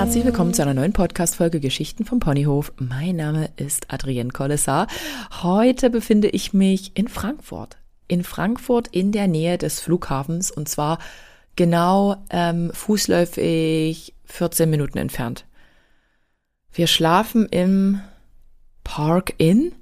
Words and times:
herzlich 0.00 0.24
willkommen 0.24 0.54
zu 0.54 0.62
einer 0.62 0.72
neuen 0.72 0.94
Podcast-Folge 0.94 1.60
Geschichten 1.60 2.06
vom 2.06 2.20
Ponyhof. 2.20 2.72
Mein 2.78 3.16
Name 3.16 3.50
ist 3.56 3.92
Adrienne 3.92 4.30
Collessar. 4.30 4.86
Heute 5.42 5.90
befinde 5.90 6.28
ich 6.28 6.54
mich 6.54 6.92
in 6.96 7.06
Frankfurt. 7.06 7.76
In 8.08 8.24
Frankfurt 8.24 8.88
in 8.88 9.12
der 9.12 9.28
Nähe 9.28 9.58
des 9.58 9.78
Flughafens 9.78 10.50
und 10.50 10.70
zwar 10.70 11.00
genau 11.54 12.16
ähm, 12.30 12.70
fußläufig 12.72 14.14
14 14.24 14.70
Minuten 14.70 14.96
entfernt. 14.96 15.44
Wir 16.72 16.86
schlafen 16.86 17.46
im 17.50 18.00
Park 18.84 19.34
Inn, 19.36 19.74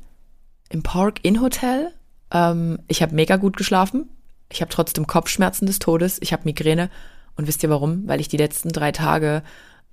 im 0.69 0.83
Park 0.83 1.21
Inn 1.23 1.41
Hotel. 1.41 1.93
Ähm, 2.33 2.81
ich 2.89 3.03
habe 3.03 3.15
mega 3.15 3.37
gut 3.37 3.57
geschlafen. 3.57 4.09
Ich 4.51 4.63
habe 4.63 4.73
trotzdem 4.73 5.07
Kopfschmerzen 5.07 5.67
des 5.67 5.79
Todes. 5.79 6.19
Ich 6.21 6.33
habe 6.33 6.43
Migräne. 6.45 6.91
Und 7.37 7.47
wisst 7.47 7.63
ihr 7.63 7.71
warum? 7.71 8.09
Weil 8.09 8.21
ich 8.21 8.27
die 8.27 8.37
letzten 8.37 8.71
drei 8.71 8.91
Tage 8.91 9.45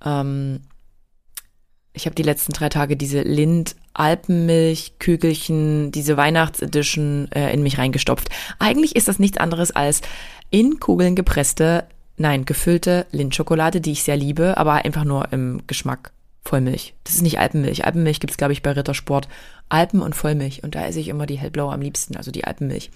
ähm, 0.04 0.60
ich 1.92 2.04
habe 2.04 2.14
die 2.14 2.22
letzten 2.22 2.52
drei 2.52 2.68
Tage 2.68 2.96
diese 2.96 3.22
Lind 3.22 3.74
Alpenmilch 3.94 4.98
Kügelchen, 4.98 5.90
diese 5.90 6.18
Weihnachtsedition 6.18 7.30
äh, 7.32 7.52
in 7.52 7.62
mich 7.62 7.78
reingestopft. 7.78 8.28
Eigentlich 8.58 8.94
ist 8.94 9.08
das 9.08 9.18
nichts 9.18 9.38
anderes 9.38 9.70
als 9.70 10.02
in 10.50 10.78
Kugeln 10.78 11.16
gepresste, 11.16 11.86
nein, 12.18 12.44
gefüllte 12.44 13.06
Lindschokolade, 13.10 13.80
die 13.80 13.92
ich 13.92 14.02
sehr 14.02 14.16
liebe, 14.16 14.58
aber 14.58 14.74
einfach 14.84 15.04
nur 15.04 15.32
im 15.32 15.62
Geschmack 15.66 16.12
Vollmilch. 16.46 16.94
Das 17.04 17.14
ist 17.14 17.22
nicht 17.22 17.38
Alpenmilch. 17.38 17.84
Alpenmilch 17.84 18.20
gibt's 18.20 18.36
glaube 18.36 18.52
ich, 18.52 18.62
bei 18.62 18.72
Rittersport. 18.72 19.28
Alpen 19.68 20.00
und 20.00 20.14
Vollmilch. 20.14 20.62
Und 20.62 20.74
da 20.74 20.86
esse 20.86 21.00
ich 21.00 21.08
immer 21.08 21.26
die 21.26 21.38
hellblaue 21.38 21.72
am 21.72 21.80
liebsten, 21.80 22.16
also 22.16 22.30
die 22.30 22.44
Alpenmilch. 22.44 22.90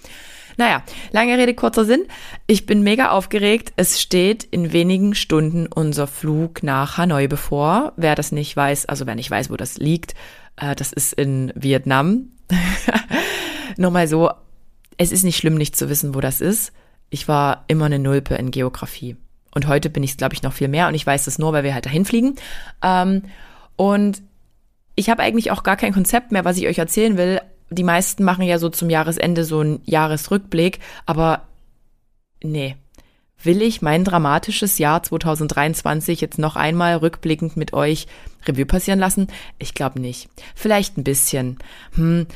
Naja, 0.57 0.83
lange 1.11 1.37
Rede, 1.37 1.53
kurzer 1.53 1.85
Sinn. 1.85 2.05
Ich 2.47 2.65
bin 2.65 2.83
mega 2.83 3.11
aufgeregt. 3.11 3.73
Es 3.75 4.01
steht 4.01 4.43
in 4.43 4.73
wenigen 4.73 5.15
Stunden 5.15 5.67
unser 5.67 6.07
Flug 6.07 6.63
nach 6.63 6.97
Hanoi 6.97 7.27
bevor. 7.27 7.93
Wer 7.97 8.15
das 8.15 8.31
nicht 8.31 8.55
weiß, 8.55 8.85
also 8.87 9.05
wer 9.05 9.15
nicht 9.15 9.31
weiß, 9.31 9.49
wo 9.49 9.57
das 9.57 9.77
liegt, 9.77 10.13
äh, 10.57 10.75
das 10.75 10.93
ist 10.93 11.13
in 11.13 11.51
Vietnam. 11.55 12.29
Nochmal 13.77 14.07
so, 14.07 14.31
es 14.97 15.11
ist 15.11 15.23
nicht 15.23 15.37
schlimm, 15.37 15.55
nicht 15.55 15.75
zu 15.75 15.89
wissen, 15.89 16.13
wo 16.13 16.19
das 16.19 16.41
ist. 16.41 16.73
Ich 17.09 17.27
war 17.27 17.65
immer 17.67 17.85
eine 17.85 17.99
Nulpe 17.99 18.35
in 18.35 18.51
Geografie. 18.51 19.17
Und 19.53 19.67
heute 19.67 19.89
bin 19.89 20.03
ich 20.03 20.11
es, 20.11 20.17
glaube 20.17 20.33
ich, 20.33 20.43
noch 20.43 20.53
viel 20.53 20.67
mehr. 20.67 20.87
Und 20.87 20.95
ich 20.95 21.05
weiß 21.05 21.25
das 21.25 21.39
nur, 21.39 21.53
weil 21.53 21.63
wir 21.63 21.73
halt 21.73 21.85
dahin 21.85 22.05
fliegen. 22.05 22.35
Ähm, 22.81 23.23
und 23.75 24.21
ich 24.95 25.09
habe 25.09 25.23
eigentlich 25.23 25.51
auch 25.51 25.63
gar 25.63 25.77
kein 25.77 25.93
Konzept 25.93 26.31
mehr, 26.31 26.45
was 26.45 26.57
ich 26.57 26.67
euch 26.67 26.77
erzählen 26.77 27.17
will. 27.17 27.41
Die 27.73 27.83
meisten 27.83 28.25
machen 28.25 28.43
ja 28.43 28.59
so 28.59 28.69
zum 28.69 28.89
Jahresende 28.89 29.45
so 29.45 29.59
einen 29.59 29.81
Jahresrückblick, 29.85 30.79
aber 31.05 31.43
nee. 32.43 32.75
Will 33.43 33.61
ich 33.63 33.81
mein 33.81 34.03
dramatisches 34.03 34.77
Jahr 34.77 35.01
2023 35.01 36.21
jetzt 36.21 36.37
noch 36.37 36.55
einmal 36.55 36.97
rückblickend 36.97 37.57
mit 37.57 37.73
euch 37.73 38.07
Revue 38.45 38.65
passieren 38.65 38.99
lassen? 38.99 39.27
Ich 39.57 39.73
glaube 39.73 39.99
nicht. 39.99 40.29
Vielleicht 40.53 40.97
ein 40.97 41.03
bisschen. 41.03 41.57
Hm. 41.95 42.27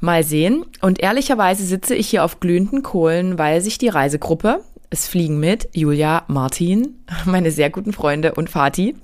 Mal 0.00 0.22
sehen. 0.22 0.64
Und 0.80 1.00
ehrlicherweise 1.00 1.64
sitze 1.64 1.96
ich 1.96 2.08
hier 2.08 2.22
auf 2.22 2.38
glühenden 2.38 2.84
Kohlen, 2.84 3.36
weil 3.36 3.60
sich 3.62 3.78
die 3.78 3.88
Reisegruppe, 3.88 4.60
es 4.90 5.08
fliegen 5.08 5.40
mit 5.40 5.70
Julia, 5.72 6.22
Martin, 6.28 7.02
meine 7.24 7.50
sehr 7.50 7.70
guten 7.70 7.92
Freunde 7.92 8.34
und 8.34 8.48
Fati, 8.48 8.94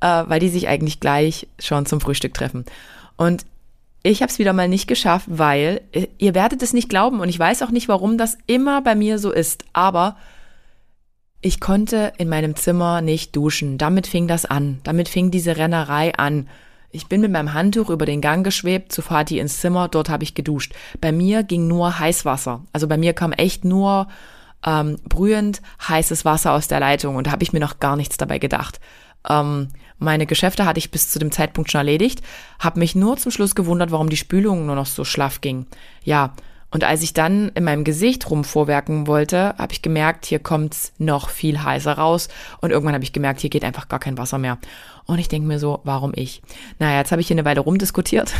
äh, 0.00 0.24
weil 0.26 0.40
die 0.40 0.48
sich 0.48 0.68
eigentlich 0.68 0.98
gleich 1.00 1.46
schon 1.58 1.84
zum 1.84 2.00
Frühstück 2.00 2.32
treffen. 2.32 2.64
Und 3.18 3.44
ich 4.02 4.22
habe 4.22 4.30
es 4.30 4.38
wieder 4.38 4.52
mal 4.52 4.68
nicht 4.68 4.86
geschafft, 4.86 5.26
weil 5.28 5.82
äh, 5.92 6.06
ihr 6.18 6.34
werdet 6.34 6.62
es 6.62 6.72
nicht 6.72 6.88
glauben 6.88 7.20
und 7.20 7.28
ich 7.28 7.38
weiß 7.38 7.62
auch 7.62 7.70
nicht, 7.70 7.88
warum 7.88 8.18
das 8.18 8.38
immer 8.46 8.82
bei 8.82 8.94
mir 8.94 9.18
so 9.18 9.30
ist, 9.30 9.64
aber 9.72 10.16
ich 11.42 11.60
konnte 11.60 12.12
in 12.18 12.28
meinem 12.28 12.54
Zimmer 12.54 13.00
nicht 13.00 13.34
duschen. 13.34 13.78
Damit 13.78 14.06
fing 14.06 14.28
das 14.28 14.44
an. 14.44 14.80
Damit 14.84 15.08
fing 15.08 15.30
diese 15.30 15.56
Rennerei 15.56 16.14
an. 16.14 16.48
Ich 16.90 17.06
bin 17.06 17.22
mit 17.22 17.30
meinem 17.30 17.54
Handtuch 17.54 17.88
über 17.88 18.04
den 18.04 18.20
Gang 18.20 18.44
geschwebt 18.44 18.92
zu 18.92 19.00
Vati 19.00 19.38
ins 19.38 19.60
Zimmer, 19.60 19.88
dort 19.88 20.10
habe 20.10 20.24
ich 20.24 20.34
geduscht. 20.34 20.74
Bei 21.00 21.12
mir 21.12 21.42
ging 21.42 21.68
nur 21.68 21.98
Heißwasser. 21.98 22.64
Also 22.72 22.88
bei 22.88 22.98
mir 22.98 23.12
kam 23.12 23.32
echt 23.32 23.64
nur 23.64 24.08
ähm, 24.66 24.98
brühend 25.08 25.62
heißes 25.88 26.24
Wasser 26.24 26.52
aus 26.52 26.68
der 26.68 26.80
Leitung 26.80 27.16
und 27.16 27.26
da 27.26 27.30
habe 27.30 27.42
ich 27.42 27.52
mir 27.52 27.60
noch 27.60 27.78
gar 27.78 27.96
nichts 27.96 28.16
dabei 28.16 28.38
gedacht. 28.38 28.80
Ähm, 29.28 29.68
meine 29.98 30.26
Geschäfte 30.26 30.64
hatte 30.64 30.78
ich 30.78 30.90
bis 30.90 31.10
zu 31.10 31.18
dem 31.18 31.30
Zeitpunkt 31.30 31.70
schon 31.70 31.80
erledigt, 31.80 32.22
habe 32.58 32.78
mich 32.78 32.94
nur 32.94 33.16
zum 33.18 33.30
Schluss 33.30 33.54
gewundert, 33.54 33.90
warum 33.90 34.08
die 34.08 34.16
Spülung 34.16 34.66
nur 34.66 34.74
noch 34.74 34.86
so 34.86 35.04
schlaff 35.04 35.40
ging. 35.40 35.66
Ja, 36.04 36.32
und 36.70 36.84
als 36.84 37.02
ich 37.02 37.12
dann 37.12 37.50
in 37.50 37.64
meinem 37.64 37.84
Gesicht 37.84 38.30
rumvorwerken 38.30 39.06
wollte, 39.06 39.56
habe 39.58 39.72
ich 39.72 39.82
gemerkt, 39.82 40.24
hier 40.24 40.38
kommt's 40.38 40.92
noch 40.98 41.28
viel 41.28 41.62
heißer 41.62 41.92
raus. 41.92 42.28
Und 42.60 42.70
irgendwann 42.70 42.94
habe 42.94 43.02
ich 43.02 43.12
gemerkt, 43.12 43.40
hier 43.40 43.50
geht 43.50 43.64
einfach 43.64 43.88
gar 43.88 43.98
kein 43.98 44.18
Wasser 44.18 44.38
mehr. 44.38 44.58
Und 45.04 45.18
ich 45.18 45.28
denke 45.28 45.48
mir 45.48 45.58
so, 45.58 45.80
warum 45.82 46.12
ich? 46.14 46.42
Naja, 46.78 46.98
jetzt 46.98 47.10
habe 47.10 47.20
ich 47.20 47.26
hier 47.26 47.34
eine 47.34 47.44
Weile 47.44 47.60
rumdiskutiert. 47.60 48.32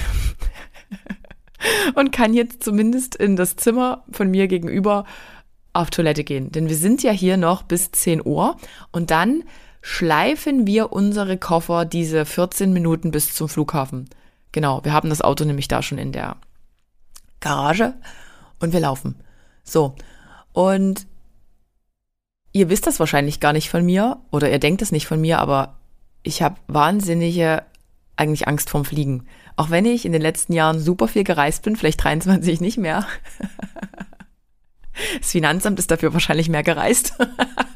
und 1.96 2.12
kann 2.12 2.32
jetzt 2.32 2.62
zumindest 2.62 3.16
in 3.16 3.34
das 3.34 3.56
Zimmer 3.56 4.04
von 4.12 4.30
mir 4.30 4.46
gegenüber 4.46 5.04
auf 5.72 5.90
Toilette 5.90 6.22
gehen. 6.22 6.52
Denn 6.52 6.68
wir 6.68 6.76
sind 6.76 7.02
ja 7.02 7.10
hier 7.10 7.36
noch 7.36 7.62
bis 7.62 7.90
10 7.90 8.24
Uhr 8.24 8.56
und 8.92 9.10
dann 9.10 9.42
schleifen 9.82 10.66
wir 10.66 10.92
unsere 10.92 11.38
Koffer 11.38 11.84
diese 11.84 12.24
14 12.24 12.72
Minuten 12.72 13.10
bis 13.10 13.34
zum 13.34 13.48
Flughafen. 13.48 14.08
Genau, 14.52 14.84
wir 14.84 14.92
haben 14.92 15.08
das 15.08 15.22
Auto 15.22 15.44
nämlich 15.44 15.68
da 15.68 15.82
schon 15.82 15.98
in 15.98 16.12
der 16.12 16.36
Garage 17.40 17.94
und 18.58 18.72
wir 18.72 18.80
laufen. 18.80 19.16
So. 19.64 19.94
Und 20.52 21.06
ihr 22.52 22.68
wisst 22.68 22.86
das 22.86 23.00
wahrscheinlich 23.00 23.40
gar 23.40 23.52
nicht 23.52 23.70
von 23.70 23.84
mir 23.84 24.18
oder 24.30 24.50
ihr 24.50 24.58
denkt 24.58 24.82
es 24.82 24.92
nicht 24.92 25.06
von 25.06 25.20
mir, 25.20 25.38
aber 25.38 25.76
ich 26.22 26.42
habe 26.42 26.56
wahnsinnige 26.66 27.62
eigentlich 28.16 28.48
Angst 28.48 28.68
vorm 28.70 28.84
Fliegen. 28.84 29.26
Auch 29.56 29.70
wenn 29.70 29.86
ich 29.86 30.04
in 30.04 30.12
den 30.12 30.22
letzten 30.22 30.52
Jahren 30.52 30.80
super 30.80 31.08
viel 31.08 31.24
gereist 31.24 31.62
bin, 31.62 31.76
vielleicht 31.76 32.02
23 32.02 32.60
nicht 32.60 32.78
mehr. 32.78 33.06
Das 35.18 35.30
Finanzamt 35.30 35.78
ist 35.78 35.90
dafür 35.90 36.12
wahrscheinlich 36.12 36.50
mehr 36.50 36.62
gereist. 36.62 37.14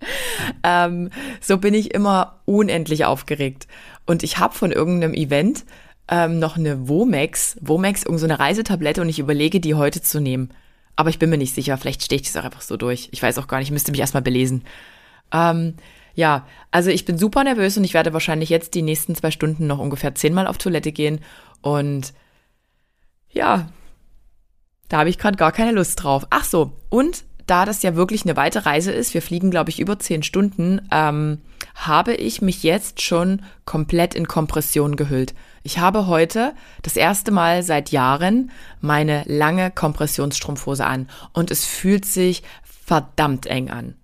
ähm, 0.62 1.10
so 1.40 1.58
bin 1.58 1.74
ich 1.74 1.94
immer 1.94 2.40
unendlich 2.44 3.04
aufgeregt. 3.04 3.66
Und 4.06 4.22
ich 4.22 4.38
habe 4.38 4.54
von 4.54 4.72
irgendeinem 4.72 5.14
Event 5.14 5.64
ähm, 6.08 6.38
noch 6.38 6.56
eine 6.56 6.88
Womex, 6.88 7.56
Womex, 7.60 8.02
irgendeine 8.02 8.34
so 8.34 8.42
Reisetablette 8.42 9.00
und 9.00 9.08
ich 9.08 9.18
überlege, 9.18 9.60
die 9.60 9.74
heute 9.74 10.02
zu 10.02 10.20
nehmen. 10.20 10.50
Aber 10.96 11.10
ich 11.10 11.18
bin 11.18 11.30
mir 11.30 11.38
nicht 11.38 11.54
sicher, 11.54 11.76
vielleicht 11.78 12.02
stehe 12.02 12.20
ich 12.20 12.26
das 12.26 12.36
auch 12.36 12.44
einfach 12.44 12.60
so 12.60 12.76
durch. 12.76 13.08
Ich 13.12 13.22
weiß 13.22 13.38
auch 13.38 13.48
gar 13.48 13.58
nicht, 13.58 13.68
ich 13.68 13.72
müsste 13.72 13.90
mich 13.90 14.00
erstmal 14.00 14.22
belesen. 14.22 14.64
Ähm, 15.32 15.74
ja, 16.14 16.46
also 16.70 16.90
ich 16.90 17.04
bin 17.04 17.18
super 17.18 17.42
nervös 17.42 17.76
und 17.76 17.84
ich 17.84 17.94
werde 17.94 18.12
wahrscheinlich 18.12 18.48
jetzt 18.48 18.74
die 18.74 18.82
nächsten 18.82 19.14
zwei 19.14 19.30
Stunden 19.30 19.66
noch 19.66 19.78
ungefähr 19.78 20.14
zehnmal 20.14 20.46
auf 20.46 20.58
Toilette 20.58 20.92
gehen. 20.92 21.20
Und 21.60 22.12
ja, 23.32 23.68
da 24.88 24.98
habe 24.98 25.08
ich 25.08 25.18
gerade 25.18 25.36
gar 25.36 25.50
keine 25.50 25.72
Lust 25.72 26.02
drauf. 26.02 26.26
Ach 26.30 26.44
so, 26.44 26.72
und 26.90 27.24
da 27.46 27.64
das 27.64 27.82
ja 27.82 27.94
wirklich 27.94 28.24
eine 28.24 28.36
weite 28.36 28.66
Reise 28.66 28.92
ist, 28.92 29.14
wir 29.14 29.22
fliegen, 29.22 29.50
glaube 29.50 29.70
ich, 29.70 29.80
über 29.80 29.98
zehn 29.98 30.22
Stunden, 30.22 30.80
ähm, 30.90 31.38
habe 31.74 32.14
ich 32.14 32.42
mich 32.42 32.62
jetzt 32.62 33.02
schon 33.02 33.42
komplett 33.64 34.14
in 34.14 34.28
Kompression 34.28 34.96
gehüllt. 34.96 35.34
Ich 35.62 35.78
habe 35.78 36.06
heute 36.06 36.54
das 36.82 36.96
erste 36.96 37.30
Mal 37.30 37.62
seit 37.62 37.90
Jahren 37.90 38.50
meine 38.80 39.22
lange 39.26 39.70
Kompressionsstrumpfhose 39.70 40.84
an 40.84 41.08
und 41.32 41.50
es 41.50 41.64
fühlt 41.64 42.04
sich 42.04 42.42
verdammt 42.62 43.46
eng 43.46 43.70
an. 43.70 43.94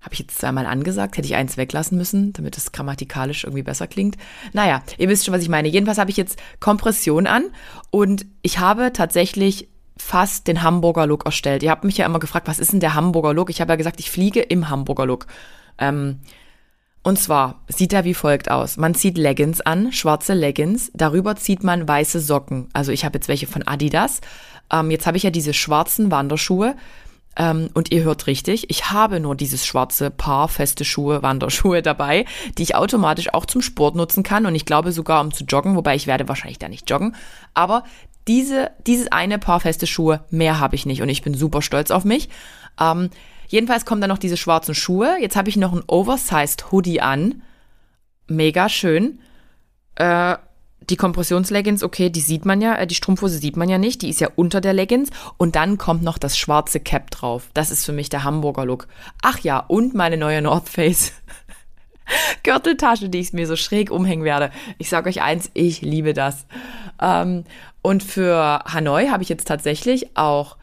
Habe 0.00 0.14
ich 0.14 0.20
jetzt 0.20 0.38
zweimal 0.38 0.64
angesagt, 0.64 1.18
hätte 1.18 1.26
ich 1.26 1.34
eins 1.34 1.58
weglassen 1.58 1.98
müssen, 1.98 2.32
damit 2.32 2.56
es 2.56 2.72
grammatikalisch 2.72 3.44
irgendwie 3.44 3.62
besser 3.62 3.86
klingt. 3.86 4.16
Naja, 4.54 4.82
ihr 4.96 5.10
wisst 5.10 5.26
schon, 5.26 5.34
was 5.34 5.42
ich 5.42 5.50
meine. 5.50 5.68
Jedenfalls 5.68 5.98
habe 5.98 6.10
ich 6.10 6.16
jetzt 6.16 6.40
Kompression 6.58 7.26
an 7.26 7.44
und 7.90 8.24
ich 8.40 8.58
habe 8.60 8.94
tatsächlich 8.94 9.68
fast 10.00 10.48
den 10.48 10.62
Hamburger 10.62 11.06
Look 11.06 11.26
erstellt. 11.26 11.62
Ihr 11.62 11.70
habt 11.70 11.84
mich 11.84 11.98
ja 11.98 12.06
immer 12.06 12.18
gefragt, 12.18 12.48
was 12.48 12.58
ist 12.58 12.72
denn 12.72 12.80
der 12.80 12.94
Hamburger 12.94 13.34
Look? 13.34 13.50
Ich 13.50 13.60
habe 13.60 13.72
ja 13.72 13.76
gesagt, 13.76 14.00
ich 14.00 14.10
fliege 14.10 14.40
im 14.40 14.68
Hamburger 14.68 15.06
Look. 15.06 15.26
Ähm, 15.78 16.20
und 17.02 17.18
zwar 17.18 17.62
sieht 17.68 17.92
er 17.92 18.04
wie 18.04 18.14
folgt 18.14 18.50
aus. 18.50 18.76
Man 18.76 18.94
zieht 18.94 19.16
Leggings 19.16 19.60
an, 19.60 19.92
schwarze 19.92 20.34
Leggings. 20.34 20.90
Darüber 20.94 21.36
zieht 21.36 21.64
man 21.64 21.88
weiße 21.88 22.20
Socken. 22.20 22.68
Also 22.72 22.92
ich 22.92 23.04
habe 23.04 23.18
jetzt 23.18 23.28
welche 23.28 23.46
von 23.46 23.66
Adidas. 23.66 24.20
Ähm, 24.70 24.90
jetzt 24.90 25.06
habe 25.06 25.16
ich 25.16 25.22
ja 25.22 25.30
diese 25.30 25.54
schwarzen 25.54 26.10
Wanderschuhe. 26.10 26.76
Ähm, 27.36 27.70
und 27.74 27.92
ihr 27.92 28.02
hört 28.02 28.26
richtig, 28.26 28.70
ich 28.70 28.90
habe 28.90 29.20
nur 29.20 29.36
dieses 29.36 29.64
schwarze 29.64 30.10
Paar 30.10 30.48
feste 30.48 30.84
Schuhe, 30.84 31.22
Wanderschuhe 31.22 31.80
dabei, 31.82 32.24
die 32.58 32.64
ich 32.64 32.74
automatisch 32.74 33.32
auch 33.32 33.46
zum 33.46 33.62
Sport 33.62 33.94
nutzen 33.94 34.24
kann 34.24 34.46
und 34.46 34.54
ich 34.54 34.66
glaube 34.66 34.90
sogar 34.90 35.20
um 35.20 35.32
zu 35.32 35.44
joggen, 35.44 35.76
wobei 35.76 35.94
ich 35.94 36.08
werde 36.08 36.28
wahrscheinlich 36.28 36.58
da 36.58 36.68
nicht 36.68 36.90
joggen. 36.90 37.14
Aber 37.54 37.84
diese, 38.30 38.70
dieses 38.86 39.10
eine 39.10 39.40
Paar 39.40 39.58
feste 39.58 39.88
Schuhe, 39.88 40.24
mehr 40.30 40.60
habe 40.60 40.76
ich 40.76 40.86
nicht 40.86 41.02
und 41.02 41.08
ich 41.08 41.22
bin 41.22 41.34
super 41.34 41.62
stolz 41.62 41.90
auf 41.90 42.04
mich. 42.04 42.28
Ähm, 42.80 43.10
jedenfalls 43.48 43.84
kommen 43.84 44.00
dann 44.00 44.08
noch 44.08 44.18
diese 44.18 44.36
schwarzen 44.36 44.72
Schuhe. 44.72 45.16
Jetzt 45.20 45.34
habe 45.34 45.48
ich 45.48 45.56
noch 45.56 45.72
ein 45.72 45.82
Oversized 45.88 46.70
Hoodie 46.70 47.00
an. 47.00 47.42
Mega 48.28 48.68
schön. 48.68 49.18
Äh, 49.96 50.36
die 50.88 50.96
Kompressionsleggings, 50.96 51.82
okay, 51.82 52.08
die 52.08 52.20
sieht 52.20 52.46
man 52.46 52.60
ja, 52.60 52.76
äh, 52.76 52.86
die 52.86 52.94
Strumpfhose 52.94 53.38
sieht 53.38 53.56
man 53.56 53.68
ja 53.68 53.78
nicht, 53.78 54.00
die 54.02 54.10
ist 54.10 54.20
ja 54.20 54.28
unter 54.36 54.60
der 54.60 54.74
Leggings 54.74 55.10
und 55.36 55.56
dann 55.56 55.76
kommt 55.76 56.04
noch 56.04 56.16
das 56.16 56.38
schwarze 56.38 56.78
Cap 56.78 57.10
drauf. 57.10 57.48
Das 57.52 57.72
ist 57.72 57.84
für 57.84 57.92
mich 57.92 58.10
der 58.10 58.22
Hamburger 58.22 58.64
Look. 58.64 58.86
Ach 59.22 59.40
ja, 59.40 59.58
und 59.58 59.92
meine 59.92 60.16
neue 60.16 60.40
North 60.40 60.68
Face 60.68 61.14
Gürteltasche, 62.42 63.08
die 63.08 63.20
ich 63.20 63.32
mir 63.32 63.46
so 63.46 63.56
schräg 63.56 63.90
umhängen 63.90 64.24
werde. 64.24 64.50
Ich 64.78 64.88
sage 64.88 65.08
euch 65.08 65.22
eins, 65.22 65.50
ich 65.54 65.82
liebe 65.82 66.12
das. 66.12 66.46
Ähm, 67.00 67.44
und 67.82 68.02
für 68.02 68.62
Hanoi 68.66 69.08
habe 69.08 69.22
ich 69.22 69.28
jetzt 69.28 69.48
tatsächlich 69.48 70.16
auch, 70.16 70.56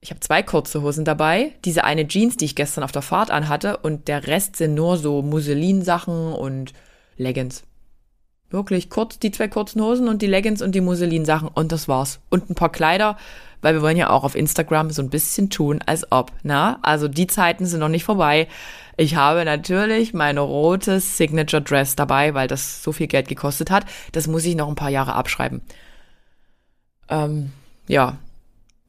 ich 0.00 0.10
habe 0.10 0.20
zwei 0.20 0.42
kurze 0.42 0.82
Hosen 0.82 1.04
dabei, 1.04 1.52
diese 1.64 1.84
eine 1.84 2.06
Jeans, 2.06 2.36
die 2.36 2.44
ich 2.44 2.56
gestern 2.56 2.84
auf 2.84 2.92
der 2.92 3.02
Fahrt 3.02 3.30
anhatte 3.30 3.78
und 3.78 4.08
der 4.08 4.26
Rest 4.26 4.56
sind 4.56 4.74
nur 4.74 4.96
so 4.96 5.22
Musselinsachen 5.22 6.32
und 6.32 6.72
Leggings. 7.16 7.62
Wirklich 8.50 8.88
kurz, 8.90 9.18
die 9.18 9.32
zwei 9.32 9.48
kurzen 9.48 9.82
Hosen 9.82 10.08
und 10.08 10.22
die 10.22 10.26
Leggings 10.26 10.62
und 10.62 10.74
die 10.74 10.80
Musselinsachen 10.80 11.48
und 11.48 11.72
das 11.72 11.88
war's. 11.88 12.20
Und 12.30 12.50
ein 12.50 12.54
paar 12.54 12.70
Kleider, 12.70 13.16
weil 13.62 13.74
wir 13.74 13.82
wollen 13.82 13.96
ja 13.96 14.10
auch 14.10 14.24
auf 14.24 14.36
Instagram 14.36 14.90
so 14.90 15.02
ein 15.02 15.10
bisschen 15.10 15.50
tun, 15.50 15.80
als 15.84 16.12
ob, 16.12 16.30
na? 16.42 16.78
Also 16.82 17.08
die 17.08 17.26
Zeiten 17.26 17.66
sind 17.66 17.80
noch 17.80 17.88
nicht 17.88 18.04
vorbei. 18.04 18.46
Ich 18.96 19.16
habe 19.16 19.44
natürlich 19.44 20.14
meine 20.14 20.40
rote 20.40 21.00
Signature 21.00 21.62
Dress 21.62 21.96
dabei, 21.96 22.34
weil 22.34 22.48
das 22.48 22.82
so 22.82 22.92
viel 22.92 23.08
Geld 23.08 23.28
gekostet 23.28 23.70
hat. 23.70 23.86
Das 24.12 24.26
muss 24.26 24.44
ich 24.44 24.54
noch 24.54 24.68
ein 24.68 24.76
paar 24.76 24.90
Jahre 24.90 25.14
abschreiben. 25.14 25.62
Ähm, 27.08 27.52
ja. 27.88 28.18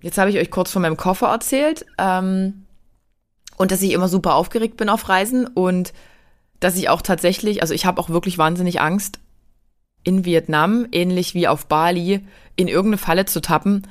Jetzt 0.01 0.17
habe 0.17 0.29
ich 0.29 0.37
euch 0.37 0.51
kurz 0.51 0.71
von 0.71 0.83
meinem 0.83 0.97
Koffer 0.97 1.27
erzählt. 1.27 1.85
Ähm, 1.97 2.65
und 3.57 3.71
dass 3.71 3.81
ich 3.81 3.93
immer 3.93 4.07
super 4.07 4.35
aufgeregt 4.35 4.77
bin 4.77 4.89
auf 4.89 5.09
Reisen 5.09 5.47
und 5.47 5.93
dass 6.59 6.75
ich 6.75 6.89
auch 6.89 7.01
tatsächlich, 7.01 7.61
also 7.61 7.73
ich 7.73 7.85
habe 7.85 7.99
auch 7.99 8.09
wirklich 8.09 8.37
wahnsinnig 8.37 8.81
Angst, 8.81 9.19
in 10.03 10.23
Vietnam, 10.23 10.85
ähnlich 10.91 11.33
wie 11.33 11.47
auf 11.47 11.65
Bali, 11.65 12.25
in 12.55 12.67
irgendeine 12.67 12.99
Falle 12.99 13.25
zu 13.25 13.41
tappen 13.41 13.87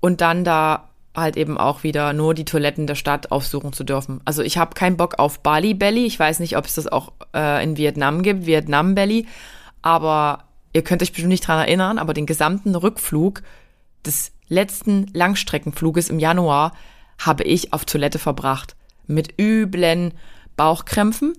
und 0.00 0.20
dann 0.20 0.44
da 0.44 0.89
halt 1.14 1.36
eben 1.36 1.58
auch 1.58 1.82
wieder 1.82 2.12
nur 2.12 2.34
die 2.34 2.44
Toiletten 2.44 2.86
der 2.86 2.94
Stadt 2.94 3.32
aufsuchen 3.32 3.72
zu 3.72 3.84
dürfen. 3.84 4.20
Also 4.24 4.42
ich 4.42 4.58
habe 4.58 4.74
keinen 4.74 4.96
Bock 4.96 5.18
auf 5.18 5.40
Bali 5.40 5.74
Belly. 5.74 6.06
Ich 6.06 6.18
weiß 6.18 6.40
nicht, 6.40 6.56
ob 6.56 6.66
es 6.66 6.76
das 6.76 6.86
auch 6.86 7.12
äh, 7.34 7.62
in 7.64 7.76
Vietnam 7.76 8.22
gibt, 8.22 8.46
Vietnam 8.46 8.94
Belly. 8.94 9.26
Aber 9.82 10.44
ihr 10.72 10.82
könnt 10.82 11.02
euch 11.02 11.12
bestimmt 11.12 11.30
nicht 11.30 11.46
dran 11.46 11.58
erinnern, 11.58 11.98
aber 11.98 12.14
den 12.14 12.26
gesamten 12.26 12.74
Rückflug 12.74 13.42
des 14.06 14.32
letzten 14.48 15.06
Langstreckenfluges 15.12 16.10
im 16.10 16.18
Januar 16.18 16.72
habe 17.18 17.44
ich 17.44 17.72
auf 17.72 17.84
Toilette 17.84 18.18
verbracht. 18.18 18.76
Mit 19.06 19.40
üblen 19.40 20.14
Bauchkrämpfen. 20.56 21.34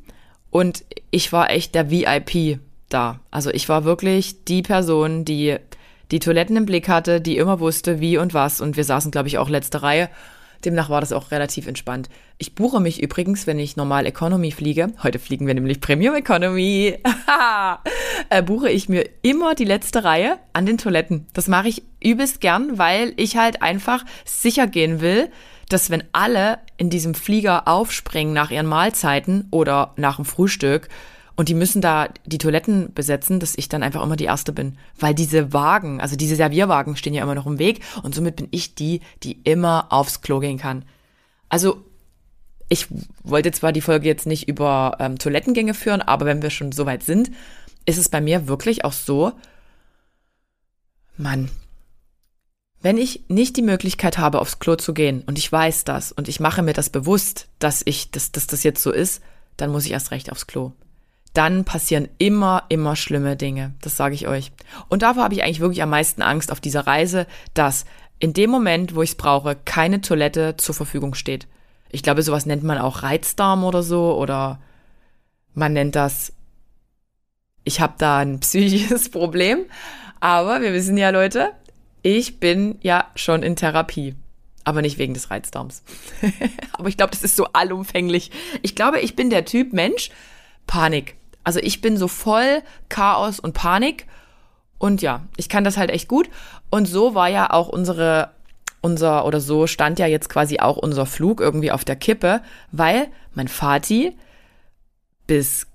Und 0.49 0.83
ich 1.11 1.31
war 1.31 1.49
echt 1.49 1.75
der 1.75 1.89
VIP 1.89 2.59
da. 2.89 3.19
Also 3.31 3.51
ich 3.51 3.69
war 3.69 3.85
wirklich 3.85 4.43
die 4.43 4.61
Person, 4.61 5.23
die 5.23 5.57
die 6.11 6.19
Toiletten 6.19 6.57
im 6.57 6.65
Blick 6.65 6.89
hatte, 6.89 7.21
die 7.21 7.37
immer 7.37 7.59
wusste, 7.59 7.99
wie 7.99 8.17
und 8.17 8.33
was. 8.33 8.61
Und 8.61 8.77
wir 8.77 8.83
saßen, 8.83 9.11
glaube 9.11 9.27
ich, 9.27 9.37
auch 9.37 9.49
letzte 9.49 9.81
Reihe. 9.81 10.09
Demnach 10.65 10.89
war 10.89 11.01
das 11.01 11.11
auch 11.11 11.31
relativ 11.31 11.67
entspannt. 11.67 12.09
Ich 12.37 12.53
buche 12.53 12.79
mich 12.79 13.01
übrigens, 13.01 13.47
wenn 13.47 13.57
ich 13.57 13.77
normal 13.77 14.05
Economy 14.05 14.51
fliege. 14.51 14.93
Heute 15.01 15.19
fliegen 15.19 15.47
wir 15.47 15.53
nämlich 15.53 15.81
Premium 15.81 16.15
Economy. 16.15 16.97
äh, 18.29 18.43
buche 18.43 18.69
ich 18.69 18.87
mir 18.87 19.09
immer 19.23 19.55
die 19.55 19.65
letzte 19.65 20.03
Reihe 20.03 20.37
an 20.53 20.65
den 20.65 20.77
Toiletten. 20.77 21.25
Das 21.33 21.47
mache 21.47 21.69
ich 21.69 21.83
übelst 22.03 22.41
gern, 22.41 22.77
weil 22.77 23.13
ich 23.17 23.37
halt 23.37 23.61
einfach 23.61 24.05
sicher 24.25 24.67
gehen 24.67 25.01
will, 25.01 25.31
dass 25.69 25.89
wenn 25.89 26.03
alle 26.11 26.59
in 26.77 26.89
diesem 26.89 27.15
Flieger 27.15 27.67
aufspringen 27.67 28.33
nach 28.33 28.51
ihren 28.51 28.67
Mahlzeiten 28.67 29.47
oder 29.51 29.93
nach 29.95 30.17
dem 30.17 30.25
Frühstück, 30.25 30.89
und 31.41 31.49
die 31.49 31.55
müssen 31.55 31.81
da 31.81 32.07
die 32.23 32.37
Toiletten 32.37 32.93
besetzen, 32.93 33.39
dass 33.39 33.57
ich 33.57 33.67
dann 33.67 33.81
einfach 33.81 34.03
immer 34.03 34.15
die 34.15 34.25
Erste 34.25 34.53
bin. 34.53 34.77
Weil 34.99 35.15
diese 35.15 35.53
Wagen, 35.53 35.99
also 35.99 36.15
diese 36.15 36.35
Servierwagen 36.35 36.95
stehen 36.95 37.15
ja 37.15 37.23
immer 37.23 37.33
noch 37.33 37.47
im 37.47 37.57
Weg 37.57 37.81
und 38.03 38.13
somit 38.13 38.35
bin 38.35 38.47
ich 38.51 38.75
die, 38.75 39.01
die 39.23 39.41
immer 39.41 39.87
aufs 39.89 40.21
Klo 40.21 40.37
gehen 40.37 40.59
kann. 40.59 40.85
Also 41.49 41.83
ich 42.69 42.85
wollte 43.23 43.51
zwar 43.53 43.71
die 43.71 43.81
Folge 43.81 44.07
jetzt 44.07 44.27
nicht 44.27 44.47
über 44.47 44.97
ähm, 44.99 45.17
Toilettengänge 45.17 45.73
führen, 45.73 46.03
aber 46.03 46.27
wenn 46.27 46.43
wir 46.43 46.51
schon 46.51 46.73
so 46.73 46.85
weit 46.85 47.01
sind, 47.01 47.31
ist 47.87 47.97
es 47.97 48.09
bei 48.09 48.21
mir 48.21 48.47
wirklich 48.47 48.85
auch 48.85 48.93
so, 48.93 49.31
Mann, 51.17 51.49
wenn 52.83 52.99
ich 52.99 53.23
nicht 53.29 53.57
die 53.57 53.63
Möglichkeit 53.63 54.19
habe, 54.19 54.41
aufs 54.41 54.59
Klo 54.59 54.75
zu 54.75 54.93
gehen 54.93 55.23
und 55.25 55.39
ich 55.39 55.51
weiß 55.51 55.85
das 55.85 56.11
und 56.11 56.27
ich 56.27 56.39
mache 56.39 56.61
mir 56.61 56.73
das 56.73 56.91
bewusst, 56.91 57.47
dass 57.57 57.81
ich, 57.83 58.11
dass, 58.11 58.31
dass 58.31 58.45
das 58.45 58.61
jetzt 58.61 58.83
so 58.83 58.91
ist, 58.91 59.23
dann 59.57 59.71
muss 59.71 59.87
ich 59.87 59.91
erst 59.91 60.11
recht 60.11 60.31
aufs 60.31 60.45
Klo 60.45 60.73
dann 61.33 61.63
passieren 61.63 62.09
immer, 62.17 62.63
immer 62.69 62.95
schlimme 62.95 63.37
Dinge. 63.37 63.73
Das 63.81 63.95
sage 63.95 64.15
ich 64.15 64.27
euch. 64.27 64.51
Und 64.89 65.01
davor 65.01 65.23
habe 65.23 65.33
ich 65.33 65.43
eigentlich 65.43 65.61
wirklich 65.61 65.81
am 65.81 65.89
meisten 65.89 66.21
Angst 66.21 66.51
auf 66.51 66.59
dieser 66.59 66.87
Reise, 66.87 67.25
dass 67.53 67.85
in 68.19 68.33
dem 68.33 68.49
Moment, 68.49 68.95
wo 68.95 69.01
ich 69.01 69.11
es 69.11 69.15
brauche, 69.15 69.55
keine 69.55 70.01
Toilette 70.01 70.55
zur 70.57 70.75
Verfügung 70.75 71.15
steht. 71.15 71.47
Ich 71.89 72.03
glaube, 72.03 72.21
sowas 72.21 72.45
nennt 72.45 72.63
man 72.63 72.77
auch 72.77 73.03
Reizdarm 73.03 73.63
oder 73.63 73.81
so 73.81 74.15
oder 74.17 74.59
man 75.53 75.73
nennt 75.73 75.95
das, 75.95 76.33
ich 77.63 77.81
habe 77.81 77.93
da 77.97 78.19
ein 78.19 78.39
psychisches 78.41 79.09
Problem. 79.09 79.65
Aber 80.19 80.61
wir 80.61 80.73
wissen 80.73 80.97
ja, 80.97 81.09
Leute, 81.09 81.51
ich 82.03 82.39
bin 82.39 82.77
ja 82.81 83.07
schon 83.15 83.41
in 83.43 83.55
Therapie. 83.55 84.15
Aber 84.63 84.83
nicht 84.83 84.99
wegen 84.99 85.15
des 85.15 85.31
Reizdarms. 85.31 85.81
aber 86.73 86.87
ich 86.87 86.97
glaube, 86.97 87.11
das 87.11 87.23
ist 87.23 87.35
so 87.35 87.45
allumfänglich. 87.45 88.29
Ich 88.61 88.75
glaube, 88.75 88.99
ich 88.99 89.15
bin 89.15 89.31
der 89.31 89.45
Typ 89.45 89.73
Mensch, 89.73 90.11
Panik. 90.67 91.15
Also 91.43 91.59
ich 91.59 91.81
bin 91.81 91.97
so 91.97 92.07
voll 92.07 92.61
Chaos 92.89 93.39
und 93.39 93.53
Panik. 93.53 94.07
Und 94.77 95.01
ja, 95.01 95.23
ich 95.37 95.49
kann 95.49 95.63
das 95.63 95.77
halt 95.77 95.91
echt 95.91 96.07
gut. 96.07 96.29
Und 96.69 96.85
so 96.85 97.15
war 97.15 97.29
ja 97.29 97.51
auch 97.51 97.67
unsere, 97.67 98.31
unser, 98.81 99.25
oder 99.25 99.39
so 99.39 99.67
stand 99.67 99.99
ja 99.99 100.07
jetzt 100.07 100.29
quasi 100.29 100.59
auch 100.59 100.77
unser 100.77 101.05
Flug 101.05 101.39
irgendwie 101.39 101.71
auf 101.71 101.85
der 101.85 101.95
Kippe, 101.95 102.41
weil 102.71 103.07
mein 103.33 103.47
Vati 103.47 104.17
bis 105.27 105.67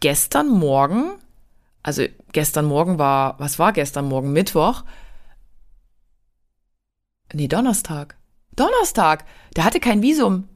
gestern 0.00 0.48
Morgen, 0.48 1.12
also 1.82 2.04
gestern 2.32 2.64
Morgen 2.64 2.98
war, 2.98 3.38
was 3.38 3.58
war 3.58 3.72
gestern 3.72 4.06
Morgen? 4.08 4.32
Mittwoch? 4.32 4.84
Nee, 7.32 7.48
Donnerstag. 7.48 8.16
Donnerstag. 8.56 9.24
Der 9.56 9.64
hatte 9.64 9.78
kein 9.78 10.02
Visum 10.02 10.48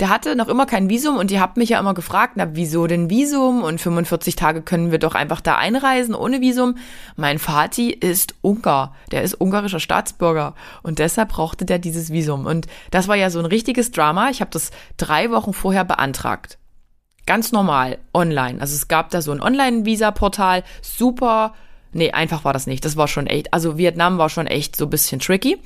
der 0.00 0.08
hatte 0.08 0.34
noch 0.34 0.48
immer 0.48 0.66
kein 0.66 0.88
Visum 0.88 1.16
und 1.16 1.30
ihr 1.30 1.40
habt 1.40 1.56
mich 1.56 1.68
ja 1.68 1.78
immer 1.78 1.94
gefragt, 1.94 2.34
na, 2.36 2.48
wieso 2.54 2.86
denn 2.86 3.10
Visum? 3.10 3.62
Und 3.62 3.80
45 3.80 4.34
Tage 4.34 4.62
können 4.62 4.90
wir 4.90 4.98
doch 4.98 5.14
einfach 5.14 5.40
da 5.40 5.56
einreisen 5.56 6.14
ohne 6.14 6.40
Visum. 6.40 6.76
Mein 7.16 7.38
Vati 7.38 7.90
ist 7.90 8.34
Ungar. 8.42 8.94
Der 9.12 9.22
ist 9.22 9.40
ungarischer 9.40 9.80
Staatsbürger. 9.80 10.54
Und 10.82 10.98
deshalb 10.98 11.30
brauchte 11.30 11.64
der 11.64 11.78
dieses 11.78 12.12
Visum. 12.12 12.46
Und 12.46 12.66
das 12.90 13.06
war 13.06 13.16
ja 13.16 13.30
so 13.30 13.38
ein 13.38 13.46
richtiges 13.46 13.92
Drama. 13.92 14.30
Ich 14.30 14.40
habe 14.40 14.50
das 14.50 14.70
drei 14.96 15.30
Wochen 15.30 15.52
vorher 15.52 15.84
beantragt. 15.84 16.58
Ganz 17.26 17.52
normal, 17.52 17.98
online. 18.12 18.60
Also 18.60 18.74
es 18.74 18.88
gab 18.88 19.10
da 19.10 19.22
so 19.22 19.30
ein 19.32 19.40
Online-Visa-Portal. 19.40 20.64
Super. 20.82 21.54
Nee, 21.92 22.10
einfach 22.10 22.44
war 22.44 22.52
das 22.52 22.66
nicht. 22.66 22.84
Das 22.84 22.96
war 22.96 23.06
schon 23.06 23.28
echt. 23.28 23.54
Also 23.54 23.78
Vietnam 23.78 24.18
war 24.18 24.28
schon 24.28 24.48
echt 24.48 24.76
so 24.76 24.86
ein 24.86 24.90
bisschen 24.90 25.20
tricky 25.20 25.58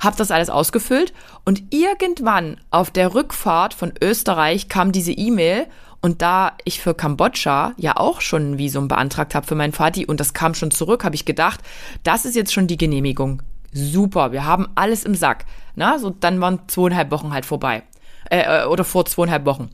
habe 0.00 0.16
das 0.16 0.30
alles 0.30 0.50
ausgefüllt 0.50 1.12
und 1.44 1.72
irgendwann 1.72 2.58
auf 2.70 2.90
der 2.90 3.14
Rückfahrt 3.14 3.74
von 3.74 3.92
Österreich 4.00 4.68
kam 4.68 4.92
diese 4.92 5.12
E-Mail 5.12 5.66
und 6.00 6.22
da 6.22 6.52
ich 6.64 6.80
für 6.80 6.94
Kambodscha 6.94 7.72
ja 7.76 7.96
auch 7.96 8.20
schon 8.20 8.52
ein 8.52 8.58
Visum 8.58 8.88
beantragt 8.88 9.34
habe 9.34 9.46
für 9.46 9.54
meinen 9.54 9.72
Vati 9.72 10.06
und 10.06 10.20
das 10.20 10.34
kam 10.34 10.54
schon 10.54 10.70
zurück, 10.70 11.04
habe 11.04 11.14
ich 11.14 11.24
gedacht, 11.24 11.60
das 12.02 12.24
ist 12.24 12.36
jetzt 12.36 12.52
schon 12.52 12.66
die 12.66 12.76
Genehmigung. 12.76 13.42
Super, 13.72 14.32
wir 14.32 14.44
haben 14.44 14.68
alles 14.74 15.04
im 15.04 15.14
Sack. 15.14 15.44
Na, 15.74 15.98
so 15.98 16.10
dann 16.10 16.40
waren 16.40 16.60
zweieinhalb 16.68 17.10
Wochen 17.10 17.32
halt 17.32 17.44
vorbei. 17.44 17.82
Äh, 18.30 18.62
äh 18.62 18.66
oder 18.66 18.84
vor 18.84 19.04
zweieinhalb 19.04 19.44
Wochen. 19.44 19.70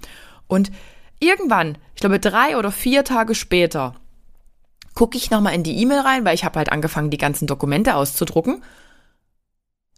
Und 0.46 0.72
irgendwann, 1.20 1.78
ich 1.94 2.00
glaube 2.00 2.18
drei 2.18 2.56
oder 2.56 2.72
vier 2.72 3.04
Tage 3.04 3.34
später, 3.34 3.94
gucke 4.94 5.16
ich 5.16 5.30
nochmal 5.30 5.54
in 5.54 5.62
die 5.62 5.80
E-Mail 5.80 6.00
rein, 6.00 6.24
weil 6.24 6.34
ich 6.34 6.44
habe 6.44 6.58
halt 6.58 6.72
angefangen, 6.72 7.10
die 7.10 7.18
ganzen 7.18 7.46
Dokumente 7.46 7.94
auszudrucken 7.94 8.62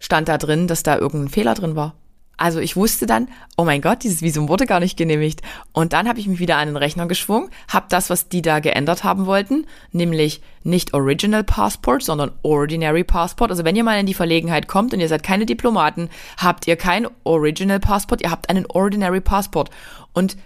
stand 0.05 0.29
da 0.29 0.37
drin, 0.37 0.69
dass 0.69 0.83
da 0.83 0.99
irgendein 0.99 1.31
Fehler 1.31 1.55
drin 1.55 1.77
war. 1.77 1.95
Also 2.37 2.59
ich 2.59 2.77
wusste 2.77 3.07
dann, 3.07 3.29
oh 3.57 3.65
mein 3.65 3.81
Gott, 3.81 4.03
dieses 4.03 4.21
Visum 4.21 4.49
wurde 4.49 4.67
gar 4.67 4.81
nicht 4.81 4.99
genehmigt. 4.99 5.41
Und 5.73 5.95
dann 5.95 6.09
habe 6.09 6.19
ich 6.19 6.27
mich 6.27 6.41
wieder 6.41 6.59
an 6.59 6.69
den 6.69 6.77
Rechner 6.77 7.07
geschwungen, 7.07 7.49
habe 7.69 7.87
das, 7.89 8.11
was 8.11 8.29
die 8.29 8.43
da 8.43 8.59
geändert 8.59 9.03
haben 9.03 9.25
wollten, 9.25 9.67
nämlich 9.93 10.43
nicht 10.63 10.93
Original 10.93 11.43
Passport, 11.43 12.03
sondern 12.03 12.33
Ordinary 12.43 13.05
Passport. 13.05 13.51
Also 13.51 13.65
wenn 13.65 13.77
ihr 13.77 13.85
mal 13.85 13.99
in 13.99 14.07
die 14.07 14.15
Verlegenheit 14.15 14.69
kommt 14.69 14.93
und 14.93 15.01
ihr 15.01 15.09
seid 15.09 15.23
keine 15.23 15.47
Diplomaten, 15.47 16.11
habt 16.37 16.67
ihr 16.67 16.77
kein 16.77 17.07
Original 17.23 17.81
Passport, 17.81 18.21
ihr 18.21 18.31
habt 18.31 18.51
einen 18.51 18.67
Ordinary 18.67 19.23
Passport. 19.23 19.71
Und 20.13 20.37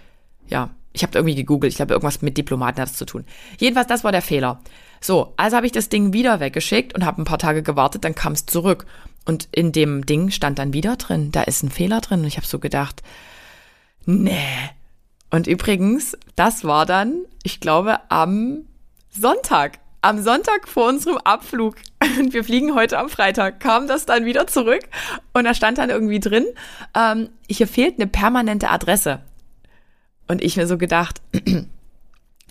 ja, 0.47 0.69
ich 0.93 1.03
habe 1.03 1.17
irgendwie 1.17 1.35
gegoogelt, 1.35 1.73
ich 1.73 1.77
glaube, 1.77 1.93
irgendwas 1.93 2.21
mit 2.21 2.37
Diplomaten 2.37 2.79
hat 2.79 2.89
es 2.89 2.95
zu 2.95 3.05
tun. 3.05 3.25
Jedenfalls, 3.57 3.87
das 3.87 4.03
war 4.03 4.11
der 4.11 4.21
Fehler. 4.21 4.61
So, 5.01 5.33
also 5.37 5.55
habe 5.55 5.65
ich 5.65 5.71
das 5.71 5.89
Ding 5.89 6.13
wieder 6.13 6.39
weggeschickt 6.39 6.93
und 6.95 7.05
habe 7.05 7.21
ein 7.21 7.25
paar 7.25 7.37
Tage 7.37 7.63
gewartet, 7.63 8.03
dann 8.03 8.15
kam 8.15 8.33
es 8.33 8.45
zurück. 8.45 8.85
Und 9.25 9.47
in 9.51 9.71
dem 9.71 10.05
Ding 10.05 10.31
stand 10.31 10.59
dann 10.59 10.73
wieder 10.73 10.95
drin, 10.95 11.31
da 11.31 11.43
ist 11.43 11.63
ein 11.63 11.69
Fehler 11.69 12.01
drin. 12.01 12.21
Und 12.21 12.27
ich 12.27 12.37
habe 12.37 12.47
so 12.47 12.59
gedacht, 12.59 13.03
nee. 14.05 14.39
Und 15.29 15.47
übrigens, 15.47 16.17
das 16.35 16.63
war 16.63 16.85
dann, 16.85 17.25
ich 17.43 17.59
glaube, 17.59 17.99
am 18.09 18.65
Sonntag. 19.09 19.79
Am 20.01 20.23
Sonntag 20.23 20.67
vor 20.67 20.87
unserem 20.87 21.17
Abflug. 21.17 21.75
Und 22.19 22.33
wir 22.33 22.43
fliegen 22.43 22.73
heute 22.73 22.97
am 22.97 23.09
Freitag. 23.09 23.59
Kam 23.59 23.87
das 23.87 24.05
dann 24.05 24.25
wieder 24.25 24.47
zurück 24.47 24.81
und 25.33 25.43
da 25.43 25.53
stand 25.53 25.77
dann 25.77 25.89
irgendwie 25.89 26.21
drin, 26.21 26.45
ähm, 26.95 27.29
hier 27.49 27.67
fehlt 27.67 27.95
eine 27.99 28.07
permanente 28.07 28.69
Adresse. 28.69 29.19
Und 30.27 30.41
ich 30.41 30.55
mir 30.55 30.67
so 30.67 30.77
gedacht, 30.77 31.21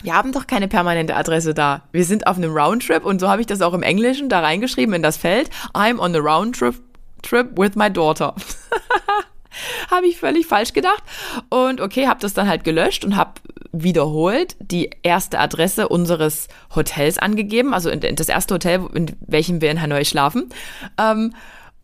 wir 0.03 0.13
haben 0.13 0.31
doch 0.31 0.47
keine 0.47 0.67
permanente 0.67 1.15
Adresse 1.15 1.53
da. 1.53 1.83
Wir 1.91 2.05
sind 2.05 2.27
auf 2.27 2.37
einem 2.37 2.55
Roundtrip 2.55 3.05
und 3.05 3.19
so 3.19 3.29
habe 3.29 3.41
ich 3.41 3.47
das 3.47 3.61
auch 3.61 3.73
im 3.73 3.83
Englischen 3.83 4.29
da 4.29 4.39
reingeschrieben 4.39 4.95
in 4.95 5.03
das 5.03 5.17
Feld. 5.17 5.49
I'm 5.73 5.99
on 5.99 6.15
a 6.15 6.19
Roundtrip 6.19 6.75
trip 7.21 7.57
with 7.57 7.75
my 7.75 7.91
daughter. 7.91 8.35
habe 9.91 10.07
ich 10.07 10.17
völlig 10.17 10.47
falsch 10.47 10.73
gedacht. 10.73 11.03
Und 11.49 11.81
okay, 11.81 12.07
habe 12.07 12.19
das 12.21 12.33
dann 12.33 12.47
halt 12.47 12.63
gelöscht 12.63 13.03
und 13.05 13.15
habe 13.15 13.33
wiederholt 13.71 14.55
die 14.59 14.89
erste 15.03 15.39
Adresse 15.39 15.89
unseres 15.89 16.47
Hotels 16.75 17.17
angegeben, 17.17 17.73
also 17.73 17.89
in, 17.89 18.01
in 18.01 18.15
das 18.15 18.29
erste 18.29 18.55
Hotel, 18.55 18.87
in 18.93 19.15
welchem 19.21 19.61
wir 19.61 19.71
in 19.71 19.81
Hanoi 19.81 20.05
schlafen. 20.05 20.49
Ähm, 20.97 21.33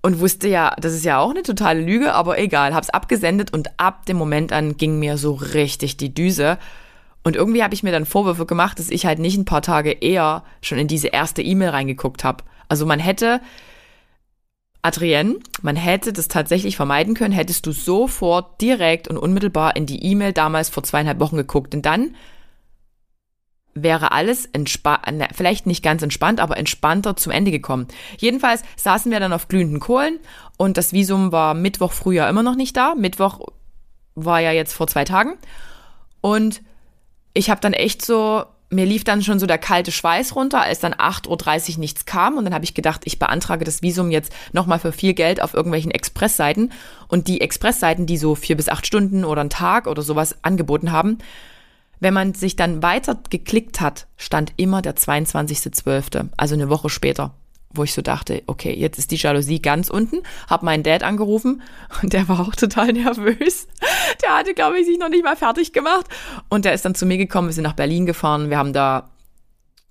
und 0.01 0.19
wusste 0.19 0.47
ja, 0.47 0.75
das 0.79 0.93
ist 0.93 1.03
ja 1.03 1.19
auch 1.19 1.31
eine 1.31 1.41
totale 1.41 1.81
Lüge, 1.81 2.13
aber 2.13 2.37
egal, 2.37 2.75
hab's 2.75 2.91
abgesendet 2.91 3.53
und 3.53 3.79
ab 3.79 4.05
dem 4.05 4.17
Moment 4.17 4.53
an 4.53 4.77
ging 4.77 4.99
mir 4.99 5.17
so 5.17 5.33
richtig 5.33 5.97
die 5.97 6.13
Düse. 6.13 6.59
Und 7.25 7.35
irgendwie 7.35 7.63
habe 7.63 7.73
ich 7.73 7.81
mir 7.81 7.91
dann 7.91 8.05
Vorwürfe 8.05 8.45
gemacht, 8.45 8.77
dass 8.77 8.91
ich 8.91 9.07
halt 9.07 9.17
nicht 9.17 9.35
ein 9.35 9.45
paar 9.45 9.63
Tage 9.63 9.91
eher 9.91 10.43
schon 10.61 10.77
in 10.77 10.87
diese 10.87 11.07
erste 11.07 11.41
E-Mail 11.41 11.69
reingeguckt 11.69 12.23
habe. 12.23 12.43
Also 12.69 12.85
man 12.85 12.99
hätte 12.99 13.41
Adrienne, 14.83 15.39
man 15.63 15.75
hätte 15.75 16.13
das 16.13 16.27
tatsächlich 16.27 16.75
vermeiden 16.75 17.15
können, 17.15 17.33
hättest 17.33 17.65
du 17.65 17.71
sofort 17.71 18.61
direkt 18.61 19.07
und 19.07 19.17
unmittelbar 19.17 19.75
in 19.75 19.87
die 19.87 20.03
E-Mail 20.03 20.33
damals 20.33 20.69
vor 20.69 20.83
zweieinhalb 20.83 21.19
Wochen 21.19 21.35
geguckt. 21.35 21.73
Denn 21.73 21.81
dann 21.81 22.15
wäre 23.73 24.11
alles 24.11 24.45
entspannt, 24.45 25.01
vielleicht 25.33 25.65
nicht 25.65 25.83
ganz 25.83 26.03
entspannt, 26.03 26.39
aber 26.39 26.57
entspannter 26.57 27.15
zum 27.15 27.31
Ende 27.31 27.49
gekommen. 27.49 27.87
Jedenfalls 28.19 28.61
saßen 28.75 29.11
wir 29.11 29.19
dann 29.19 29.33
auf 29.33 29.47
glühenden 29.47 29.79
Kohlen 29.79 30.19
und 30.57 30.77
das 30.77 30.93
Visum 30.93 31.31
war 31.31 31.55
Mittwoch 31.55 31.91
früher 31.91 32.29
immer 32.29 32.43
noch 32.43 32.55
nicht 32.55 32.77
da. 32.77 32.93
Mittwoch 32.93 33.39
war 34.13 34.41
ja 34.41 34.51
jetzt 34.51 34.73
vor 34.73 34.85
zwei 34.85 35.05
Tagen. 35.05 35.33
Und 36.21 36.61
ich 37.35 37.51
habe 37.51 37.61
dann 37.61 37.73
echt 37.73 38.03
so 38.03 38.45
mir 38.71 38.85
lief 38.85 39.03
dann 39.03 39.21
schon 39.21 39.39
so 39.39 39.45
der 39.45 39.57
kalte 39.57 39.91
Schweiß 39.91 40.35
runter, 40.35 40.61
als 40.61 40.79
dann 40.79 40.93
8.30 40.93 41.73
Uhr 41.73 41.79
nichts 41.79 42.05
kam. 42.05 42.37
Und 42.37 42.45
dann 42.45 42.53
habe 42.53 42.65
ich 42.65 42.73
gedacht, 42.73 43.01
ich 43.05 43.19
beantrage 43.19 43.63
das 43.63 43.81
Visum 43.81 44.09
jetzt 44.11 44.33
nochmal 44.53 44.79
für 44.79 44.91
viel 44.91 45.13
Geld 45.13 45.41
auf 45.41 45.53
irgendwelchen 45.53 45.91
Expressseiten. 45.91 46.71
Und 47.07 47.27
die 47.27 47.41
Expressseiten, 47.41 48.05
die 48.05 48.17
so 48.17 48.35
vier 48.35 48.57
bis 48.57 48.69
acht 48.69 48.87
Stunden 48.87 49.23
oder 49.23 49.41
einen 49.41 49.49
Tag 49.49 49.87
oder 49.87 50.01
sowas 50.01 50.35
angeboten 50.43 50.91
haben, 50.91 51.19
wenn 51.99 52.13
man 52.13 52.33
sich 52.33 52.55
dann 52.55 52.83
weiter 52.83 53.17
geklickt 53.29 53.81
hat, 53.81 54.07
stand 54.17 54.53
immer 54.57 54.81
der 54.81 54.95
22.12., 54.95 56.29
also 56.35 56.55
eine 56.55 56.69
Woche 56.69 56.89
später 56.89 57.33
wo 57.77 57.83
ich 57.83 57.93
so 57.93 58.01
dachte, 58.01 58.43
okay, 58.47 58.73
jetzt 58.73 58.97
ist 58.97 59.11
die 59.11 59.17
Jalousie 59.17 59.61
ganz 59.61 59.89
unten, 59.89 60.21
hab 60.49 60.63
meinen 60.63 60.83
Dad 60.83 61.03
angerufen 61.03 61.61
und 62.01 62.13
der 62.13 62.27
war 62.27 62.39
auch 62.39 62.55
total 62.55 62.93
nervös. 62.93 63.67
Der 64.21 64.37
hatte, 64.37 64.53
glaube 64.53 64.79
ich, 64.79 64.85
sich 64.85 64.97
noch 64.97 65.09
nicht 65.09 65.23
mal 65.23 65.35
fertig 65.35 65.73
gemacht 65.73 66.05
und 66.49 66.65
der 66.65 66.73
ist 66.73 66.85
dann 66.85 66.95
zu 66.95 67.05
mir 67.05 67.17
gekommen, 67.17 67.47
wir 67.47 67.53
sind 67.53 67.63
nach 67.63 67.73
Berlin 67.73 68.05
gefahren, 68.05 68.49
wir 68.49 68.57
haben 68.57 68.73
da 68.73 69.09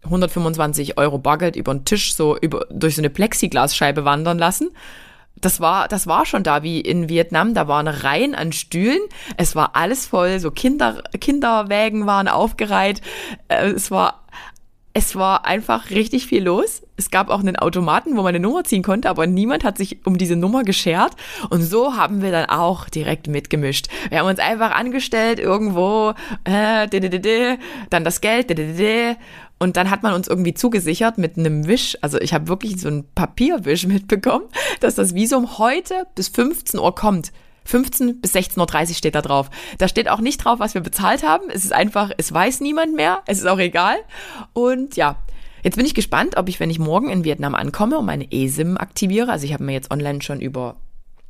125 0.05 0.99
Euro 0.99 1.19
Bargeld 1.19 1.57
über 1.57 1.73
den 1.75 1.85
Tisch 1.85 2.15
so 2.15 2.37
über, 2.39 2.67
durch 2.71 2.97
so 2.97 3.01
eine 3.01 3.11
Plexiglasscheibe 3.11 4.05
wandern 4.05 4.39
lassen. 4.39 4.71
Das 5.37 5.61
war, 5.61 5.89
das 5.89 6.07
war 6.07 6.27
schon 6.27 6.43
da 6.43 6.63
wie 6.63 6.81
in 6.81 7.09
Vietnam. 7.09 7.55
Da 7.55 7.67
waren 7.69 7.89
Reihen 7.89 8.35
an 8.35 8.53
Stühlen. 8.53 9.01
Es 9.37 9.57
war 9.57 9.75
alles 9.75 10.07
voll. 10.07 10.39
So 10.39 10.51
Kinder, 10.51 11.03
Kinderwägen 11.21 12.07
waren 12.07 12.29
aufgereiht. 12.29 13.01
Äh, 13.49 13.71
es 13.71 13.91
war 13.91 14.25
es 14.97 15.17
war 15.17 15.45
einfach 15.45 15.91
richtig 15.91 16.27
viel 16.27 16.45
los. 16.45 16.83
Es 16.97 17.11
gab 17.11 17.29
auch 17.29 17.41
einen 17.41 17.57
Automaten, 17.57 18.17
wo 18.17 18.23
man 18.23 18.29
eine 18.29 18.39
Nummer 18.39 18.63
ziehen 18.63 18.85
konnte, 18.85 19.11
aber 19.11 19.27
niemand 19.27 19.65
hat 19.65 19.77
sich 19.77 20.07
um 20.07 20.17
diese 20.17 20.37
Nummer 20.37 20.63
geschert. 20.63 21.17
Und 21.51 21.63
so 21.63 21.97
haben 21.97 22.23
wir 22.23 22.31
dann 22.31 22.49
auch 22.49 22.89
direkt 22.89 23.27
mitgemischt. 23.27 23.89
Wir 24.09 24.21
haben 24.21 24.29
uns 24.29 24.39
einfach 24.39 24.71
angestellt 24.71 25.41
irgendwo, 25.41 26.15
äh, 26.45 26.89
dann 27.91 28.05
das 28.05 28.21
Geld, 28.21 28.51
und 29.59 29.77
dann 29.77 29.91
hat 29.91 30.03
man 30.05 30.15
uns 30.15 30.29
irgendwie 30.29 30.55
zugesichert 30.55 31.19
mit 31.19 31.37
einem 31.37 31.67
Wisch. 31.67 31.99
Also 32.01 32.21
ich 32.21 32.33
habe 32.33 32.47
wirklich 32.49 32.81
so 32.81 32.89
ein 32.89 33.05
Papierwisch 33.17 33.87
mitbekommen, 33.89 34.45
dass 34.79 34.95
das 34.95 35.15
Visum 35.15 35.59
heute 35.59 36.07
bis 36.15 36.29
15 36.29 36.79
Uhr 36.79 36.95
kommt. 36.95 37.33
15 37.65 38.21
bis 38.21 38.35
16.30 38.35 38.89
Uhr 38.89 38.95
steht 38.95 39.15
da 39.15 39.23
drauf. 39.23 39.51
Da 39.79 39.89
steht 39.89 40.09
auch 40.09 40.21
nicht 40.21 40.39
drauf, 40.39 40.59
was 40.59 40.75
wir 40.75 40.81
bezahlt 40.81 41.23
haben. 41.23 41.49
Es 41.51 41.65
ist 41.65 41.73
einfach, 41.73 42.11
es 42.17 42.33
weiß 42.33 42.61
niemand 42.61 42.95
mehr. 42.95 43.23
Es 43.27 43.39
ist 43.39 43.47
auch 43.47 43.59
egal. 43.59 43.97
Und 44.53 44.97
ja, 44.97 45.17
jetzt 45.63 45.77
bin 45.77 45.87
ich 45.87 45.95
gespannt, 45.95 46.37
ob 46.37 46.49
ich, 46.49 46.61
wenn 46.61 46.71
ich 46.71 46.79
morgen 46.79 47.09
in 47.09 47.25
Vietnam 47.25 47.55
ankomme 47.55 47.99
und 47.99 48.07
meine 48.07 48.31
eSIM 48.31 48.77
aktiviere, 48.77 49.31
also 49.31 49.47
ich 49.47 49.53
habe 49.53 49.65
mir 49.65 49.73
jetzt 49.73 49.91
online 49.91 50.23
schon 50.23 50.41
über, 50.41 50.77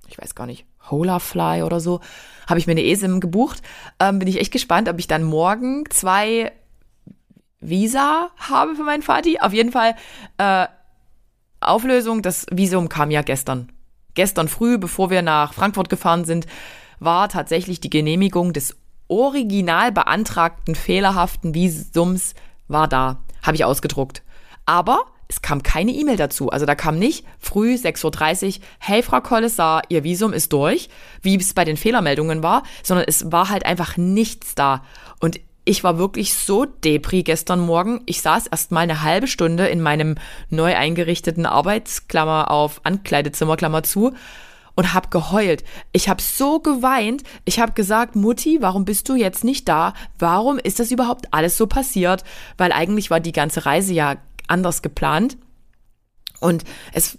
ich 0.09 0.19
weiß 0.19 0.35
gar 0.35 0.47
nicht, 0.47 0.67
Holafly 0.91 1.63
oder 1.63 1.81
so, 1.81 2.01
habe 2.49 2.59
ich 2.59 2.67
mir 2.67 2.73
eine 2.73 2.85
eSIM 2.85 3.21
gebucht. 3.21 3.63
Ähm, 4.01 4.19
bin 4.19 4.29
ich 4.29 4.41
echt 4.41 4.53
gespannt, 4.53 4.89
ob 4.89 4.99
ich 4.99 5.07
dann 5.07 5.23
morgen 5.23 5.85
zwei 5.91 6.53
Visa 7.61 8.31
habe 8.37 8.75
für 8.75 8.83
meinen 8.83 9.03
Vati. 9.03 9.39
Auf 9.41 9.53
jeden 9.53 9.73
Fall 9.73 9.95
äh, 10.39 10.67
Auflösung, 11.61 12.21
das 12.21 12.47
Visum 12.51 12.89
kam 12.89 13.11
ja 13.11 13.23
gestern 13.23 13.71
gestern 14.15 14.49
früh, 14.49 14.79
bevor 14.79 15.11
wir 15.11 15.23
nach 15.23 15.53
Frankfurt 15.53 15.89
gefahren 15.89 16.25
sind, 16.25 16.47
war 17.01 17.29
tatsächlich 17.29 17.81
die 17.81 17.91
Genehmigung 17.91 18.53
des 18.53 18.77
original 19.09 19.93
beantragten 19.93 20.75
fehlerhaften 20.75 21.55
Visums 21.55 22.35
war 22.69 22.89
da. 22.89 23.23
Habe 23.43 23.57
ich 23.57 23.65
ausgedruckt. 23.65 24.23
Aber 24.65 25.05
es 25.29 25.43
kam 25.43 25.63
keine 25.63 25.93
E-Mail 25.93 26.17
dazu. 26.17 26.51
Also 26.51 26.67
da 26.67 26.75
kam 26.75 26.99
nicht 26.99 27.27
früh 27.39 27.75
6.30 27.75 28.47
Uhr, 28.59 28.65
hey 28.79 29.03
Frau 29.03 29.21
Kollessar, 29.21 29.83
Ihr 29.89 30.05
Visum 30.05 30.33
ist 30.33 30.53
durch, 30.53 30.89
wie 31.23 31.37
es 31.37 31.55
bei 31.55 31.65
den 31.65 31.77
Fehlermeldungen 31.77 32.43
war, 32.43 32.63
sondern 32.83 33.07
es 33.09 33.31
war 33.33 33.51
halt 33.51 33.67
einfach 33.67 33.97
nichts 33.97 34.55
da. 34.55 34.85
Und 35.21 35.41
ich 35.65 35.83
war 35.83 35.99
wirklich 35.99 36.35
so 36.35 36.67
depri 36.67 37.23
gestern 37.23 37.61
Morgen. 37.61 38.03
Ich 38.07 38.21
saß 38.21 38.49
erst 38.49 38.71
mal 38.71 38.81
eine 38.81 39.03
halbe 39.03 39.27
Stunde 39.27 39.67
in 39.67 39.81
meinem 39.81 40.17
neu 40.51 40.75
eingerichteten 40.77 41.47
Arbeitsklammer 41.47 42.51
auf 42.51 42.81
Ankleidezimmer 42.85 43.57
Klammer 43.57 43.83
zu 43.83 44.13
und 44.75 44.93
hab 44.93 45.11
geheult. 45.11 45.65
Ich 45.93 46.09
hab 46.09 46.21
so 46.21 46.61
geweint. 46.61 47.23
Ich 47.45 47.61
hab 47.61 47.75
gesagt, 47.75 48.17
Mutti, 48.17 48.59
warum 48.61 48.85
bist 48.85 49.09
du 49.09 49.15
jetzt 49.15 49.45
nicht 49.45 49.69
da? 49.69 49.95
Warum 50.19 50.59
ist 50.59 50.81
das 50.81 50.91
überhaupt 50.91 51.33
alles 51.33 51.57
so 51.57 51.67
passiert? 51.67 52.25
Weil 52.59 52.73
eigentlich 52.73 53.11
war 53.11 53.21
die 53.21 53.33
ganze 53.33 53.65
Reise 53.65 53.95
ja 53.95 54.17
anders 54.49 54.83
geplant. 54.83 55.39
Und 56.41 56.65
es, 56.93 57.17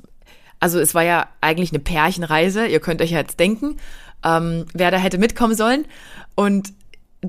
also 0.59 0.79
es 0.79 0.93
war 0.93 1.03
ja 1.03 1.27
eigentlich 1.41 1.71
eine 1.71 1.79
Pärchenreise. 1.79 2.67
Ihr 2.67 2.79
könnt 2.79 3.01
euch 3.01 3.11
ja 3.11 3.19
jetzt 3.19 3.39
denken, 3.39 3.77
ähm, 4.23 4.65
wer 4.73 4.91
da 4.91 4.97
hätte 4.97 5.17
mitkommen 5.17 5.55
sollen. 5.55 5.85
Und 6.35 6.73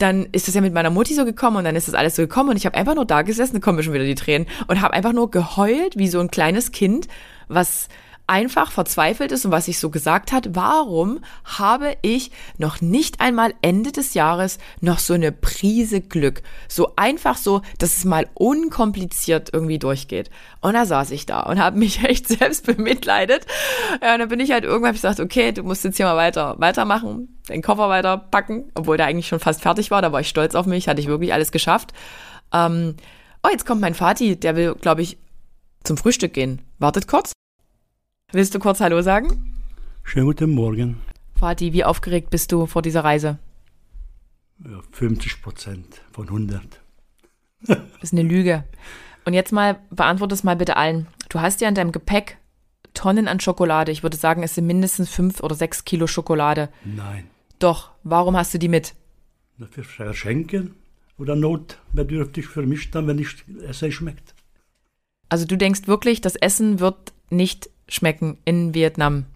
dann 0.03 0.27
ist 0.33 0.49
das 0.49 0.55
ja 0.55 0.61
mit 0.61 0.75
meiner 0.75 0.91
Mutti 0.91 1.15
so 1.15 1.25
gekommen 1.25 1.59
und 1.59 1.65
dann 1.65 1.77
ist 1.77 1.89
das 1.89 1.95
alles 1.95 2.17
so 2.17 2.23
gekommen 2.23 2.51
und 2.51 2.57
ich 2.57 2.67
habe 2.67 2.77
einfach 2.77 2.95
nur 2.95 3.05
da 3.05 3.23
gesessen, 3.23 3.55
dann 3.55 3.63
kommen 3.63 3.77
mir 3.77 3.83
schon 3.83 3.95
wieder 3.95 4.05
die 4.05 4.15
Tränen 4.15 4.47
und 4.67 4.81
habe 4.81 4.95
einfach 4.95 5.13
nur 5.13 5.31
geheult 5.31 5.97
wie 5.97 6.09
so 6.09 6.21
ein 6.21 6.31
kleines 6.31 6.73
Kind, 6.73 7.09
was 7.49 7.89
einfach 8.27 8.73
verzweifelt 8.73 9.31
ist 9.33 9.45
und 9.45 9.53
was 9.53 9.67
sich 9.67 9.79
so 9.79 9.91
gesagt 9.91 10.33
hat, 10.33 10.55
warum 10.55 11.21
habe 11.45 11.97
ich 12.03 12.31
noch 12.59 12.81
nicht 12.81 13.21
einmal 13.21 13.55
Ende 13.63 13.93
des 13.93 14.15
Jahres 14.15 14.59
noch 14.81 14.99
so 14.99 15.15
eine 15.15 15.33
Prise 15.33 16.01
Glück? 16.01 16.43
So 16.69 16.93
einfach 16.97 17.37
so, 17.37 17.63
dass 17.79 17.97
es 17.97 18.05
mal 18.05 18.27
unkompliziert 18.35 19.51
irgendwie 19.53 19.79
durchgeht. 19.79 20.31
Und 20.61 20.75
da 20.75 20.87
saß 20.87 21.13
ich 21.13 21.27
da 21.27 21.41
und 21.41 21.61
habe 21.61 21.79
mich 21.79 22.03
echt 22.05 22.27
selbst 22.29 22.67
bemitleidet. 22.67 23.47
Ja, 24.03 24.15
und 24.15 24.21
dann 24.21 24.29
bin 24.29 24.41
ich 24.41 24.51
halt 24.51 24.65
irgendwann 24.65 24.95
gesagt, 24.95 25.21
okay, 25.21 25.53
du 25.53 25.63
musst 25.63 25.85
jetzt 25.85 25.97
hier 25.97 26.07
mal 26.07 26.17
weiter, 26.17 26.57
weitermachen, 26.59 27.39
den 27.49 27.63
Koffer 27.63 27.89
weiterpacken, 27.89 28.71
obwohl 28.75 28.97
der 28.97 29.07
eigentlich 29.07 29.29
schon 29.29 29.41
fast 29.41 29.63
fertig 29.63 29.91
war. 29.91 30.03
Da 30.03 30.13
war 30.13 30.21
ich 30.21 30.29
stolz 30.29 30.55
auf 30.55 30.67
mich, 30.67 30.89
hatte 30.89 31.01
ich 31.01 31.07
wirklich 31.07 31.33
alles 31.33 31.53
geschafft. 31.53 31.93
Ähm, 32.53 32.97
oh, 33.45 33.49
jetzt 33.51 33.67
kommt 33.67 33.81
mein 33.81 33.95
Vati, 33.95 34.39
der 34.39 34.57
will, 34.57 34.75
glaube 34.75 35.03
ich, 35.03 35.19
zum 35.85 35.97
Frühstück 35.97 36.33
gehen. 36.33 36.63
Wartet 36.79 37.07
kurz. 37.07 37.33
Willst 38.37 38.55
du 38.55 38.59
kurz 38.59 38.83
Hallo 38.83 39.01
sagen? 39.01 39.55
Schönen 40.03 40.27
guten 40.27 40.51
Morgen. 40.51 41.01
Vati, 41.37 41.73
wie 41.73 41.85
aufgeregt 41.85 42.29
bist 42.29 42.53
du 42.53 42.67
vor 42.67 42.83
dieser 42.83 43.03
Reise? 43.03 43.39
Ja, 44.63 44.79
50 44.93 45.41
Prozent 45.41 46.03
von 46.13 46.27
100. 46.27 46.61
das 47.67 47.79
ist 48.03 48.13
eine 48.13 48.21
Lüge. 48.21 48.65
Und 49.25 49.33
jetzt 49.33 49.53
mal, 49.53 49.81
beantworte 49.89 50.35
es 50.35 50.45
mal 50.45 50.55
bitte 50.55 50.77
allen. 50.77 51.07
Du 51.31 51.41
hast 51.41 51.63
ja 51.63 51.69
in 51.71 51.75
deinem 51.75 51.93
Gepäck 51.93 52.37
Tonnen 52.93 53.27
an 53.27 53.41
Schokolade. 53.41 53.91
Ich 53.91 54.03
würde 54.03 54.19
sagen, 54.19 54.43
es 54.43 54.55
sind 54.55 54.67
mindestens 54.67 55.09
fünf 55.09 55.43
oder 55.43 55.55
sechs 55.55 55.87
Kilo 55.87 56.07
Schokolade. 56.07 56.69
Nein. 56.85 57.29
Doch, 57.59 57.93
warum 58.03 58.37
hast 58.37 58.53
du 58.53 58.59
die 58.59 58.69
mit? 58.69 58.93
Für 59.71 59.83
Verschenken 59.83 60.75
oder 61.17 61.37
notbedürftig 61.37 62.49
für 62.49 62.67
mich 62.67 62.91
dann, 62.91 63.07
wenn 63.07 63.19
ich 63.19 63.35
Essen 63.67 63.93
schmeckt. 63.93 64.35
Also 65.31 65.47
du 65.47 65.57
denkst 65.57 65.87
wirklich, 65.87 66.21
das 66.21 66.37
Essen 66.37 66.81
wird 66.81 67.15
nicht 67.31 67.71
schmecken 67.89 68.39
in 68.45 68.75
Vietnam? 68.75 69.27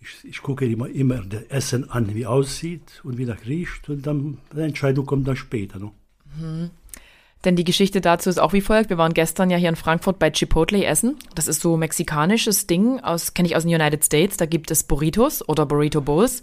Ich, 0.00 0.24
ich 0.24 0.42
gucke 0.42 0.66
immer, 0.66 0.88
immer 0.88 1.22
das 1.22 1.42
Essen 1.44 1.90
an, 1.90 2.14
wie 2.14 2.26
aussieht 2.26 3.00
und 3.02 3.18
wie 3.18 3.26
das 3.26 3.44
riecht 3.46 3.88
und 3.88 4.06
dann 4.06 4.38
die 4.54 4.60
Entscheidung 4.60 5.06
kommt 5.06 5.26
dann 5.26 5.36
später. 5.36 5.78
Ne? 5.78 5.90
Mhm. 6.38 6.70
Denn 7.44 7.56
die 7.56 7.64
Geschichte 7.64 8.00
dazu 8.00 8.28
ist 8.28 8.38
auch 8.38 8.52
wie 8.52 8.60
folgt. 8.60 8.90
Wir 8.90 8.98
waren 8.98 9.14
gestern 9.14 9.50
ja 9.50 9.56
hier 9.56 9.68
in 9.68 9.76
Frankfurt 9.76 10.18
bei 10.18 10.30
Chipotle 10.30 10.84
essen. 10.84 11.16
Das 11.34 11.46
ist 11.46 11.60
so 11.60 11.76
mexikanisches 11.76 12.66
Ding, 12.66 13.00
aus 13.00 13.34
kenne 13.34 13.46
ich 13.48 13.56
aus 13.56 13.62
den 13.62 13.74
United 13.74 14.04
States. 14.04 14.36
Da 14.36 14.46
gibt 14.46 14.70
es 14.70 14.82
Burritos 14.82 15.48
oder 15.48 15.64
Burrito 15.64 16.00
Bowls. 16.00 16.42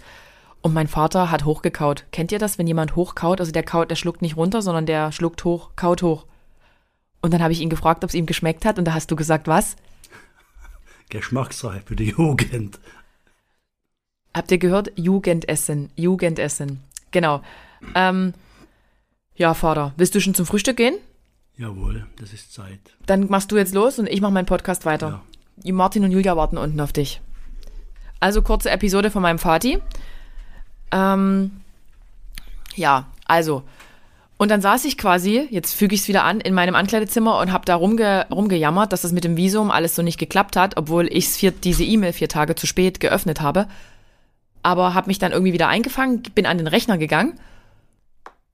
Und 0.61 0.73
mein 0.73 0.87
Vater 0.87 1.29
hat 1.29 1.43
hochgekaut. 1.43 2.05
Kennt 2.11 2.31
ihr 2.31 2.39
das, 2.39 2.57
wenn 2.57 2.67
jemand 2.67 2.95
hochkaut? 2.95 3.41
Also 3.41 3.51
der 3.51 3.63
kaut, 3.63 3.91
der 3.91 3.97
schluckt 3.97 4.21
nicht 4.21 4.37
runter, 4.37 4.61
sondern 4.61 4.85
der 4.85 5.11
schluckt 5.11 5.43
hoch, 5.43 5.71
kaut 5.75 6.03
hoch. 6.03 6.25
Und 7.21 7.33
dann 7.33 7.43
habe 7.43 7.51
ich 7.51 7.59
ihn 7.59 7.69
gefragt, 7.69 8.05
ob 8.05 8.09
es 8.09 8.15
ihm 8.15 8.25
geschmeckt 8.25 8.63
hat. 8.63 8.79
Und 8.79 8.85
da 8.85 8.93
hast 8.93 9.11
du 9.11 9.17
gesagt, 9.17 9.47
was? 9.47 9.75
Geschmackssache 11.09 11.81
für 11.85 11.95
die 11.95 12.09
Jugend. 12.17 12.79
Habt 14.33 14.51
ihr 14.51 14.57
gehört? 14.57 14.91
Jugendessen. 14.95 15.91
Jugendessen. 15.95 16.81
Genau. 17.11 17.41
Ähm, 17.95 18.33
ja, 19.35 19.53
Vater, 19.53 19.93
willst 19.97 20.15
du 20.15 20.21
schon 20.21 20.33
zum 20.33 20.45
Frühstück 20.45 20.77
gehen? 20.77 20.95
Jawohl, 21.57 22.07
das 22.19 22.33
ist 22.33 22.53
Zeit. 22.53 22.79
Dann 23.05 23.29
machst 23.29 23.51
du 23.51 23.57
jetzt 23.57 23.75
los 23.75 23.99
und 23.99 24.07
ich 24.07 24.21
mache 24.21 24.31
meinen 24.31 24.47
Podcast 24.47 24.85
weiter. 24.85 25.21
Ja. 25.63 25.73
Martin 25.73 26.03
und 26.03 26.11
Julia 26.11 26.35
warten 26.35 26.57
unten 26.57 26.79
auf 26.79 26.93
dich. 26.93 27.21
Also 28.19 28.41
kurze 28.41 28.71
Episode 28.71 29.11
von 29.11 29.21
meinem 29.21 29.37
Vati. 29.37 29.79
Ähm, 30.91 31.51
ja, 32.75 33.07
also. 33.25 33.63
Und 34.37 34.49
dann 34.49 34.61
saß 34.61 34.85
ich 34.85 34.97
quasi, 34.97 35.47
jetzt 35.51 35.73
füge 35.73 35.95
ich 35.95 36.01
es 36.01 36.07
wieder 36.07 36.23
an, 36.23 36.41
in 36.41 36.53
meinem 36.53 36.75
Ankleidezimmer 36.75 37.39
und 37.39 37.51
habe 37.51 37.65
da 37.65 37.75
rumge 37.75 38.25
rumgejammert, 38.31 38.91
dass 38.91 39.03
das 39.03 39.11
mit 39.11 39.23
dem 39.23 39.37
Visum 39.37 39.71
alles 39.71 39.95
so 39.95 40.01
nicht 40.01 40.17
geklappt 40.17 40.55
hat, 40.55 40.75
obwohl 40.75 41.07
ich 41.07 41.37
diese 41.63 41.83
E-Mail 41.83 42.13
vier 42.13 42.29
Tage 42.29 42.55
zu 42.55 42.67
spät 42.67 42.99
geöffnet 42.99 43.41
habe. 43.41 43.67
Aber 44.63 44.93
habe 44.93 45.07
mich 45.07 45.19
dann 45.19 45.31
irgendwie 45.31 45.53
wieder 45.53 45.67
eingefangen, 45.67 46.23
bin 46.35 46.45
an 46.45 46.57
den 46.57 46.67
Rechner 46.67 46.97
gegangen 46.97 47.39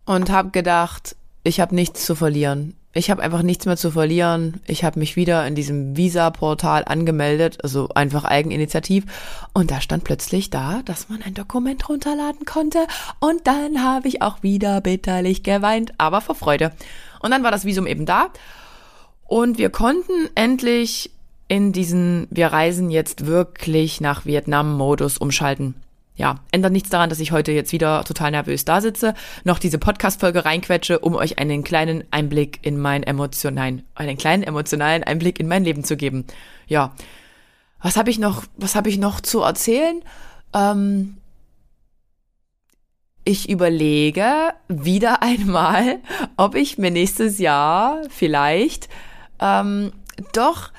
und 0.06 0.30
habe 0.30 0.50
gedacht, 0.50 1.16
ich 1.44 1.60
habe 1.60 1.76
nichts 1.76 2.06
zu 2.06 2.16
verlieren 2.16 2.76
ich 2.92 3.12
habe 3.12 3.22
einfach 3.22 3.44
nichts 3.44 3.68
mehr 3.68 3.78
zu 3.78 3.92
verlieren. 3.92 4.62
Ich 4.66 4.84
habe 4.84 4.98
mich 4.98 5.16
wieder 5.16 5.46
in 5.46 5.54
diesem 5.54 5.96
Visa-Portal 5.96 6.86
angemeldet, 6.86 7.60
also 7.62 7.90
einfach 7.90 8.26
Eigeninitiativ. 8.26 9.06
Und 9.54 9.70
da 9.70 9.80
stand 9.80 10.04
plötzlich 10.04 10.50
da, 10.50 10.82
dass 10.86 11.08
man 11.08 11.22
ein 11.22 11.36
Dokument 11.36 11.88
runterladen 11.88 12.46
konnte. 12.46 12.88
Und 13.20 13.46
dann 13.46 13.84
habe 13.84 14.08
ich 14.08 14.24
auch 14.24 14.42
wieder 14.42 14.82
bitterlich 14.82 15.44
geweint, 15.44 15.94
aber 16.00 16.22
vor 16.22 16.34
Freude. 16.34 16.72
Und 17.22 17.30
dann 17.30 17.44
war 17.44 17.52
das 17.52 17.64
Visum 17.64 17.86
eben 17.86 18.08
da. 18.08 18.30
Und 19.26 19.60
wir 19.60 19.70
konnten 19.70 20.28
endlich 20.34 21.12
in 21.48 21.72
diesen 21.72 22.28
Wir 22.32 22.48
reisen 22.48 22.90
jetzt 22.90 23.28
wirklich 23.28 24.02
nach 24.02 24.26
Vietnam-Modus 24.26 25.20
umschalten 25.20 25.76
ja, 26.20 26.36
ändert 26.52 26.74
nichts 26.74 26.90
daran, 26.90 27.10
dass 27.10 27.22
ich 27.22 27.32
heute 27.32 27.54
jetzt 27.54 27.72
wieder 27.72 28.04
total 28.04 28.32
nervös 28.32 28.66
da 28.66 28.82
sitze, 28.82 29.14
noch 29.46 29.58
diese 29.58 29.78
Podcast-Folge 29.80 30.44
reinquetsche, 30.44 31.00
um 31.00 31.16
euch 31.16 31.40
einen 31.40 31.64
kleinen 31.64 32.04
Einblick 32.12 32.60
in 32.62 32.78
mein 32.78 33.04
Emotion, 33.04 33.54
nein, 33.54 33.84
einen 33.96 34.18
kleinen 34.18 34.44
emotionalen 34.44 35.06
Einblick 35.06 35.40
in 35.40 35.48
mein 35.48 35.64
Leben 35.64 35.86
zu 35.86 35.96
geben. 35.96 36.26
Ja. 36.68 36.94
Was 37.82 37.96
habe 37.96 38.10
ich 38.10 38.20
noch, 38.20 38.44
was 38.58 38.76
habe 38.76 38.90
ich 38.90 38.98
noch 38.98 39.22
zu 39.22 39.44
erzählen? 39.44 40.04
Ähm, 40.54 41.16
ich 43.24 43.48
überlege 43.48 44.50
wieder 44.68 45.24
einmal, 45.24 46.00
ob 46.36 46.56
ich 46.56 46.78
mir 46.78 46.92
nächstes 46.92 47.40
Jahr 47.40 48.02
vielleicht 48.10 48.90
ähm, 49.40 49.94
doch 50.34 50.72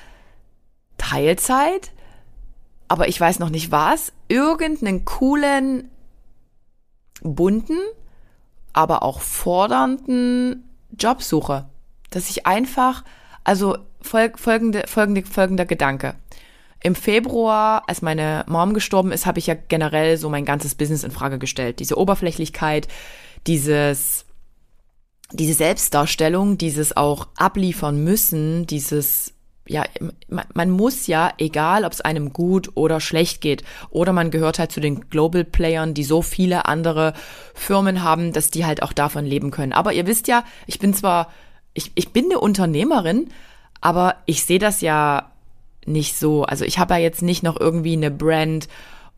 Teilzeit 0.98 1.92
aber 2.90 3.06
ich 3.06 3.20
weiß 3.20 3.38
noch 3.38 3.50
nicht 3.50 3.70
was, 3.70 4.12
irgendeinen 4.26 5.04
coolen, 5.04 5.88
bunten, 7.22 7.78
aber 8.72 9.04
auch 9.04 9.20
fordernden 9.20 10.68
Job 10.98 11.22
suche. 11.22 11.66
Dass 12.10 12.28
ich 12.30 12.48
einfach, 12.48 13.04
also 13.44 13.78
folgende, 14.02 14.82
folgende, 14.88 15.22
folgender 15.24 15.66
Gedanke. 15.66 16.16
Im 16.82 16.96
Februar, 16.96 17.84
als 17.86 18.02
meine 18.02 18.44
Mom 18.48 18.74
gestorben 18.74 19.12
ist, 19.12 19.24
habe 19.24 19.38
ich 19.38 19.46
ja 19.46 19.54
generell 19.54 20.16
so 20.16 20.28
mein 20.28 20.44
ganzes 20.44 20.74
Business 20.74 21.04
in 21.04 21.12
Frage 21.12 21.38
gestellt. 21.38 21.78
Diese 21.78 21.96
Oberflächlichkeit, 21.96 22.88
dieses, 23.46 24.26
diese 25.30 25.54
Selbstdarstellung, 25.54 26.58
dieses 26.58 26.96
auch 26.96 27.28
abliefern 27.36 28.02
müssen, 28.02 28.66
dieses 28.66 29.34
ja, 29.70 29.84
man, 30.28 30.70
muss 30.70 31.06
ja, 31.06 31.32
egal 31.38 31.84
ob 31.84 31.92
es 31.92 32.00
einem 32.00 32.32
gut 32.32 32.70
oder 32.74 33.00
schlecht 33.00 33.40
geht, 33.40 33.62
oder 33.90 34.12
man 34.12 34.32
gehört 34.32 34.58
halt 34.58 34.72
zu 34.72 34.80
den 34.80 35.08
Global 35.08 35.44
Playern, 35.44 35.94
die 35.94 36.02
so 36.02 36.22
viele 36.22 36.66
andere 36.66 37.14
Firmen 37.54 38.02
haben, 38.02 38.32
dass 38.32 38.50
die 38.50 38.66
halt 38.66 38.82
auch 38.82 38.92
davon 38.92 39.24
leben 39.24 39.52
können. 39.52 39.72
Aber 39.72 39.92
ihr 39.92 40.08
wisst 40.08 40.26
ja, 40.26 40.42
ich 40.66 40.80
bin 40.80 40.92
zwar, 40.92 41.30
ich, 41.72 41.92
ich 41.94 42.12
bin 42.12 42.24
eine 42.24 42.40
Unternehmerin, 42.40 43.28
aber 43.80 44.16
ich 44.26 44.44
sehe 44.44 44.58
das 44.58 44.80
ja 44.80 45.30
nicht 45.86 46.16
so. 46.16 46.42
Also 46.42 46.64
ich 46.64 46.80
habe 46.80 46.94
ja 46.94 47.00
jetzt 47.00 47.22
nicht 47.22 47.44
noch 47.44 47.58
irgendwie 47.58 47.92
eine 47.92 48.10
Brand 48.10 48.66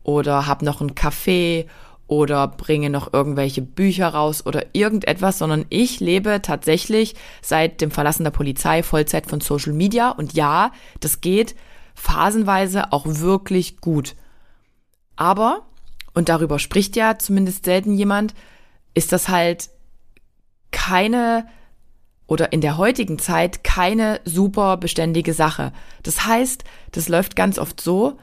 oder 0.03 0.45
habe 0.45 0.65
noch 0.65 0.81
ein 0.81 0.93
Café 0.93 1.65
oder 2.13 2.47
bringe 2.47 2.89
noch 2.89 3.11
irgendwelche 3.11 3.61
Bücher 3.61 4.09
raus 4.09 4.45
oder 4.45 4.67
irgendetwas, 4.73 5.39
sondern 5.39 5.65
ich 5.69 5.99
lebe 5.99 6.41
tatsächlich 6.41 7.15
seit 7.41 7.81
dem 7.81 7.91
Verlassen 7.91 8.23
der 8.23 8.31
Polizei 8.31 8.83
Vollzeit 8.83 9.27
von 9.27 9.41
Social 9.41 9.73
Media 9.73 10.11
und 10.11 10.33
ja, 10.33 10.71
das 10.99 11.21
geht 11.21 11.55
phasenweise 11.95 12.93
auch 12.93 13.05
wirklich 13.07 13.77
gut. 13.77 14.15
Aber, 15.15 15.61
und 16.13 16.29
darüber 16.29 16.59
spricht 16.59 16.95
ja 16.95 17.17
zumindest 17.17 17.65
selten 17.65 17.93
jemand, 17.93 18.33
ist 18.93 19.11
das 19.11 19.29
halt 19.29 19.69
keine 20.71 21.45
oder 22.27 22.53
in 22.53 22.61
der 22.61 22.77
heutigen 22.77 23.19
Zeit 23.19 23.63
keine 23.63 24.21
super 24.23 24.77
beständige 24.77 25.33
Sache. 25.33 25.73
Das 26.03 26.25
heißt, 26.25 26.63
das 26.91 27.09
läuft 27.09 27.35
ganz 27.35 27.59
oft 27.59 27.81
so, 27.81 28.17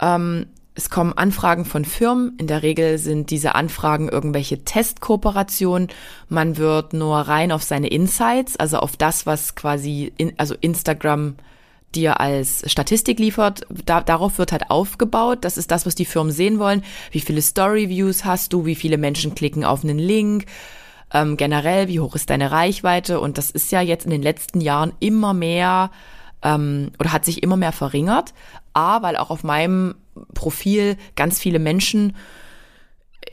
ähm, 0.00 0.46
es 0.76 0.90
kommen 0.90 1.14
Anfragen 1.14 1.64
von 1.64 1.86
Firmen. 1.86 2.36
In 2.38 2.46
der 2.46 2.62
Regel 2.62 2.98
sind 2.98 3.30
diese 3.30 3.54
Anfragen 3.54 4.10
irgendwelche 4.10 4.62
Testkooperationen. 4.62 5.88
Man 6.28 6.58
wird 6.58 6.92
nur 6.92 7.16
rein 7.16 7.50
auf 7.50 7.62
seine 7.62 7.88
Insights, 7.88 8.56
also 8.56 8.78
auf 8.78 8.96
das, 8.96 9.24
was 9.24 9.54
quasi, 9.54 10.12
in, 10.18 10.34
also 10.36 10.54
Instagram 10.60 11.36
dir 11.94 12.20
als 12.20 12.70
Statistik 12.70 13.18
liefert. 13.18 13.66
Da, 13.86 14.02
darauf 14.02 14.36
wird 14.36 14.52
halt 14.52 14.70
aufgebaut. 14.70 15.38
Das 15.40 15.56
ist 15.56 15.70
das, 15.70 15.86
was 15.86 15.94
die 15.94 16.04
Firmen 16.04 16.32
sehen 16.32 16.58
wollen. 16.58 16.84
Wie 17.10 17.20
viele 17.20 17.40
Story-Views 17.40 18.26
hast 18.26 18.52
du? 18.52 18.66
Wie 18.66 18.74
viele 18.74 18.98
Menschen 18.98 19.34
klicken 19.34 19.64
auf 19.64 19.82
einen 19.82 19.98
Link? 19.98 20.44
Ähm, 21.10 21.38
generell, 21.38 21.88
wie 21.88 22.00
hoch 22.00 22.14
ist 22.14 22.28
deine 22.28 22.50
Reichweite? 22.50 23.18
Und 23.18 23.38
das 23.38 23.50
ist 23.50 23.72
ja 23.72 23.80
jetzt 23.80 24.04
in 24.04 24.10
den 24.10 24.22
letzten 24.22 24.60
Jahren 24.60 24.92
immer 25.00 25.32
mehr 25.32 25.90
ähm, 26.42 26.90
oder 26.98 27.12
hat 27.12 27.24
sich 27.24 27.42
immer 27.42 27.56
mehr 27.56 27.72
verringert. 27.72 28.34
A, 28.74 29.00
weil 29.00 29.16
auch 29.16 29.30
auf 29.30 29.42
meinem 29.42 29.94
Profil 30.34 30.96
ganz 31.14 31.38
viele 31.38 31.58
Menschen, 31.58 32.14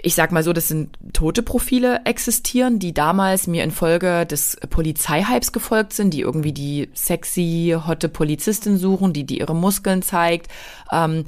ich 0.01 0.15
sag 0.15 0.31
mal 0.31 0.43
so, 0.43 0.53
das 0.53 0.67
sind 0.67 0.97
tote 1.13 1.43
Profile 1.43 2.01
existieren, 2.05 2.79
die 2.79 2.93
damals 2.93 3.47
mir 3.47 3.63
infolge 3.63 4.25
des 4.25 4.57
Polizeihypes 4.69 5.51
gefolgt 5.51 5.93
sind, 5.93 6.13
die 6.13 6.21
irgendwie 6.21 6.51
die 6.51 6.89
sexy, 6.93 7.77
hotte 7.85 8.09
Polizistin 8.09 8.77
suchen, 8.77 9.13
die, 9.13 9.25
die 9.25 9.39
ihre 9.39 9.55
Muskeln 9.55 10.01
zeigt. 10.01 10.47
Ähm, 10.91 11.25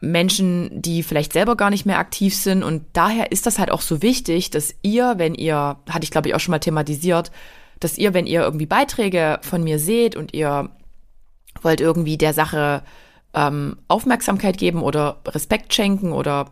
Menschen, 0.00 0.82
die 0.82 1.04
vielleicht 1.04 1.32
selber 1.32 1.56
gar 1.56 1.70
nicht 1.70 1.86
mehr 1.86 1.98
aktiv 1.98 2.36
sind. 2.36 2.64
Und 2.64 2.84
daher 2.92 3.30
ist 3.30 3.46
das 3.46 3.60
halt 3.60 3.70
auch 3.70 3.80
so 3.80 4.02
wichtig, 4.02 4.50
dass 4.50 4.74
ihr, 4.82 5.14
wenn 5.16 5.34
ihr, 5.34 5.76
hatte 5.88 6.02
ich 6.04 6.10
glaube 6.10 6.28
ich 6.28 6.34
auch 6.34 6.40
schon 6.40 6.50
mal 6.50 6.58
thematisiert, 6.58 7.30
dass 7.78 7.98
ihr, 7.98 8.12
wenn 8.12 8.26
ihr 8.26 8.42
irgendwie 8.42 8.66
Beiträge 8.66 9.38
von 9.42 9.62
mir 9.62 9.78
seht 9.78 10.16
und 10.16 10.34
ihr 10.34 10.70
wollt 11.62 11.80
irgendwie 11.80 12.18
der 12.18 12.34
Sache 12.34 12.82
ähm, 13.34 13.78
Aufmerksamkeit 13.88 14.58
geben 14.58 14.82
oder 14.82 15.20
Respekt 15.26 15.74
schenken 15.74 16.12
oder 16.12 16.50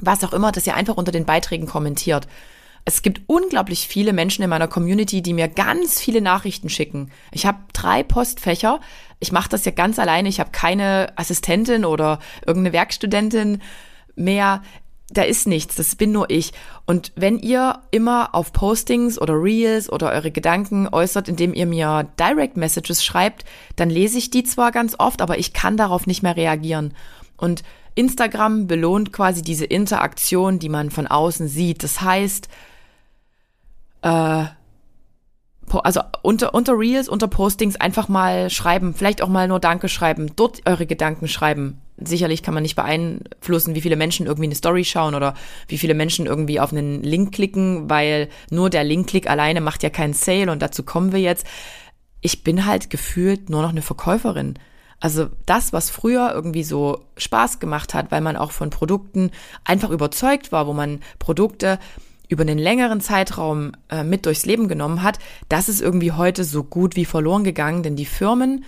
was 0.00 0.24
auch 0.24 0.32
immer, 0.32 0.52
dass 0.52 0.66
ihr 0.66 0.74
einfach 0.74 0.96
unter 0.96 1.12
den 1.12 1.24
Beiträgen 1.24 1.66
kommentiert. 1.66 2.28
Es 2.84 3.02
gibt 3.02 3.20
unglaublich 3.26 3.86
viele 3.86 4.12
Menschen 4.12 4.42
in 4.42 4.50
meiner 4.50 4.68
Community, 4.68 5.20
die 5.20 5.34
mir 5.34 5.48
ganz 5.48 6.00
viele 6.00 6.22
Nachrichten 6.22 6.70
schicken. 6.70 7.10
Ich 7.32 7.44
habe 7.44 7.58
drei 7.72 8.02
Postfächer. 8.02 8.80
Ich 9.20 9.32
mache 9.32 9.50
das 9.50 9.64
ja 9.64 9.72
ganz 9.72 9.98
alleine. 9.98 10.28
Ich 10.28 10.40
habe 10.40 10.50
keine 10.52 11.12
Assistentin 11.16 11.84
oder 11.84 12.18
irgendeine 12.46 12.72
Werkstudentin 12.72 13.60
mehr 14.14 14.62
da 15.10 15.22
ist 15.22 15.46
nichts, 15.46 15.76
das 15.76 15.96
bin 15.96 16.12
nur 16.12 16.28
ich. 16.28 16.52
Und 16.84 17.12
wenn 17.16 17.38
ihr 17.38 17.80
immer 17.90 18.34
auf 18.34 18.52
Postings 18.52 19.18
oder 19.18 19.34
Reels 19.34 19.90
oder 19.90 20.10
eure 20.10 20.30
Gedanken 20.30 20.86
äußert, 20.88 21.28
indem 21.28 21.54
ihr 21.54 21.66
mir 21.66 22.06
Direct 22.20 22.56
Messages 22.56 23.02
schreibt, 23.02 23.44
dann 23.76 23.88
lese 23.88 24.18
ich 24.18 24.30
die 24.30 24.44
zwar 24.44 24.70
ganz 24.70 24.96
oft, 24.98 25.22
aber 25.22 25.38
ich 25.38 25.54
kann 25.54 25.78
darauf 25.78 26.06
nicht 26.06 26.22
mehr 26.22 26.36
reagieren. 26.36 26.94
Und 27.38 27.62
Instagram 27.94 28.66
belohnt 28.66 29.12
quasi 29.12 29.42
diese 29.42 29.64
Interaktion, 29.64 30.58
die 30.58 30.68
man 30.68 30.90
von 30.90 31.06
außen 31.06 31.48
sieht. 31.48 31.82
Das 31.82 32.02
heißt, 32.02 32.48
äh, 34.02 34.44
also 35.70 36.00
unter, 36.22 36.54
unter 36.54 36.78
Reels, 36.78 37.08
unter 37.08 37.28
Postings 37.28 37.76
einfach 37.76 38.08
mal 38.08 38.50
schreiben, 38.50 38.94
vielleicht 38.94 39.22
auch 39.22 39.28
mal 39.28 39.48
nur 39.48 39.60
Danke 39.60 39.88
schreiben, 39.88 40.32
dort 40.36 40.66
eure 40.66 40.86
Gedanken 40.86 41.28
schreiben. 41.28 41.80
Sicherlich 42.00 42.42
kann 42.42 42.54
man 42.54 42.62
nicht 42.62 42.76
beeinflussen, 42.76 43.74
wie 43.74 43.80
viele 43.80 43.96
Menschen 43.96 44.26
irgendwie 44.26 44.46
eine 44.46 44.54
Story 44.54 44.84
schauen 44.84 45.14
oder 45.14 45.34
wie 45.66 45.78
viele 45.78 45.94
Menschen 45.94 46.26
irgendwie 46.26 46.60
auf 46.60 46.72
einen 46.72 47.02
Link 47.02 47.32
klicken, 47.32 47.90
weil 47.90 48.28
nur 48.50 48.70
der 48.70 48.84
Linkklick 48.84 49.28
alleine 49.28 49.60
macht 49.60 49.82
ja 49.82 49.90
keinen 49.90 50.14
Sale 50.14 50.52
und 50.52 50.62
dazu 50.62 50.82
kommen 50.82 51.12
wir 51.12 51.20
jetzt. 51.20 51.46
Ich 52.20 52.44
bin 52.44 52.66
halt 52.66 52.90
gefühlt 52.90 53.50
nur 53.50 53.62
noch 53.62 53.70
eine 53.70 53.82
Verkäuferin. 53.82 54.58
Also 55.00 55.28
das, 55.46 55.72
was 55.72 55.90
früher 55.90 56.32
irgendwie 56.34 56.64
so 56.64 57.04
Spaß 57.16 57.60
gemacht 57.60 57.94
hat, 57.94 58.10
weil 58.10 58.20
man 58.20 58.36
auch 58.36 58.50
von 58.50 58.70
Produkten 58.70 59.30
einfach 59.64 59.90
überzeugt 59.90 60.50
war, 60.50 60.66
wo 60.66 60.72
man 60.72 61.00
Produkte 61.18 61.78
über 62.28 62.42
einen 62.42 62.58
längeren 62.58 63.00
Zeitraum 63.00 63.72
äh, 63.88 64.02
mit 64.02 64.26
durchs 64.26 64.44
Leben 64.44 64.68
genommen 64.68 65.02
hat, 65.02 65.18
das 65.48 65.68
ist 65.68 65.80
irgendwie 65.80 66.12
heute 66.12 66.44
so 66.44 66.62
gut 66.62 66.96
wie 66.96 67.04
verloren 67.04 67.44
gegangen, 67.44 67.82
denn 67.82 67.96
die 67.96 68.06
Firmen, 68.06 68.64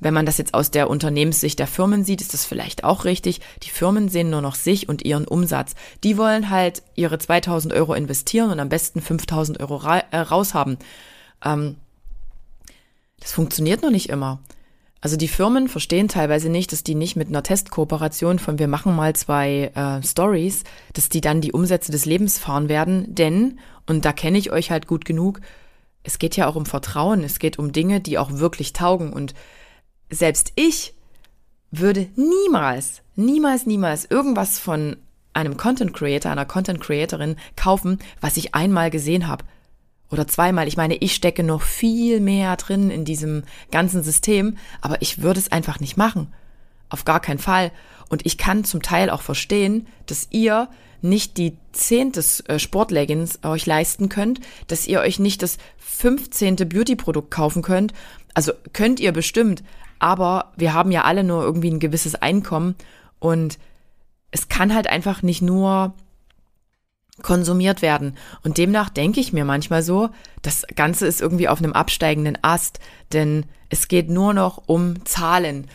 wenn 0.00 0.14
man 0.14 0.26
das 0.26 0.38
jetzt 0.38 0.54
aus 0.54 0.70
der 0.70 0.90
Unternehmenssicht 0.90 1.58
der 1.58 1.66
Firmen 1.66 2.04
sieht, 2.04 2.20
ist 2.20 2.34
das 2.34 2.46
vielleicht 2.46 2.84
auch 2.84 3.04
richtig. 3.04 3.40
Die 3.62 3.70
Firmen 3.70 4.08
sehen 4.08 4.30
nur 4.30 4.40
noch 4.40 4.54
sich 4.54 4.88
und 4.88 5.04
ihren 5.04 5.28
Umsatz. 5.28 5.74
Die 6.02 6.16
wollen 6.16 6.50
halt 6.50 6.82
ihre 6.94 7.18
2000 7.18 7.72
Euro 7.74 7.94
investieren 7.94 8.50
und 8.50 8.60
am 8.60 8.70
besten 8.70 9.00
5000 9.00 9.60
Euro 9.60 9.76
ra 9.76 9.98
äh, 10.10 10.18
raushaben. 10.18 10.78
Ähm, 11.44 11.76
das 13.20 13.32
funktioniert 13.32 13.82
noch 13.82 13.90
nicht 13.90 14.08
immer. 14.08 14.40
Also 15.02 15.16
die 15.16 15.28
Firmen 15.28 15.68
verstehen 15.68 16.08
teilweise 16.08 16.50
nicht, 16.50 16.72
dass 16.72 16.82
die 16.82 16.94
nicht 16.94 17.16
mit 17.16 17.28
einer 17.28 17.42
Testkooperation 17.42 18.38
von 18.38 18.58
wir 18.58 18.68
machen 18.68 18.94
mal 18.94 19.14
zwei 19.16 19.70
äh, 19.74 20.02
Stories, 20.02 20.64
dass 20.92 21.08
die 21.08 21.22
dann 21.22 21.40
die 21.40 21.52
Umsätze 21.52 21.90
des 21.90 22.04
Lebens 22.04 22.38
fahren 22.38 22.68
werden, 22.68 23.14
denn, 23.14 23.60
und 23.86 24.04
da 24.04 24.12
kenne 24.12 24.36
ich 24.36 24.50
euch 24.52 24.70
halt 24.70 24.86
gut 24.86 25.06
genug, 25.06 25.40
es 26.02 26.18
geht 26.18 26.36
ja 26.36 26.46
auch 26.46 26.56
um 26.56 26.66
Vertrauen, 26.66 27.24
es 27.24 27.38
geht 27.38 27.58
um 27.58 27.72
Dinge, 27.72 28.00
die 28.00 28.18
auch 28.18 28.30
wirklich 28.32 28.74
taugen 28.74 29.12
und 29.12 29.34
selbst 30.10 30.52
ich 30.56 30.94
würde 31.70 32.08
niemals, 32.16 33.02
niemals, 33.14 33.66
niemals 33.66 34.04
irgendwas 34.04 34.58
von 34.58 34.96
einem 35.32 35.56
Content 35.56 35.94
Creator, 35.94 36.32
einer 36.32 36.44
Content 36.46 36.80
Creatorin 36.80 37.36
kaufen, 37.56 37.98
was 38.20 38.36
ich 38.36 38.54
einmal 38.54 38.90
gesehen 38.90 39.28
habe 39.28 39.44
oder 40.10 40.26
zweimal. 40.26 40.66
Ich 40.66 40.76
meine, 40.76 40.96
ich 40.96 41.14
stecke 41.14 41.44
noch 41.44 41.62
viel 41.62 42.20
mehr 42.20 42.56
drin 42.56 42.90
in 42.90 43.04
diesem 43.04 43.44
ganzen 43.70 44.02
System, 44.02 44.56
aber 44.80 45.00
ich 45.00 45.22
würde 45.22 45.38
es 45.38 45.52
einfach 45.52 45.78
nicht 45.80 45.96
machen. 45.96 46.32
Auf 46.88 47.04
gar 47.04 47.20
keinen 47.20 47.38
Fall. 47.38 47.70
Und 48.08 48.26
ich 48.26 48.36
kann 48.36 48.64
zum 48.64 48.82
Teil 48.82 49.08
auch 49.08 49.22
verstehen, 49.22 49.86
dass 50.06 50.26
ihr 50.30 50.68
nicht 51.00 51.38
die 51.38 51.56
zehnte 51.72 52.22
äh, 52.46 52.58
Sportleggings 52.58 53.38
euch 53.44 53.64
leisten 53.66 54.08
könnt, 54.08 54.40
dass 54.66 54.86
ihr 54.86 55.00
euch 55.00 55.18
nicht 55.18 55.42
das 55.42 55.58
fünfzehnte 55.78 56.66
Beauty-Produkt 56.66 57.30
kaufen 57.30 57.62
könnt. 57.62 57.94
Also 58.34 58.52
könnt 58.72 59.00
ihr 59.00 59.12
bestimmt, 59.12 59.62
aber 60.00 60.52
wir 60.56 60.74
haben 60.74 60.90
ja 60.90 61.04
alle 61.04 61.22
nur 61.22 61.42
irgendwie 61.42 61.70
ein 61.70 61.78
gewisses 61.78 62.16
Einkommen 62.16 62.74
und 63.20 63.58
es 64.32 64.48
kann 64.48 64.74
halt 64.74 64.88
einfach 64.88 65.22
nicht 65.22 65.42
nur 65.42 65.94
konsumiert 67.22 67.82
werden. 67.82 68.16
Und 68.42 68.58
demnach 68.58 68.88
denke 68.88 69.20
ich 69.20 69.32
mir 69.32 69.44
manchmal 69.44 69.82
so, 69.82 70.10
das 70.42 70.64
Ganze 70.74 71.06
ist 71.06 71.20
irgendwie 71.20 71.48
auf 71.48 71.58
einem 71.58 71.72
absteigenden 71.72 72.38
Ast, 72.42 72.80
denn 73.12 73.44
es 73.68 73.88
geht 73.88 74.08
nur 74.08 74.34
noch 74.34 74.62
um 74.66 75.04
Zahlen. 75.04 75.68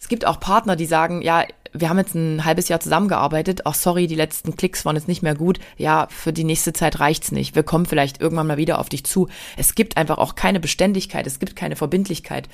Es 0.00 0.08
gibt 0.08 0.26
auch 0.26 0.40
Partner, 0.40 0.74
die 0.74 0.86
sagen, 0.86 1.22
ja, 1.22 1.44
wir 1.72 1.88
haben 1.88 1.98
jetzt 1.98 2.14
ein 2.14 2.44
halbes 2.44 2.68
Jahr 2.68 2.80
zusammengearbeitet, 2.80 3.62
ach 3.64 3.74
sorry, 3.74 4.06
die 4.06 4.14
letzten 4.14 4.56
Klicks 4.56 4.84
waren 4.84 4.96
jetzt 4.96 5.08
nicht 5.08 5.22
mehr 5.22 5.34
gut, 5.34 5.58
ja, 5.76 6.06
für 6.10 6.32
die 6.32 6.44
nächste 6.44 6.72
Zeit 6.72 7.00
reicht's 7.00 7.32
nicht, 7.32 7.54
wir 7.54 7.62
kommen 7.62 7.86
vielleicht 7.86 8.20
irgendwann 8.20 8.46
mal 8.46 8.56
wieder 8.56 8.78
auf 8.78 8.88
dich 8.88 9.04
zu. 9.04 9.28
Es 9.56 9.74
gibt 9.74 9.96
einfach 9.96 10.18
auch 10.18 10.34
keine 10.34 10.60
Beständigkeit, 10.60 11.26
es 11.26 11.38
gibt 11.38 11.56
keine 11.56 11.76
Verbindlichkeit. 11.76 12.48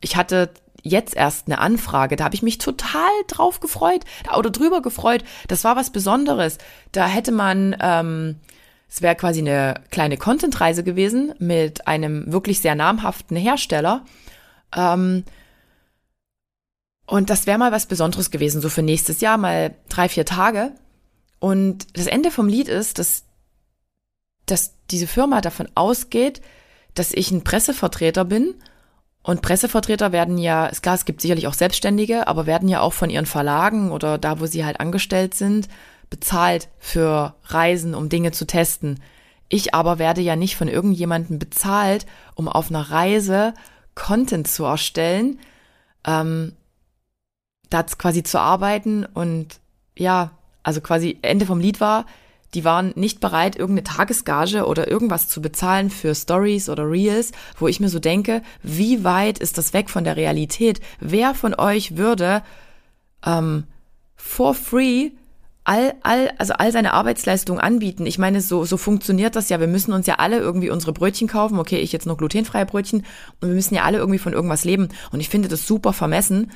Ich 0.00 0.16
hatte 0.16 0.50
jetzt 0.82 1.14
erst 1.14 1.46
eine 1.46 1.58
Anfrage. 1.58 2.16
Da 2.16 2.24
habe 2.24 2.34
ich 2.34 2.42
mich 2.42 2.58
total 2.58 3.10
drauf 3.28 3.60
gefreut 3.60 4.04
oder 4.36 4.50
drüber 4.50 4.82
gefreut. 4.82 5.24
Das 5.48 5.64
war 5.64 5.76
was 5.76 5.90
Besonderes. 5.90 6.58
Da 6.92 7.06
hätte 7.06 7.32
man, 7.32 7.76
ähm, 7.80 8.36
es 8.88 9.02
wäre 9.02 9.14
quasi 9.14 9.40
eine 9.40 9.74
kleine 9.90 10.16
Content-Reise 10.16 10.82
gewesen 10.82 11.34
mit 11.38 11.86
einem 11.86 12.32
wirklich 12.32 12.60
sehr 12.60 12.74
namhaften 12.74 13.36
Hersteller. 13.36 14.04
Ähm, 14.74 15.24
und 17.06 17.28
das 17.28 17.46
wäre 17.46 17.58
mal 17.58 17.72
was 17.72 17.86
Besonderes 17.86 18.30
gewesen, 18.30 18.60
so 18.60 18.68
für 18.68 18.82
nächstes 18.82 19.20
Jahr, 19.20 19.36
mal 19.36 19.74
drei, 19.88 20.08
vier 20.08 20.24
Tage. 20.24 20.72
Und 21.40 21.98
das 21.98 22.06
Ende 22.06 22.30
vom 22.30 22.48
Lied 22.48 22.68
ist, 22.68 22.98
dass, 22.98 23.24
dass 24.46 24.74
diese 24.90 25.06
Firma 25.06 25.40
davon 25.40 25.68
ausgeht, 25.74 26.40
dass 26.94 27.12
ich 27.12 27.30
ein 27.30 27.42
Pressevertreter 27.42 28.24
bin 28.24 28.54
und 29.22 29.42
Pressevertreter 29.42 30.12
werden 30.12 30.38
ja, 30.38 30.66
ist 30.66 30.82
klar, 30.82 30.94
es 30.94 31.04
gibt 31.04 31.20
sicherlich 31.20 31.46
auch 31.46 31.54
Selbstständige, 31.54 32.26
aber 32.26 32.46
werden 32.46 32.68
ja 32.68 32.80
auch 32.80 32.94
von 32.94 33.10
ihren 33.10 33.26
Verlagen 33.26 33.92
oder 33.92 34.16
da, 34.16 34.40
wo 34.40 34.46
sie 34.46 34.64
halt 34.64 34.80
angestellt 34.80 35.34
sind, 35.34 35.68
bezahlt 36.08 36.68
für 36.78 37.34
Reisen, 37.44 37.94
um 37.94 38.08
Dinge 38.08 38.32
zu 38.32 38.46
testen. 38.46 39.00
Ich 39.48 39.74
aber 39.74 39.98
werde 39.98 40.22
ja 40.22 40.36
nicht 40.36 40.56
von 40.56 40.68
irgendjemandem 40.68 41.38
bezahlt, 41.38 42.06
um 42.34 42.48
auf 42.48 42.70
einer 42.70 42.90
Reise 42.90 43.52
Content 43.94 44.48
zu 44.48 44.64
erstellen, 44.64 45.38
ähm, 46.06 46.52
da 47.68 47.82
quasi 47.82 48.22
zu 48.22 48.40
arbeiten 48.40 49.04
und 49.04 49.60
ja, 49.96 50.30
also 50.62 50.80
quasi 50.80 51.18
Ende 51.22 51.46
vom 51.46 51.60
Lied 51.60 51.80
war, 51.80 52.06
die 52.54 52.64
waren 52.64 52.92
nicht 52.96 53.20
bereit, 53.20 53.56
irgendeine 53.56 53.84
Tagesgage 53.84 54.66
oder 54.66 54.90
irgendwas 54.90 55.28
zu 55.28 55.40
bezahlen 55.40 55.90
für 55.90 56.14
Stories 56.14 56.68
oder 56.68 56.90
Reels, 56.90 57.32
wo 57.58 57.68
ich 57.68 57.80
mir 57.80 57.88
so 57.88 57.98
denke, 57.98 58.42
wie 58.62 59.04
weit 59.04 59.38
ist 59.38 59.58
das 59.58 59.72
weg 59.72 59.88
von 59.90 60.04
der 60.04 60.16
Realität? 60.16 60.80
Wer 60.98 61.34
von 61.34 61.54
euch 61.54 61.96
würde 61.96 62.42
ähm, 63.24 63.64
for 64.16 64.54
free 64.54 65.10
all, 65.64 65.94
all, 66.02 66.30
also 66.38 66.54
all 66.54 66.72
seine 66.72 66.94
Arbeitsleistung 66.94 67.60
anbieten. 67.60 68.06
Ich 68.06 68.18
meine, 68.18 68.40
so, 68.40 68.64
so 68.64 68.76
funktioniert 68.76 69.36
das 69.36 69.48
ja. 69.48 69.60
Wir 69.60 69.66
müssen 69.66 69.92
uns 69.92 70.06
ja 70.06 70.16
alle 70.16 70.38
irgendwie 70.38 70.70
unsere 70.70 70.92
Brötchen 70.92 71.28
kaufen. 71.28 71.58
Okay, 71.58 71.78
ich 71.78 71.92
jetzt 71.92 72.06
noch 72.06 72.18
glutenfreie 72.18 72.66
Brötchen. 72.66 73.04
Und 73.40 73.48
wir 73.48 73.54
müssen 73.54 73.74
ja 73.74 73.84
alle 73.84 73.98
irgendwie 73.98 74.18
von 74.18 74.32
irgendwas 74.32 74.64
leben. 74.64 74.88
Und 75.12 75.20
ich 75.20 75.28
finde 75.28 75.48
das 75.48 75.66
super 75.66 75.92
vermessen. 75.92 76.50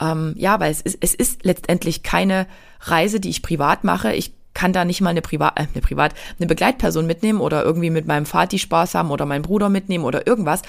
Ähm, 0.00 0.34
ja, 0.36 0.60
weil 0.60 0.70
es 0.70 0.80
ist, 0.82 0.98
es 1.00 1.14
ist 1.14 1.44
letztendlich 1.44 2.02
keine 2.02 2.46
Reise, 2.80 3.18
die 3.18 3.30
ich 3.30 3.42
privat 3.42 3.82
mache. 3.82 4.12
Ich 4.12 4.34
kann 4.54 4.72
da 4.72 4.84
nicht 4.84 5.00
mal 5.00 5.10
eine 5.10 5.22
Privat, 5.22 5.58
äh, 5.58 5.66
eine 5.72 5.82
Privat, 5.82 6.14
eine 6.38 6.46
Begleitperson 6.46 7.06
mitnehmen 7.06 7.40
oder 7.40 7.64
irgendwie 7.64 7.90
mit 7.90 8.06
meinem 8.06 8.26
Vati 8.26 8.58
Spaß 8.58 8.94
haben 8.94 9.10
oder 9.10 9.26
meinen 9.26 9.42
Bruder 9.42 9.68
mitnehmen 9.68 10.04
oder 10.04 10.26
irgendwas, 10.26 10.62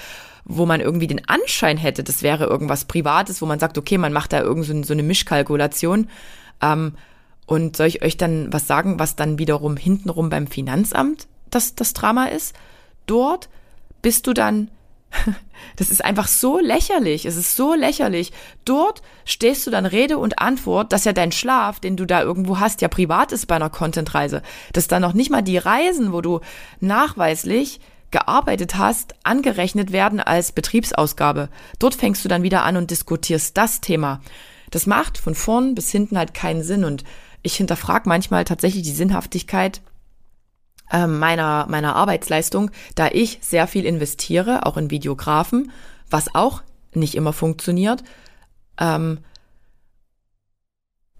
wo 0.44 0.66
man 0.66 0.80
irgendwie 0.80 1.06
den 1.06 1.28
Anschein 1.28 1.76
hätte, 1.76 2.02
das 2.02 2.22
wäre 2.22 2.44
irgendwas 2.44 2.84
Privates, 2.84 3.42
wo 3.42 3.46
man 3.46 3.58
sagt, 3.58 3.78
okay, 3.78 3.98
man 3.98 4.12
macht 4.12 4.32
da 4.32 4.40
irgend 4.40 4.64
so, 4.64 4.82
so 4.82 4.92
eine 4.92 5.02
Mischkalkulation. 5.02 6.08
Ähm, 6.60 6.94
und 7.46 7.76
soll 7.76 7.86
ich 7.86 8.02
euch 8.02 8.16
dann 8.16 8.52
was 8.52 8.66
sagen, 8.66 8.98
was 8.98 9.16
dann 9.16 9.38
wiederum 9.38 9.76
hintenrum 9.76 10.30
beim 10.30 10.46
Finanzamt 10.46 11.26
das, 11.50 11.74
das 11.74 11.92
Drama 11.92 12.26
ist? 12.26 12.54
Dort 13.06 13.48
bist 14.00 14.26
du 14.26 14.32
dann 14.32 14.68
das 15.76 15.90
ist 15.90 16.04
einfach 16.04 16.28
so 16.28 16.58
lächerlich. 16.58 17.26
Es 17.26 17.36
ist 17.36 17.56
so 17.56 17.74
lächerlich. 17.74 18.32
Dort 18.64 19.02
stehst 19.24 19.66
du 19.66 19.70
dann 19.70 19.86
Rede 19.86 20.18
und 20.18 20.38
Antwort, 20.38 20.92
dass 20.92 21.04
ja 21.04 21.12
dein 21.12 21.32
Schlaf, 21.32 21.80
den 21.80 21.96
du 21.96 22.06
da 22.06 22.22
irgendwo 22.22 22.60
hast, 22.60 22.80
ja 22.80 22.88
privat 22.88 23.32
ist 23.32 23.46
bei 23.46 23.56
einer 23.56 23.70
Content-Reise. 23.70 24.42
Dass 24.72 24.88
dann 24.88 25.02
noch 25.02 25.14
nicht 25.14 25.30
mal 25.30 25.42
die 25.42 25.58
Reisen, 25.58 26.12
wo 26.12 26.20
du 26.20 26.40
nachweislich 26.80 27.80
gearbeitet 28.10 28.76
hast, 28.76 29.14
angerechnet 29.24 29.90
werden 29.90 30.20
als 30.20 30.52
Betriebsausgabe. 30.52 31.48
Dort 31.78 31.94
fängst 31.94 32.24
du 32.24 32.28
dann 32.28 32.42
wieder 32.42 32.62
an 32.62 32.76
und 32.76 32.90
diskutierst 32.90 33.56
das 33.56 33.80
Thema. 33.80 34.20
Das 34.70 34.86
macht 34.86 35.18
von 35.18 35.34
vorn 35.34 35.74
bis 35.74 35.90
hinten 35.90 36.18
halt 36.18 36.34
keinen 36.34 36.62
Sinn 36.62 36.84
und 36.84 37.04
ich 37.42 37.56
hinterfrage 37.56 38.08
manchmal 38.08 38.44
tatsächlich 38.44 38.84
die 38.84 38.92
Sinnhaftigkeit 38.92 39.80
ähm, 40.90 41.18
meiner, 41.18 41.66
meiner 41.68 41.96
Arbeitsleistung, 41.96 42.70
da 42.94 43.08
ich 43.08 43.38
sehr 43.40 43.66
viel 43.66 43.84
investiere, 43.84 44.66
auch 44.66 44.76
in 44.76 44.90
Videografen, 44.90 45.70
was 46.10 46.34
auch 46.34 46.62
nicht 46.94 47.14
immer 47.14 47.32
funktioniert. 47.32 48.02
Ähm, 48.78 49.18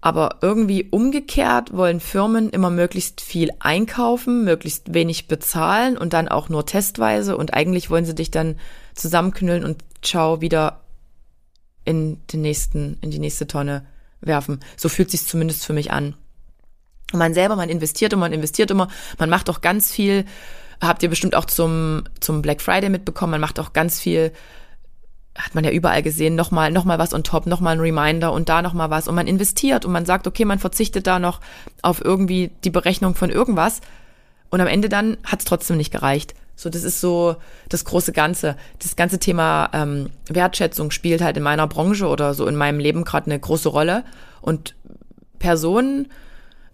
aber 0.03 0.39
irgendwie 0.41 0.89
umgekehrt 0.91 1.71
wollen 1.71 2.01
Firmen 2.01 2.49
immer 2.49 2.69
möglichst 2.69 3.21
viel 3.21 3.51
einkaufen, 3.59 4.43
möglichst 4.43 4.93
wenig 4.93 5.29
bezahlen 5.29 5.97
und 5.97 6.11
dann 6.11 6.27
auch 6.27 6.49
nur 6.49 6.65
testweise 6.65 7.37
und 7.37 7.53
eigentlich 7.53 7.89
wollen 7.89 8.03
sie 8.03 8.13
dich 8.13 8.29
dann 8.29 8.57
zusammenknüllen 8.95 9.63
und 9.63 9.81
ciao 10.01 10.41
wieder 10.41 10.81
in 11.85 12.19
den 12.33 12.41
nächsten, 12.41 12.97
in 12.99 13.11
die 13.11 13.19
nächste 13.19 13.47
Tonne 13.47 13.85
werfen. 14.19 14.59
So 14.75 14.89
fühlt 14.89 15.09
sich 15.09 15.25
zumindest 15.25 15.65
für 15.65 15.73
mich 15.73 15.91
an. 15.91 16.15
Und 17.13 17.19
man 17.19 17.33
selber, 17.33 17.55
man 17.55 17.69
investiert 17.69 18.11
immer, 18.11 18.21
man 18.21 18.33
investiert 18.33 18.71
immer, 18.71 18.89
man 19.19 19.29
macht 19.29 19.49
auch 19.49 19.61
ganz 19.61 19.91
viel, 19.91 20.25
habt 20.81 21.03
ihr 21.03 21.09
bestimmt 21.09 21.35
auch 21.35 21.45
zum, 21.45 22.03
zum 22.19 22.41
Black 22.41 22.61
Friday 22.61 22.89
mitbekommen, 22.89 23.31
man 23.31 23.41
macht 23.41 23.59
auch 23.59 23.71
ganz 23.71 23.99
viel, 23.99 24.33
hat 25.37 25.55
man 25.55 25.63
ja 25.63 25.71
überall 25.71 26.01
gesehen, 26.01 26.35
nochmal, 26.35 26.71
nochmal 26.71 26.97
was 26.99 27.13
on 27.13 27.23
top, 27.23 27.45
nochmal 27.45 27.75
ein 27.75 27.79
Reminder 27.79 28.33
und 28.33 28.49
da 28.49 28.61
nochmal 28.61 28.89
was 28.89 29.07
und 29.07 29.15
man 29.15 29.27
investiert 29.27 29.85
und 29.85 29.91
man 29.91 30.05
sagt, 30.05 30.27
okay, 30.27 30.43
man 30.43 30.59
verzichtet 30.59 31.05
da 31.05 31.19
noch 31.19 31.39
auf 31.83 32.03
irgendwie 32.03 32.51
die 32.63 32.71
Berechnung 32.71 33.13
von 33.13 33.29
irgendwas 33.29 33.81
und 34.49 34.59
am 34.59 34.67
Ende 34.67 34.89
dann 34.89 35.17
hat 35.23 35.39
es 35.39 35.45
trotzdem 35.45 35.77
nicht 35.77 35.91
gereicht. 35.91 36.33
So, 36.55 36.69
das 36.69 36.83
ist 36.83 37.01
so 37.01 37.35
das 37.69 37.85
große 37.85 38.11
Ganze. 38.11 38.55
Das 38.79 38.95
ganze 38.95 39.17
Thema 39.17 39.69
ähm, 39.73 40.09
Wertschätzung 40.29 40.91
spielt 40.91 41.21
halt 41.21 41.37
in 41.37 41.43
meiner 41.43 41.67
Branche 41.67 42.07
oder 42.07 42.33
so 42.33 42.45
in 42.47 42.55
meinem 42.55 42.79
Leben 42.79 43.03
gerade 43.03 43.25
eine 43.25 43.39
große 43.39 43.69
Rolle 43.69 44.03
und 44.41 44.75
Personen, 45.39 46.07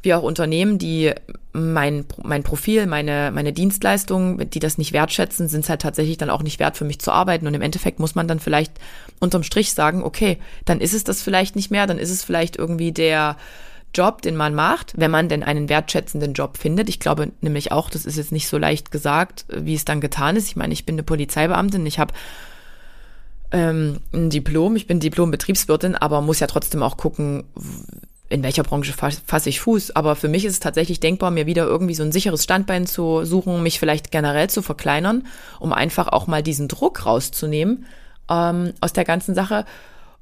wie 0.01 0.13
auch 0.13 0.23
Unternehmen, 0.23 0.77
die 0.77 1.13
mein, 1.51 2.05
mein 2.23 2.43
Profil, 2.43 2.85
meine, 2.85 3.31
meine 3.33 3.53
Dienstleistungen, 3.53 4.49
die 4.49 4.59
das 4.59 4.77
nicht 4.77 4.93
wertschätzen, 4.93 5.47
sind 5.47 5.63
es 5.63 5.69
halt 5.69 5.81
tatsächlich 5.81 6.17
dann 6.17 6.29
auch 6.29 6.43
nicht 6.43 6.59
wert 6.59 6.77
für 6.77 6.85
mich 6.85 6.99
zu 6.99 7.11
arbeiten. 7.11 7.47
Und 7.47 7.53
im 7.53 7.61
Endeffekt 7.61 7.99
muss 7.99 8.15
man 8.15 8.27
dann 8.27 8.39
vielleicht 8.39 8.73
unterm 9.19 9.43
Strich 9.43 9.73
sagen, 9.73 10.03
okay, 10.03 10.37
dann 10.65 10.79
ist 10.79 10.93
es 10.93 11.03
das 11.03 11.21
vielleicht 11.21 11.55
nicht 11.55 11.71
mehr, 11.71 11.87
dann 11.87 11.97
ist 11.97 12.11
es 12.11 12.23
vielleicht 12.23 12.55
irgendwie 12.55 12.91
der 12.91 13.35
Job, 13.93 14.21
den 14.21 14.35
man 14.35 14.53
macht, 14.53 14.93
wenn 14.97 15.11
man 15.11 15.29
denn 15.29 15.43
einen 15.43 15.67
wertschätzenden 15.67 16.33
Job 16.33 16.57
findet. 16.57 16.89
Ich 16.89 16.99
glaube 16.99 17.31
nämlich 17.41 17.71
auch, 17.71 17.89
das 17.89 18.05
ist 18.05 18.17
jetzt 18.17 18.31
nicht 18.31 18.47
so 18.47 18.57
leicht 18.57 18.91
gesagt, 18.91 19.45
wie 19.49 19.73
es 19.73 19.85
dann 19.85 19.99
getan 19.99 20.35
ist. 20.35 20.47
Ich 20.47 20.55
meine, 20.55 20.73
ich 20.73 20.85
bin 20.85 20.95
eine 20.95 21.03
Polizeibeamtin, 21.03 21.85
ich 21.87 21.97
habe 21.97 22.13
ähm, 23.51 23.99
ein 24.13 24.29
Diplom, 24.29 24.75
ich 24.75 24.85
bin 24.85 24.99
Diplom-Betriebswirtin, 24.99 25.95
aber 25.95 26.21
muss 26.21 26.39
ja 26.39 26.47
trotzdem 26.47 26.83
auch 26.83 26.97
gucken, 26.97 27.45
in 28.29 28.43
welcher 28.43 28.63
Branche 28.63 28.93
fasse 28.93 29.49
ich 29.49 29.59
Fuß. 29.59 29.95
Aber 29.95 30.15
für 30.15 30.27
mich 30.27 30.45
ist 30.45 30.53
es 30.53 30.59
tatsächlich 30.59 30.99
denkbar, 30.99 31.31
mir 31.31 31.47
wieder 31.47 31.65
irgendwie 31.65 31.95
so 31.95 32.03
ein 32.03 32.11
sicheres 32.11 32.43
Standbein 32.43 32.85
zu 32.85 33.25
suchen, 33.25 33.63
mich 33.63 33.79
vielleicht 33.79 34.11
generell 34.11 34.49
zu 34.49 34.61
verkleinern, 34.61 35.25
um 35.59 35.73
einfach 35.73 36.07
auch 36.07 36.27
mal 36.27 36.43
diesen 36.43 36.67
Druck 36.67 37.05
rauszunehmen 37.05 37.85
ähm, 38.29 38.73
aus 38.81 38.93
der 38.93 39.03
ganzen 39.03 39.33
Sache, 39.33 39.65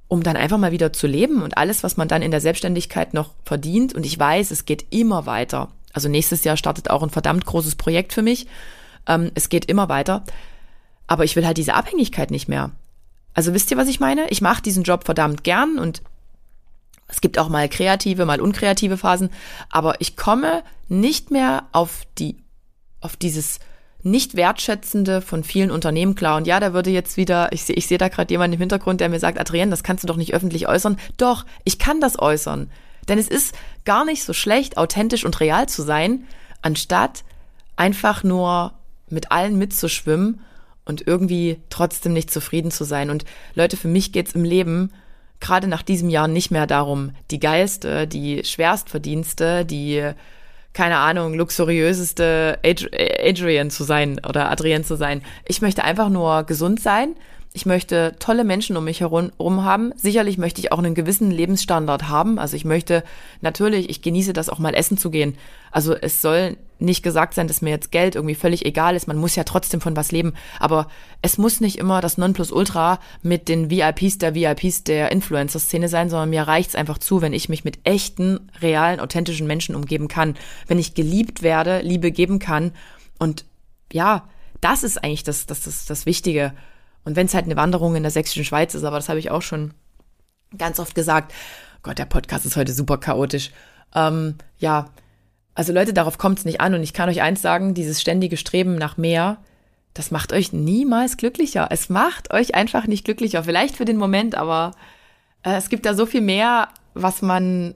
um 0.08 0.24
dann 0.24 0.38
einfach 0.38 0.58
mal 0.58 0.72
wieder 0.72 0.93
zu 0.93 1.06
leben 1.06 1.41
und 1.41 1.58
alles, 1.58 1.84
was 1.84 1.98
man 1.98 2.08
dann 2.08 2.22
in 2.22 2.32
der 2.32 2.39
Selbstständigkeit 2.39 3.13
noch 3.13 3.32
verdient. 3.43 3.93
Und 3.93 4.06
ich 4.06 4.17
weiß, 4.17 4.52
es 4.52 4.65
geht 4.65 4.86
immer 4.89 5.26
weiter. 5.26 5.67
Also 5.91 6.08
nächstes 6.08 6.46
Jahr 6.46 6.56
startet 6.56 6.89
auch 6.89 7.04
ein 7.04 7.10
verdammt 7.10 7.46
großes 7.46 7.76
Projekt 7.76 8.13
für 8.13 8.22
mich. 8.22 8.48
Ähm, 9.06 9.32
es 9.36 9.50
geht 9.50 9.65
immer 9.65 9.89
weiter. 9.89 10.24
Aber 11.08 11.26
ich 11.26 11.36
will 11.36 11.46
halt 11.46 11.58
diese 11.58 11.74
Abhängigkeit 11.74 12.32
nicht 12.32 12.48
mehr. 12.48 12.72
Also 13.34 13.54
wisst 13.54 13.70
ihr, 13.70 13.78
was 13.78 13.89
ich 13.89 14.00
meine? 14.00 14.30
Ich 14.30 14.41
mache 14.41 14.62
diesen 14.62 14.84
Job 14.84 15.04
verdammt 15.04 15.43
gern 15.43 15.78
und 15.78 16.02
es 17.08 17.22
gibt 17.22 17.39
auch 17.39 17.50
mal 17.50 17.70
kreative, 17.70 18.26
mal 18.26 18.41
unkreative 18.41 18.98
Phasen, 18.98 19.30
aber 19.70 19.96
ich 20.00 20.17
komme 20.17 20.63
nicht 20.88 21.32
mehr 21.32 21.63
auf 21.72 22.02
die, 22.17 22.38
auf 23.02 23.15
dieses 23.15 23.60
nicht 24.04 24.36
wertschätzende 24.36 25.22
von 25.22 25.43
vielen 25.43 25.72
Unternehmen 25.72 26.15
klar. 26.15 26.38
Und 26.38 26.48
ja, 26.48 26.60
da 26.60 26.74
würde 26.74 26.89
jetzt 26.89 27.17
wieder, 27.17 27.52
ich 27.52 27.63
sehe, 27.63 27.76
ich 27.76 27.88
sehe 27.88 27.98
da 27.98 28.10
gerade 28.10 28.32
jemanden 28.32 28.56
im 28.56 28.60
Hintergrund, 28.60 29.02
der 29.02 29.10
mir 29.10 29.20
sagt, 29.20 29.39
Adrienne, 29.39 29.72
das 29.72 29.84
kannst 29.84 30.04
du 30.04 30.08
doch 30.08 30.17
nicht 30.17 30.34
öffentlich 30.34 30.67
äußern. 30.67 30.98
Doch, 31.17 31.46
ich 31.63 31.80
kann 31.80 32.00
das 32.00 32.20
äußern. 32.20 32.70
Denn 33.08 33.17
es 33.17 33.28
ist 33.28 33.56
gar 33.86 34.06
nicht 34.06 34.24
so 34.24 34.34
schlecht, 34.34 34.78
authentisch 34.78 35.26
und 35.26 35.39
real 35.39 35.67
zu 35.67 35.82
sein, 35.82 36.26
anstatt 36.62 37.24
einfach 37.76 38.24
nur 38.24 38.74
mit 39.10 39.32
allen 39.32 39.58
mitzuschwimmen 39.58 40.41
und 40.86 41.06
irgendwie 41.08 41.62
trotzdem 41.70 42.13
nicht 42.13 42.32
zufrieden 42.32 42.72
zu 42.72 42.84
sein. 42.84 43.10
Und 43.10 43.26
Leute, 43.56 43.78
für 43.78 43.88
mich 43.88 44.12
geht's 44.12 44.34
im 44.34 44.43
Leben 44.43 44.91
gerade 45.39 45.67
nach 45.67 45.84
diesem 45.84 46.10
Jahr 46.10 46.28
nicht 46.28 46.52
mehr 46.52 46.67
darum, 46.67 47.12
die 47.32 47.39
geilste, 47.39 48.08
die 48.08 48.43
schwerstverdienste, 48.43 49.65
die, 49.65 50.12
keine 50.73 50.97
Ahnung, 50.97 51.34
luxuriöseste 51.34 52.60
Adrian 52.63 53.69
zu 53.69 53.84
sein 53.84 54.19
oder 54.28 54.50
Adrienne 54.52 54.84
zu 54.84 54.95
sein. 54.95 55.21
Ich 55.47 55.62
möchte 55.62 55.84
einfach 55.84 56.10
nur 56.10 56.43
gesund 56.43 56.80
sein. 56.80 57.15
Ich 57.54 57.65
möchte 57.65 58.15
tolle 58.19 58.43
Menschen 58.43 58.78
um 58.78 58.84
mich 58.84 59.00
herum 59.02 59.63
haben. 59.63 59.91
Sicherlich 59.95 60.38
möchte 60.38 60.62
ich 60.62 60.71
auch 60.71 60.78
einen 60.80 60.95
gewissen 60.95 61.32
Lebensstandard 61.32 62.08
haben. 62.08 62.38
Also 62.38 62.56
ich 62.56 62.65
möchte 62.65 63.04
natürlich, 63.41 63.89
ich 63.89 64.02
genieße 64.02 64.34
das 64.34 64.50
auch 64.50 64.60
mal 64.60 64.76
essen 64.76 64.97
zu 64.97 65.10
gehen. 65.10 65.38
Also 65.71 65.95
es 65.95 66.21
soll 66.21 66.58
nicht 66.79 67.03
gesagt 67.03 67.33
sein, 67.33 67.47
dass 67.47 67.61
mir 67.61 67.71
jetzt 67.71 67.91
Geld 67.91 68.15
irgendwie 68.15 68.35
völlig 68.35 68.65
egal 68.65 68.95
ist. 68.95 69.07
Man 69.07 69.17
muss 69.17 69.35
ja 69.35 69.43
trotzdem 69.43 69.81
von 69.81 69.95
was 69.95 70.11
leben. 70.11 70.33
Aber 70.59 70.87
es 71.21 71.37
muss 71.37 71.59
nicht 71.59 71.77
immer 71.77 72.01
das 72.01 72.17
Nonplusultra 72.17 72.99
mit 73.21 73.49
den 73.49 73.69
VIPs 73.69 74.17
der 74.17 74.35
VIPs 74.35 74.83
der 74.83 75.11
Influencer-Szene 75.11 75.89
sein, 75.89 76.09
sondern 76.09 76.29
mir 76.29 76.43
reicht's 76.43 76.75
einfach 76.75 76.97
zu, 76.97 77.21
wenn 77.21 77.33
ich 77.33 77.49
mich 77.49 77.63
mit 77.63 77.79
echten, 77.83 78.51
realen, 78.61 78.99
authentischen 78.99 79.47
Menschen 79.47 79.75
umgeben 79.75 80.07
kann. 80.07 80.35
Wenn 80.67 80.79
ich 80.79 80.93
geliebt 80.93 81.41
werde, 81.41 81.81
Liebe 81.81 82.11
geben 82.11 82.39
kann. 82.39 82.71
Und 83.17 83.45
ja, 83.91 84.27
das 84.61 84.83
ist 84.83 85.03
eigentlich 85.03 85.23
das, 85.23 85.45
das, 85.45 85.61
das, 85.61 85.85
das 85.85 86.05
Wichtige. 86.05 86.53
Und 87.03 87.15
wenn 87.15 87.27
es 87.27 87.33
halt 87.33 87.45
eine 87.45 87.55
Wanderung 87.55 87.95
in 87.95 88.03
der 88.03 88.11
sächsischen 88.11 88.45
Schweiz 88.45 88.75
ist, 88.75 88.83
aber 88.83 88.97
das 88.97 89.09
habe 89.09 89.19
ich 89.19 89.31
auch 89.31 89.41
schon 89.41 89.73
ganz 90.57 90.79
oft 90.79 90.95
gesagt. 90.95 91.33
Gott, 91.83 91.97
der 91.97 92.05
Podcast 92.05 92.45
ist 92.45 92.57
heute 92.57 92.73
super 92.73 92.97
chaotisch. 92.97 93.51
Ähm, 93.95 94.35
ja, 94.57 94.89
also 95.58 95.74
Leute, 95.74 95.91
darauf 95.91 96.20
kommt 96.20 96.38
es 96.38 96.46
nicht 96.46 96.62
an. 96.62 96.76
Und 96.76 96.84
ich 96.84 96.93
kann 96.93 97.10
euch 97.10 97.24
eins 97.24 97.41
sagen, 97.41 97.74
dieses 97.74 98.00
ständige 98.00 98.38
Streben 98.38 98.76
nach 98.76 98.96
mehr, 98.96 99.39
das 99.96 100.12
macht 100.12 100.32
euch 100.32 100.54
niemals 100.54 101.17
glücklicher. 101.17 101.70
Es 101.72 101.89
macht 101.89 102.32
euch 102.32 102.54
einfach 102.54 102.86
nicht 102.86 103.04
glücklicher. 103.06 103.43
Vielleicht 103.43 103.76
für 103.76 103.84
den 103.84 103.98
Moment, 103.98 104.36
aber 104.36 104.74
äh, 105.41 105.56
es 105.56 105.70
gibt 105.70 105.88
da 105.88 105.96
so 105.96 106.06
viel 106.06 106.22
mehr, 106.22 106.67
was 106.93 107.24
man 107.24 107.74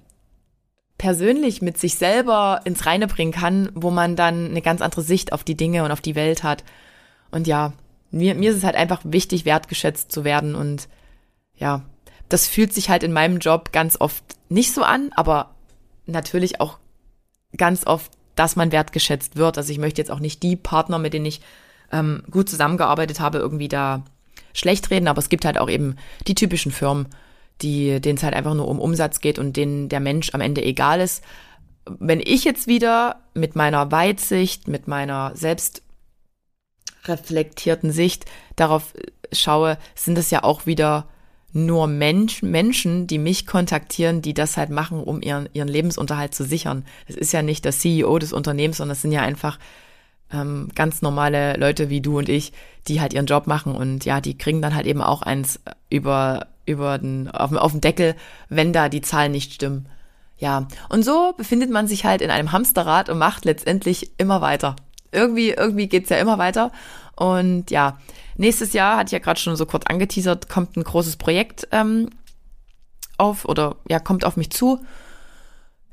persönlich 0.99 1.63
mit 1.63 1.79
sich 1.79 1.95
selber 1.95 2.61
ins 2.65 2.85
Reine 2.85 3.07
bringen 3.07 3.31
kann, 3.31 3.71
wo 3.73 3.89
man 3.89 4.15
dann 4.15 4.51
eine 4.51 4.61
ganz 4.61 4.83
andere 4.83 5.01
Sicht 5.01 5.33
auf 5.33 5.43
die 5.43 5.57
Dinge 5.57 5.83
und 5.83 5.89
auf 5.89 6.01
die 6.01 6.13
Welt 6.13 6.43
hat. 6.43 6.63
Und 7.31 7.47
ja, 7.47 7.73
mir, 8.11 8.35
mir 8.35 8.51
ist 8.51 8.57
es 8.57 8.63
halt 8.63 8.75
einfach 8.75 9.01
wichtig, 9.05 9.43
wertgeschätzt 9.43 10.11
zu 10.11 10.23
werden. 10.23 10.53
Und 10.53 10.87
ja, 11.55 11.81
das 12.29 12.47
fühlt 12.47 12.75
sich 12.75 12.91
halt 12.91 13.01
in 13.01 13.11
meinem 13.11 13.39
Job 13.39 13.71
ganz 13.71 13.99
oft 13.99 14.23
nicht 14.49 14.71
so 14.71 14.83
an, 14.83 15.09
aber 15.15 15.55
natürlich 16.05 16.61
auch 16.61 16.77
ganz 17.57 17.85
oft, 17.85 18.11
dass 18.35 18.55
man 18.55 18.71
wertgeschätzt 18.71 19.35
wird. 19.35 19.57
Also 19.57 19.71
ich 19.71 19.79
möchte 19.79 20.01
jetzt 20.01 20.11
auch 20.11 20.19
nicht 20.19 20.43
die 20.43 20.55
Partner, 20.55 20.97
mit 20.97 21.13
denen 21.13 21.25
ich 21.25 21.41
ähm, 21.91 22.23
gut 22.31 22.49
zusammengearbeitet 22.49 23.19
habe, 23.19 23.39
irgendwie 23.39 23.67
da 23.67 24.03
schlecht 24.53 24.89
reden, 24.89 25.07
aber 25.07 25.19
es 25.19 25.29
gibt 25.29 25.45
halt 25.45 25.57
auch 25.57 25.69
eben 25.69 25.95
die 26.27 26.35
typischen 26.35 26.71
Firmen, 26.71 27.07
die, 27.61 27.99
denen 28.01 28.17
es 28.17 28.23
halt 28.23 28.33
einfach 28.33 28.53
nur 28.53 28.67
um 28.67 28.79
Umsatz 28.79 29.19
geht 29.19 29.39
und 29.39 29.55
denen 29.57 29.89
der 29.89 29.99
Mensch 29.99 30.33
am 30.33 30.41
Ende 30.41 30.63
egal 30.63 30.99
ist. 30.99 31.23
Wenn 31.85 32.19
ich 32.19 32.43
jetzt 32.43 32.67
wieder 32.67 33.21
mit 33.33 33.55
meiner 33.55 33.91
Weitsicht, 33.91 34.67
mit 34.67 34.87
meiner 34.87 35.31
selbst 35.35 35.81
reflektierten 37.05 37.91
Sicht 37.91 38.25
darauf 38.55 38.93
schaue, 39.31 39.77
sind 39.95 40.17
es 40.17 40.29
ja 40.31 40.43
auch 40.43 40.65
wieder 40.65 41.07
nur 41.53 41.87
Mensch, 41.87 42.41
Menschen, 42.41 43.07
die 43.07 43.17
mich 43.17 43.45
kontaktieren, 43.45 44.21
die 44.21 44.33
das 44.33 44.57
halt 44.57 44.69
machen, 44.69 45.03
um 45.03 45.21
ihren, 45.21 45.49
ihren 45.53 45.67
Lebensunterhalt 45.67 46.33
zu 46.33 46.43
sichern. 46.43 46.85
Es 47.07 47.15
ist 47.15 47.33
ja 47.33 47.41
nicht 47.41 47.65
der 47.65 47.73
CEO 47.73 48.19
des 48.19 48.33
Unternehmens, 48.33 48.77
sondern 48.77 48.93
es 48.93 49.01
sind 49.01 49.11
ja 49.11 49.21
einfach 49.21 49.59
ähm, 50.33 50.69
ganz 50.75 51.01
normale 51.01 51.57
Leute 51.57 51.89
wie 51.89 52.01
du 52.01 52.17
und 52.17 52.29
ich, 52.29 52.53
die 52.87 53.01
halt 53.01 53.13
ihren 53.13 53.25
Job 53.25 53.47
machen 53.47 53.75
und 53.75 54.05
ja, 54.05 54.21
die 54.21 54.37
kriegen 54.37 54.61
dann 54.61 54.75
halt 54.75 54.87
eben 54.87 55.01
auch 55.01 55.21
eins 55.21 55.59
über, 55.89 56.47
über 56.65 56.97
den, 56.97 57.29
auf, 57.29 57.51
auf 57.53 57.71
dem 57.71 57.81
Deckel, 57.81 58.15
wenn 58.49 58.73
da 58.73 58.89
die 58.89 59.01
Zahlen 59.01 59.31
nicht 59.31 59.53
stimmen. 59.53 59.87
Ja, 60.37 60.67
und 60.89 61.05
so 61.05 61.33
befindet 61.37 61.69
man 61.69 61.87
sich 61.87 62.05
halt 62.05 62.21
in 62.21 62.31
einem 62.31 62.51
Hamsterrad 62.51 63.09
und 63.09 63.19
macht 63.19 63.45
letztendlich 63.45 64.11
immer 64.17 64.41
weiter. 64.41 64.75
Irgendwie, 65.11 65.49
irgendwie 65.49 65.87
geht's 65.87 66.09
ja 66.09 66.17
immer 66.17 66.37
weiter. 66.37 66.71
Und 67.21 67.69
ja, 67.69 67.99
Nächstes 68.41 68.73
Jahr, 68.73 68.97
hatte 68.97 69.09
ich 69.09 69.11
ja 69.11 69.19
gerade 69.19 69.39
schon 69.39 69.55
so 69.55 69.67
kurz 69.67 69.85
angeteasert, 69.85 70.49
kommt 70.49 70.75
ein 70.75 70.83
großes 70.83 71.17
Projekt 71.17 71.67
ähm, 71.71 72.09
auf 73.19 73.45
oder 73.45 73.75
ja, 73.87 73.99
kommt 73.99 74.25
auf 74.25 74.35
mich 74.35 74.49
zu. 74.49 74.83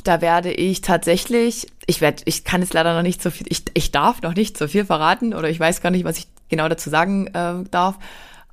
Da 0.03 0.23
werde 0.23 0.51
ich 0.51 0.81
tatsächlich, 0.81 1.67
ich 1.87 2.01
werde, 2.01 2.23
ich 2.25 2.45
kann 2.45 2.63
jetzt 2.63 2.73
leider 2.73 2.95
noch 2.95 3.03
nicht 3.03 3.23
so 3.23 3.31
viel, 3.31 3.47
ich, 3.51 3.65
ich 3.75 3.91
darf 3.91 4.23
noch 4.23 4.35
nicht 4.35 4.57
so 4.57 4.67
viel 4.67 4.87
verraten 4.87 5.35
oder 5.35 5.51
ich 5.51 5.61
weiß 5.61 5.83
gar 5.83 5.91
nicht, 5.91 6.05
was 6.05 6.19
ich 6.19 6.29
genau 6.49 6.71
dazu 6.71 6.89
sagen 6.89 7.27
äh, 7.35 7.65
darf, 7.71 7.99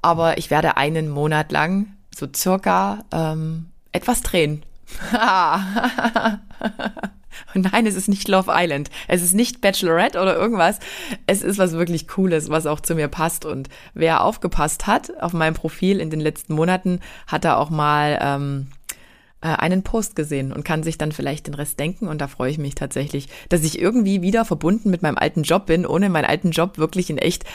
aber 0.01 0.38
ich 0.38 0.49
werde 0.49 0.75
einen 0.75 1.07
Monat 1.07 1.53
lang 1.53 1.93
so 2.13 2.27
circa 2.35 3.05
ähm, 3.13 3.67
etwas 3.93 4.23
drehen. 4.23 4.61
Nein, 7.54 7.86
es 7.86 7.95
ist 7.95 8.08
nicht 8.08 8.28
Love 8.28 8.52
Island. 8.54 8.89
Es 9.08 9.21
ist 9.21 9.34
nicht 9.34 9.62
Bachelorette 9.62 10.21
oder 10.21 10.36
irgendwas. 10.36 10.80
Es 11.28 11.41
ist 11.41 11.58
was 11.58 11.74
wirklich 11.74 12.08
Cooles, 12.08 12.50
was 12.50 12.65
auch 12.65 12.80
zu 12.80 12.95
mir 12.95 13.08
passt. 13.08 13.45
Und 13.45 13.69
wer 13.93 14.24
aufgepasst 14.24 14.88
hat 14.88 15.12
auf 15.21 15.34
meinem 15.34 15.54
Profil 15.54 16.00
in 16.00 16.10
den 16.10 16.19
letzten 16.19 16.54
Monaten, 16.54 17.00
hat 17.28 17.45
da 17.45 17.58
auch 17.58 17.69
mal 17.69 18.19
ähm, 18.21 18.67
äh, 19.41 19.48
einen 19.48 19.84
Post 19.84 20.15
gesehen 20.15 20.52
und 20.52 20.63
kann 20.63 20.84
sich 20.84 20.98
dann 20.98 21.12
vielleicht 21.12 21.48
den 21.48 21.54
Rest 21.54 21.80
denken. 21.80 22.08
Und 22.08 22.19
da 22.19 22.28
freue 22.28 22.50
ich 22.52 22.58
mich 22.58 22.76
tatsächlich, 22.76 23.30
dass 23.50 23.63
ich 23.63 23.80
irgendwie 23.80 24.21
wieder 24.21 24.43
verbunden 24.43 24.89
mit 24.89 25.02
meinem 25.02 25.17
alten 25.17 25.43
Job 25.43 25.67
bin, 25.67 25.86
ohne 25.86 26.10
meinen 26.10 26.26
alten 26.26 26.52
Job 26.52 26.78
wirklich 26.78 27.10
in 27.10 27.17
echt 27.17 27.45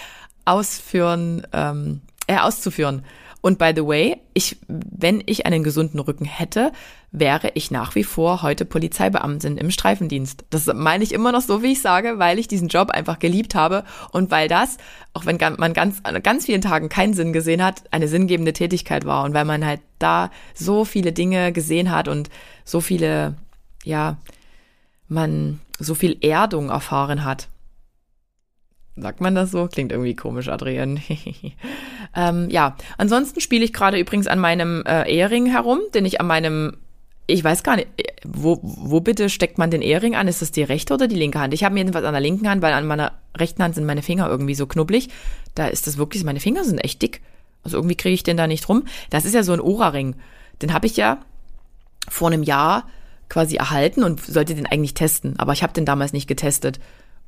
ausführen, 0.45 1.47
ähm, 1.53 2.03
äh, 2.27 2.39
auszuführen. 2.39 3.05
Und 3.43 3.59
by 3.59 3.73
the 3.75 3.87
way, 3.87 4.19
ich, 4.35 4.59
wenn 4.69 5.23
ich 5.25 5.47
einen 5.47 5.63
gesunden 5.63 5.99
Rücken 5.99 6.27
hätte, 6.27 6.73
wäre 7.11 7.53
ich 7.55 7.71
nach 7.71 7.95
wie 7.95 8.05
vor 8.05 8.43
heute 8.43 8.65
Polizeibeamtin 8.65 9.57
im 9.57 9.71
Streifendienst. 9.71 10.45
Das 10.51 10.67
meine 10.67 11.03
ich 11.03 11.13
immer 11.13 11.33
noch 11.33 11.41
so, 11.41 11.63
wie 11.63 11.73
ich 11.73 11.81
sage, 11.81 12.19
weil 12.19 12.39
ich 12.39 12.49
diesen 12.49 12.69
Job 12.69 12.91
einfach 12.91 13.19
geliebt 13.19 13.55
habe 13.55 13.85
und 14.13 14.31
weil 14.31 14.49
das, 14.49 14.77
auch 15.15 15.27
wenn 15.27 15.39
man 15.59 15.73
ganz, 15.73 16.01
an 16.03 16.23
ganz 16.23 16.47
vielen 16.47 16.61
Tagen 16.61 16.89
keinen 16.89 17.15
Sinn 17.15 17.33
gesehen 17.33 17.65
hat, 17.65 17.83
eine 17.91 18.09
sinngebende 18.09 18.53
Tätigkeit 18.53 19.05
war 19.07 19.25
und 19.25 19.35
weil 19.35 19.45
man 19.45 19.65
halt 19.65 19.81
da 19.99 20.31
so 20.55 20.85
viele 20.85 21.13
Dinge 21.13 21.53
gesehen 21.53 21.91
hat 21.91 22.09
und 22.09 22.29
so 22.65 22.81
viele, 22.81 23.35
ja, 23.85 24.19
man 25.09 25.61
so 25.79 25.95
viel 25.95 26.19
Erdung 26.21 26.69
erfahren 26.69 27.25
hat. 27.25 27.49
Sagt 29.01 29.21
man 29.21 29.35
das 29.35 29.51
so? 29.51 29.67
Klingt 29.67 29.93
irgendwie 29.93 30.15
komisch, 30.15 30.49
Adrian. 30.49 31.01
ähm, 32.17 32.49
ja, 32.51 32.77
ansonsten 32.99 33.41
spiele 33.41 33.65
ich 33.65 33.73
gerade 33.73 33.99
übrigens 33.99 34.27
an 34.27 34.39
meinem 34.39 34.83
äh, 34.87 35.11
Ehering 35.11 35.47
herum, 35.47 35.81
den 35.95 36.05
ich 36.05 36.21
an 36.21 36.27
meinem 36.27 36.77
ich 37.33 37.45
weiß 37.45 37.63
gar 37.63 37.77
nicht, 37.77 37.89
wo, 38.25 38.59
wo 38.63 39.01
bitte 39.01 39.29
steckt 39.31 39.57
man 39.57 39.71
den 39.71 39.83
Ehering 39.83 40.17
an? 40.17 40.29
Ist 40.29 40.43
das 40.43 40.51
die 40.51 40.63
rechte 40.63 40.95
oder 40.95 41.07
die 41.07 41.17
linke 41.17 41.39
Hand? 41.39 41.55
Ich 41.55 41.65
habe 41.65 41.75
mir 41.75 41.81
jedenfalls 41.81 42.05
an 42.05 42.13
der 42.13 42.21
linken 42.21 42.49
Hand, 42.49 42.63
weil 42.63 42.73
an 42.73 42.87
meiner 42.87 43.13
rechten 43.37 43.63
Hand 43.63 43.75
sind 43.75 43.87
meine 43.87 44.03
Finger 44.03 44.29
irgendwie 44.29 44.55
so 44.55 44.67
knubbelig. 44.67 45.09
Da 45.55 45.69
ist 45.69 45.87
das 45.87 45.97
wirklich, 45.97 46.25
meine 46.25 46.41
Finger 46.41 46.65
sind 46.65 46.79
echt 46.79 47.01
dick. 47.03 47.21
Also 47.63 47.77
irgendwie 47.77 47.97
kriege 47.97 48.15
ich 48.15 48.23
den 48.23 48.37
da 48.37 48.47
nicht 48.47 48.69
rum. 48.69 48.85
Das 49.11 49.25
ist 49.25 49.35
ja 49.35 49.43
so 49.43 49.53
ein 49.53 49.61
Ora-Ring. 49.61 50.17
Den 50.63 50.73
habe 50.73 50.87
ich 50.87 50.97
ja 50.97 51.21
vor 52.09 52.29
einem 52.29 52.43
Jahr 52.43 52.89
quasi 53.29 53.57
erhalten 53.57 54.03
und 54.03 54.21
sollte 54.21 54.55
den 54.55 54.67
eigentlich 54.67 54.95
testen. 54.95 55.39
Aber 55.39 55.53
ich 55.53 55.63
habe 55.63 55.73
den 55.73 55.85
damals 55.85 56.13
nicht 56.13 56.27
getestet. 56.27 56.81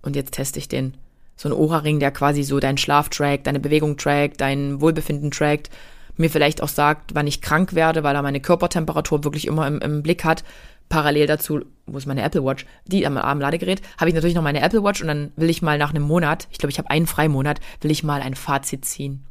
Und 0.02 0.16
jetzt 0.16 0.34
teste 0.34 0.58
ich 0.58 0.68
den. 0.68 0.94
So 1.42 1.48
ein 1.48 1.52
Ora-Ring, 1.52 1.98
der 1.98 2.12
quasi 2.12 2.44
so 2.44 2.60
deinen 2.60 2.78
Schlaf 2.78 3.08
trackt, 3.08 3.48
deine 3.48 3.58
Bewegung 3.58 3.96
trackt, 3.96 4.40
dein 4.40 4.80
Wohlbefinden 4.80 5.32
trackt 5.32 5.70
mir 6.16 6.30
vielleicht 6.30 6.62
auch 6.62 6.68
sagt, 6.68 7.14
wann 7.14 7.26
ich 7.26 7.40
krank 7.40 7.74
werde, 7.74 8.02
weil 8.02 8.14
er 8.14 8.22
meine 8.22 8.40
Körpertemperatur 8.40 9.24
wirklich 9.24 9.46
immer 9.46 9.66
im, 9.66 9.80
im 9.80 10.02
Blick 10.02 10.24
hat. 10.24 10.44
Parallel 10.88 11.26
dazu, 11.26 11.60
wo 11.86 11.96
ist 11.96 12.06
meine 12.06 12.22
Apple 12.22 12.44
Watch? 12.44 12.66
Die 12.84 13.06
am, 13.06 13.16
am 13.16 13.40
Ladegerät, 13.40 13.80
habe 13.98 14.10
ich 14.10 14.14
natürlich 14.14 14.34
noch 14.34 14.42
meine 14.42 14.60
Apple 14.60 14.84
Watch 14.84 15.00
und 15.00 15.08
dann 15.08 15.32
will 15.36 15.48
ich 15.48 15.62
mal 15.62 15.78
nach 15.78 15.90
einem 15.90 16.02
Monat, 16.02 16.48
ich 16.50 16.58
glaube, 16.58 16.70
ich 16.70 16.78
habe 16.78 16.90
einen 16.90 17.06
Freimonat, 17.06 17.60
will 17.80 17.90
ich 17.90 18.04
mal 18.04 18.20
ein 18.20 18.34
Fazit 18.34 18.84
ziehen. 18.84 19.26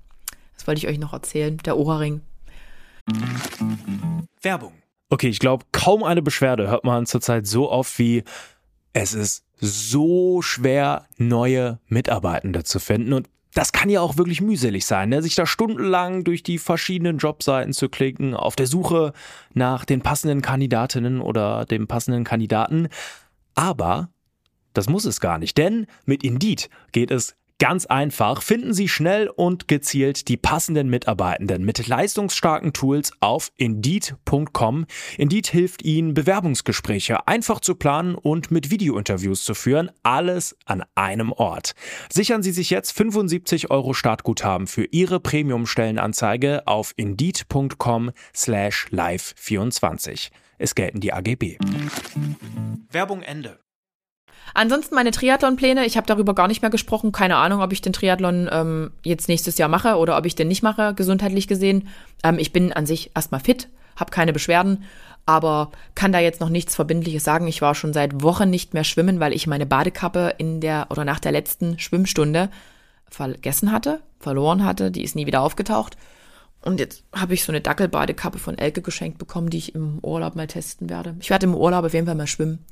Das 0.55 0.65
wollte 0.67 0.79
ich 0.79 0.87
euch 0.87 0.97
noch 0.97 1.13
erzählen, 1.13 1.57
der 1.57 1.77
Ohrring. 1.77 2.21
Werbung. 4.41 4.73
Okay, 5.09 5.29
ich 5.29 5.39
glaube, 5.39 5.65
kaum 5.71 6.03
eine 6.03 6.21
Beschwerde 6.21 6.67
hört 6.67 6.83
man 6.83 7.05
zurzeit 7.05 7.45
so 7.45 7.69
oft 7.69 7.99
wie 7.99 8.23
es 8.93 9.13
ist 9.13 9.45
so 9.61 10.41
schwer, 10.41 11.05
neue 11.17 11.79
Mitarbeitende 11.87 12.63
zu 12.63 12.79
finden. 12.79 13.13
Und 13.13 13.29
das 13.53 13.71
kann 13.71 13.89
ja 13.89 14.01
auch 14.01 14.17
wirklich 14.17 14.41
mühselig 14.41 14.85
sein, 14.85 15.09
ne? 15.09 15.21
sich 15.21 15.35
da 15.35 15.45
stundenlang 15.45 16.23
durch 16.23 16.41
die 16.41 16.57
verschiedenen 16.57 17.17
Jobseiten 17.17 17.73
zu 17.73 17.89
klicken, 17.89 18.33
auf 18.33 18.55
der 18.55 18.67
Suche 18.67 19.13
nach 19.53 19.85
den 19.85 20.01
passenden 20.01 20.41
Kandidatinnen 20.41 21.21
oder 21.21 21.65
dem 21.65 21.87
passenden 21.87 22.23
Kandidaten. 22.23 22.87
Aber 23.53 24.09
das 24.73 24.89
muss 24.89 25.05
es 25.05 25.19
gar 25.19 25.37
nicht, 25.37 25.57
denn 25.57 25.85
mit 26.05 26.23
Indeed 26.23 26.69
geht 26.91 27.11
es 27.11 27.35
Ganz 27.61 27.85
einfach 27.85 28.41
finden 28.41 28.73
Sie 28.73 28.87
schnell 28.87 29.27
und 29.27 29.67
gezielt 29.67 30.29
die 30.29 30.37
passenden 30.37 30.89
Mitarbeitenden 30.89 31.63
mit 31.63 31.87
leistungsstarken 31.87 32.73
Tools 32.73 33.11
auf 33.19 33.51
Indeed.com. 33.55 34.87
Indeed 35.19 35.45
hilft 35.45 35.83
Ihnen, 35.83 36.15
Bewerbungsgespräche 36.15 37.27
einfach 37.27 37.59
zu 37.59 37.75
planen 37.75 38.15
und 38.15 38.49
mit 38.49 38.71
Videointerviews 38.71 39.43
zu 39.43 39.53
führen. 39.53 39.91
Alles 40.01 40.57
an 40.65 40.83
einem 40.95 41.31
Ort. 41.31 41.73
Sichern 42.11 42.41
Sie 42.41 42.51
sich 42.51 42.71
jetzt 42.71 42.93
75 42.93 43.69
Euro 43.69 43.93
Startguthaben 43.93 44.65
für 44.65 44.85
Ihre 44.85 45.19
Premium-Stellenanzeige 45.19 46.65
auf 46.65 46.93
Indeed.com 46.95 48.09
slash 48.35 48.87
live24. 48.89 50.31
Es 50.57 50.73
gelten 50.73 50.99
die 50.99 51.13
AGB. 51.13 51.59
Werbung 52.89 53.21
Ende. 53.21 53.59
Ansonsten 54.53 54.95
meine 54.95 55.11
Triathlon-Pläne, 55.11 55.85
ich 55.85 55.97
habe 55.97 56.07
darüber 56.07 56.35
gar 56.35 56.47
nicht 56.47 56.61
mehr 56.61 56.71
gesprochen. 56.71 57.11
Keine 57.11 57.37
Ahnung, 57.37 57.61
ob 57.61 57.71
ich 57.71 57.81
den 57.81 57.93
Triathlon 57.93 58.49
ähm, 58.51 58.91
jetzt 59.03 59.27
nächstes 59.29 59.57
Jahr 59.57 59.69
mache 59.69 59.95
oder 59.95 60.17
ob 60.17 60.25
ich 60.25 60.35
den 60.35 60.47
nicht 60.47 60.63
mache, 60.63 60.93
gesundheitlich 60.93 61.47
gesehen. 61.47 61.87
Ähm, 62.23 62.37
ich 62.39 62.53
bin 62.53 62.73
an 62.73 62.85
sich 62.85 63.11
erstmal 63.15 63.41
fit, 63.41 63.69
habe 63.95 64.11
keine 64.11 64.33
Beschwerden, 64.33 64.83
aber 65.25 65.71
kann 65.95 66.11
da 66.11 66.19
jetzt 66.19 66.41
noch 66.41 66.49
nichts 66.49 66.75
Verbindliches 66.75 67.23
sagen. 67.23 67.47
Ich 67.47 67.61
war 67.61 67.75
schon 67.75 67.93
seit 67.93 68.21
Wochen 68.23 68.49
nicht 68.49 68.73
mehr 68.73 68.83
schwimmen, 68.83 69.19
weil 69.19 69.33
ich 69.33 69.47
meine 69.47 69.65
Badekappe 69.65 70.35
in 70.37 70.59
der 70.61 70.87
oder 70.89 71.05
nach 71.05 71.19
der 71.19 71.31
letzten 71.31 71.79
Schwimmstunde 71.79 72.49
vergessen 73.09 73.71
hatte, 73.71 74.01
verloren 74.19 74.65
hatte. 74.65 74.91
Die 74.91 75.03
ist 75.03 75.15
nie 75.15 75.27
wieder 75.27 75.41
aufgetaucht. 75.41 75.97
Und 76.63 76.79
jetzt 76.79 77.03
habe 77.13 77.33
ich 77.33 77.43
so 77.43 77.51
eine 77.51 77.61
Dackelbadekappe 77.61 78.37
von 78.37 78.57
Elke 78.57 78.81
geschenkt 78.81 79.17
bekommen, 79.17 79.49
die 79.49 79.57
ich 79.57 79.73
im 79.73 79.99
Urlaub 80.03 80.35
mal 80.35 80.47
testen 80.47 80.89
werde. 80.89 81.15
Ich 81.19 81.29
werde 81.29 81.47
im 81.47 81.55
Urlaub 81.55 81.85
auf 81.85 81.93
jeden 81.93 82.05
Fall 82.05 82.15
mal 82.15 82.27
schwimmen. 82.27 82.65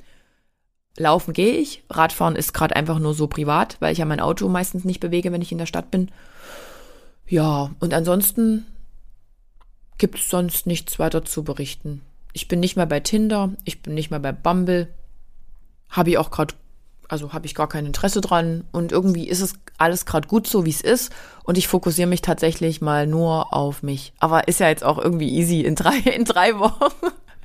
Laufen 0.99 1.33
gehe 1.33 1.53
ich. 1.53 1.83
Radfahren 1.89 2.35
ist 2.35 2.53
gerade 2.53 2.75
einfach 2.75 2.99
nur 2.99 3.13
so 3.13 3.27
privat, 3.27 3.77
weil 3.79 3.93
ich 3.93 3.99
ja 3.99 4.05
mein 4.05 4.19
Auto 4.19 4.47
meistens 4.49 4.83
nicht 4.83 4.99
bewege, 4.99 5.31
wenn 5.31 5.41
ich 5.41 5.51
in 5.51 5.57
der 5.57 5.65
Stadt 5.65 5.89
bin. 5.91 6.11
Ja, 7.25 7.71
und 7.79 7.93
ansonsten 7.93 8.65
gibt 9.97 10.19
es 10.19 10.29
sonst 10.29 10.67
nichts 10.67 10.99
weiter 10.99 11.23
zu 11.23 11.43
berichten. 11.43 12.01
Ich 12.33 12.47
bin 12.47 12.59
nicht 12.59 12.75
mehr 12.75 12.85
bei 12.85 12.99
Tinder, 12.99 13.51
ich 13.63 13.81
bin 13.81 13.93
nicht 13.93 14.11
mehr 14.11 14.19
bei 14.19 14.31
Bumble. 14.33 14.87
Habe 15.89 16.09
ich 16.09 16.17
auch 16.17 16.31
gerade, 16.31 16.53
also 17.07 17.31
habe 17.31 17.45
ich 17.45 17.55
gar 17.55 17.69
kein 17.69 17.85
Interesse 17.85 18.19
dran. 18.19 18.65
Und 18.71 18.91
irgendwie 18.91 19.27
ist 19.27 19.41
es 19.41 19.53
alles 19.77 20.05
gerade 20.05 20.27
gut 20.27 20.47
so, 20.47 20.65
wie 20.65 20.69
es 20.69 20.81
ist. 20.81 21.13
Und 21.43 21.57
ich 21.57 21.67
fokussiere 21.67 22.09
mich 22.09 22.21
tatsächlich 22.21 22.81
mal 22.81 23.07
nur 23.07 23.53
auf 23.53 23.83
mich. 23.83 24.11
Aber 24.19 24.47
ist 24.49 24.59
ja 24.59 24.67
jetzt 24.67 24.83
auch 24.83 24.97
irgendwie 24.97 25.29
easy 25.29 25.61
in 25.61 25.75
drei, 25.75 25.97
in 26.15 26.25
drei 26.25 26.59
Wochen. 26.59 26.93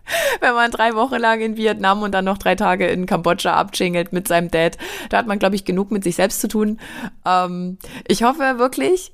wenn 0.41 0.55
man 0.55 0.71
drei 0.71 0.95
Wochen 0.95 1.17
lang 1.17 1.41
in 1.41 1.57
Vietnam 1.57 2.03
und 2.03 2.13
dann 2.13 2.25
noch 2.25 2.39
drei 2.39 2.55
Tage 2.55 2.87
in 2.87 3.07
Kambodscha 3.07 3.55
abschingelt 3.55 4.13
mit 4.13 4.29
seinem 4.29 4.51
Dad. 4.51 4.79
Da 5.09 5.19
hat 5.19 5.27
man, 5.27 5.39
glaube 5.39 5.57
ich, 5.57 5.65
genug 5.65 5.91
mit 5.91 6.05
sich 6.05 6.17
selbst 6.17 6.41
zu 6.41 6.49
tun. 6.49 6.79
Ähm, 7.25 7.79
ich 8.07 8.23
hoffe 8.23 8.59
wirklich, 8.59 9.13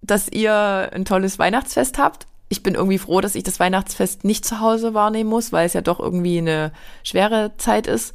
dass 0.00 0.28
ihr 0.28 0.90
ein 0.92 1.04
tolles 1.04 1.38
Weihnachtsfest 1.38 1.98
habt. 1.98 2.26
Ich 2.48 2.62
bin 2.62 2.74
irgendwie 2.74 2.98
froh, 2.98 3.20
dass 3.20 3.34
ich 3.34 3.44
das 3.44 3.60
Weihnachtsfest 3.60 4.24
nicht 4.24 4.44
zu 4.44 4.60
Hause 4.60 4.94
wahrnehmen 4.94 5.30
muss, 5.30 5.52
weil 5.52 5.66
es 5.66 5.72
ja 5.72 5.80
doch 5.80 6.00
irgendwie 6.00 6.38
eine 6.38 6.72
schwere 7.02 7.56
Zeit 7.56 7.86
ist. 7.86 8.14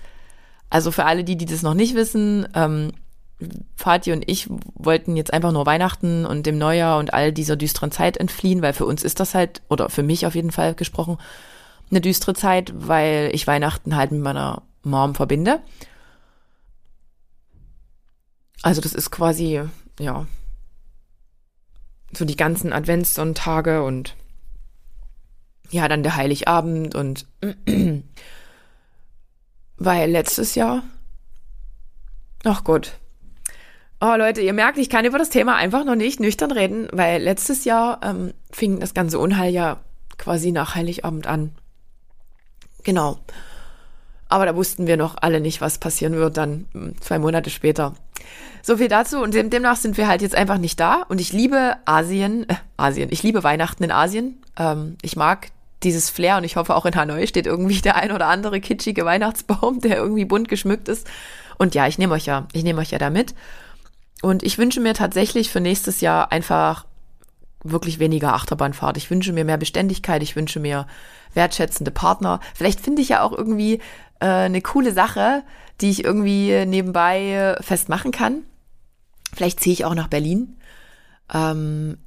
Also 0.69 0.91
für 0.91 1.05
alle 1.05 1.23
die, 1.23 1.37
die 1.37 1.45
das 1.45 1.63
noch 1.63 1.73
nicht 1.73 1.95
wissen, 1.95 2.47
ähm, 2.53 2.91
Vati 3.75 4.11
und 4.11 4.27
ich 4.27 4.47
wollten 4.73 5.15
jetzt 5.15 5.31
einfach 5.31 5.51
nur 5.51 5.65
Weihnachten 5.65 6.25
und 6.25 6.45
dem 6.45 6.57
Neujahr 6.57 6.97
und 6.97 7.13
all 7.13 7.31
dieser 7.31 7.55
düsteren 7.55 7.91
Zeit 7.91 8.17
entfliehen, 8.17 8.61
weil 8.61 8.73
für 8.73 8.85
uns 8.85 9.03
ist 9.03 9.19
das 9.19 9.35
halt, 9.35 9.61
oder 9.69 9.89
für 9.89 10.03
mich 10.03 10.25
auf 10.25 10.33
jeden 10.35 10.51
Fall 10.51 10.73
gesprochen, 10.73 11.17
eine 11.91 12.01
düstere 12.01 12.33
Zeit, 12.33 12.73
weil 12.75 13.29
ich 13.33 13.45
Weihnachten 13.47 13.95
halt 13.95 14.11
mit 14.11 14.21
meiner 14.21 14.63
Mom 14.83 15.13
verbinde. 15.13 15.61
Also 18.63 18.81
das 18.81 18.93
ist 18.93 19.11
quasi, 19.11 19.61
ja, 19.99 20.25
so 22.11 22.25
die 22.25 22.35
ganzen 22.35 22.73
Adventssonntage 22.73 23.83
und 23.83 24.15
ja, 25.69 25.87
dann 25.87 26.03
der 26.03 26.15
Heiligabend 26.15 26.95
und 26.95 27.27
weil 29.77 30.09
letztes 30.09 30.55
Jahr, 30.55 30.83
ach 32.43 32.63
Gott, 32.63 32.97
Oh 33.99 34.13
Leute, 34.15 34.41
ihr 34.41 34.53
merkt, 34.53 34.77
ich 34.77 34.89
kann 34.89 35.05
über 35.05 35.17
das 35.17 35.29
Thema 35.29 35.55
einfach 35.55 35.83
noch 35.83 35.95
nicht 35.95 36.19
nüchtern 36.19 36.51
reden, 36.51 36.87
weil 36.91 37.21
letztes 37.21 37.65
Jahr 37.65 37.99
ähm, 38.03 38.33
fing 38.51 38.79
das 38.79 38.93
ganze 38.93 39.17
Unheil 39.17 39.51
ja 39.51 39.79
quasi 40.17 40.51
nach 40.51 40.75
Heiligabend 40.75 41.25
an. 41.25 41.51
Genau. 42.83 43.17
Aber 44.29 44.45
da 44.45 44.55
wussten 44.55 44.85
wir 44.85 44.97
noch 44.97 45.15
alle 45.19 45.39
nicht, 45.39 45.61
was 45.61 45.79
passieren 45.79 46.13
wird 46.13 46.37
dann 46.37 46.67
hm, 46.73 47.01
zwei 47.01 47.17
Monate 47.17 47.49
später. 47.49 47.95
So 48.61 48.77
viel 48.77 48.87
dazu 48.87 49.19
und 49.19 49.33
demnach 49.33 49.77
sind 49.77 49.97
wir 49.97 50.07
halt 50.07 50.21
jetzt 50.21 50.35
einfach 50.35 50.57
nicht 50.57 50.79
da 50.79 51.03
und 51.07 51.21
ich 51.21 51.33
liebe 51.33 51.77
Asien, 51.85 52.47
äh, 52.49 52.55
Asien, 52.75 53.09
ich 53.11 53.23
liebe 53.23 53.43
Weihnachten 53.43 53.83
in 53.83 53.91
Asien. 53.91 54.41
Ähm, 54.59 54.97
ich 55.01 55.15
mag 55.15 55.47
dieses 55.83 56.09
Flair 56.09 56.37
und 56.37 56.43
ich 56.43 56.55
hoffe 56.55 56.75
auch 56.75 56.85
in 56.85 56.95
Hanoi 56.95 57.27
steht 57.27 57.47
irgendwie 57.47 57.81
der 57.81 57.95
ein 57.95 58.11
oder 58.11 58.27
andere 58.27 58.59
kitschige 58.59 59.05
Weihnachtsbaum, 59.05 59.79
der 59.81 59.97
irgendwie 59.97 60.25
bunt 60.25 60.49
geschmückt 60.49 60.87
ist. 60.87 61.07
Und 61.57 61.73
ja, 61.73 61.87
ich 61.87 61.97
nehme 61.97 62.13
euch 62.13 62.25
ja, 62.25 62.47
ich 62.53 62.63
nehme 62.63 62.81
euch 62.81 62.91
ja 62.91 62.99
da 62.99 63.09
mit. 63.09 63.33
Und 64.21 64.43
ich 64.43 64.57
wünsche 64.57 64.79
mir 64.79 64.93
tatsächlich 64.93 65.49
für 65.49 65.59
nächstes 65.59 66.01
Jahr 66.01 66.31
einfach 66.31 66.85
wirklich 67.63 67.99
weniger 67.99 68.33
Achterbahnfahrt. 68.33 68.97
Ich 68.97 69.09
wünsche 69.09 69.33
mir 69.33 69.45
mehr 69.45 69.57
Beständigkeit, 69.57 70.23
ich 70.23 70.35
wünsche 70.35 70.59
mir 70.59 70.87
wertschätzende 71.33 71.91
Partner. 71.91 72.39
Vielleicht 72.55 72.79
finde 72.79 73.01
ich 73.01 73.09
ja 73.09 73.21
auch 73.21 73.31
irgendwie 73.31 73.75
äh, 74.19 74.25
eine 74.25 74.61
coole 74.61 74.93
Sache, 74.93 75.43
die 75.81 75.89
ich 75.89 76.03
irgendwie 76.03 76.65
nebenbei 76.65 77.55
festmachen 77.61 78.11
kann. 78.11 78.43
Vielleicht 79.33 79.59
ziehe 79.59 79.73
ich 79.73 79.85
auch 79.85 79.93
nach 79.93 80.07
Berlin. 80.07 80.57
Ähm, 81.33 81.97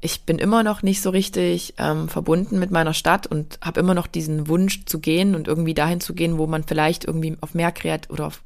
ich 0.00 0.24
bin 0.26 0.38
immer 0.38 0.62
noch 0.62 0.82
nicht 0.82 1.00
so 1.00 1.10
richtig 1.10 1.74
ähm, 1.78 2.08
verbunden 2.08 2.58
mit 2.58 2.70
meiner 2.70 2.92
Stadt 2.92 3.26
und 3.26 3.58
habe 3.62 3.80
immer 3.80 3.94
noch 3.94 4.06
diesen 4.06 4.48
Wunsch 4.48 4.84
zu 4.84 4.98
gehen 5.00 5.34
und 5.34 5.48
irgendwie 5.48 5.72
dahin 5.74 6.00
zu 6.00 6.14
gehen, 6.14 6.36
wo 6.36 6.46
man 6.46 6.64
vielleicht 6.64 7.04
irgendwie 7.04 7.36
auf 7.40 7.54
mehr 7.54 7.72
kreat 7.72 8.10
oder 8.10 8.26
auf 8.26 8.42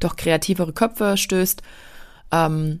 doch 0.00 0.16
kreativere 0.16 0.72
Köpfe 0.72 1.16
stößt. 1.16 1.62
Ähm, 2.30 2.80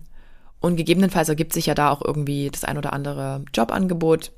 und 0.60 0.76
gegebenenfalls 0.76 1.28
ergibt 1.28 1.52
sich 1.52 1.66
ja 1.66 1.74
da 1.74 1.90
auch 1.90 2.02
irgendwie 2.04 2.50
das 2.50 2.64
ein 2.64 2.78
oder 2.78 2.92
andere 2.92 3.44
Jobangebot. 3.54 4.32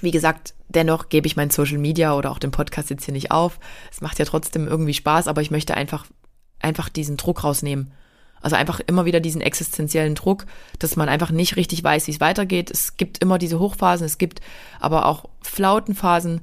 Wie 0.00 0.10
gesagt, 0.10 0.54
dennoch 0.68 1.08
gebe 1.08 1.26
ich 1.26 1.36
mein 1.36 1.50
Social 1.50 1.78
Media 1.78 2.14
oder 2.14 2.30
auch 2.30 2.38
den 2.38 2.50
Podcast 2.50 2.90
jetzt 2.90 3.04
hier 3.04 3.12
nicht 3.12 3.30
auf. 3.30 3.60
Es 3.90 4.00
macht 4.00 4.18
ja 4.18 4.24
trotzdem 4.24 4.66
irgendwie 4.66 4.94
Spaß, 4.94 5.28
aber 5.28 5.42
ich 5.42 5.50
möchte 5.50 5.74
einfach, 5.74 6.06
einfach 6.60 6.88
diesen 6.88 7.16
Druck 7.16 7.44
rausnehmen. 7.44 7.92
Also 8.40 8.56
einfach 8.56 8.80
immer 8.80 9.04
wieder 9.04 9.20
diesen 9.20 9.40
existenziellen 9.40 10.16
Druck, 10.16 10.46
dass 10.80 10.96
man 10.96 11.08
einfach 11.08 11.30
nicht 11.30 11.54
richtig 11.54 11.84
weiß, 11.84 12.08
wie 12.08 12.10
es 12.10 12.20
weitergeht. 12.20 12.72
Es 12.72 12.96
gibt 12.96 13.18
immer 13.18 13.38
diese 13.38 13.60
Hochphasen, 13.60 14.04
es 14.04 14.18
gibt 14.18 14.40
aber 14.80 15.06
auch 15.06 15.26
Flautenphasen. 15.42 16.40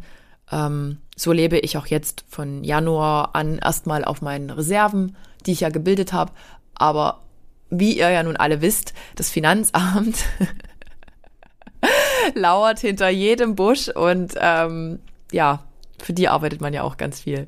Ähm, 0.49 0.99
so 1.17 1.33
lebe 1.33 1.59
ich 1.59 1.77
auch 1.77 1.87
jetzt 1.87 2.23
von 2.29 2.63
Januar 2.63 3.35
an 3.35 3.57
erstmal 3.57 4.05
auf 4.05 4.21
meinen 4.21 4.49
Reserven, 4.49 5.17
die 5.45 5.51
ich 5.51 5.59
ja 5.59 5.69
gebildet 5.69 6.13
habe. 6.13 6.31
Aber 6.73 7.23
wie 7.69 7.97
ihr 7.97 8.09
ja 8.09 8.23
nun 8.23 8.37
alle 8.37 8.61
wisst, 8.61 8.93
das 9.15 9.29
Finanzamt 9.29 10.25
lauert 12.33 12.79
hinter 12.79 13.09
jedem 13.09 13.55
Busch 13.55 13.89
und 13.89 14.33
ähm, 14.39 14.99
ja, 15.31 15.63
für 15.99 16.13
die 16.13 16.27
arbeitet 16.27 16.61
man 16.61 16.73
ja 16.73 16.83
auch 16.83 16.97
ganz 16.97 17.21
viel. 17.21 17.47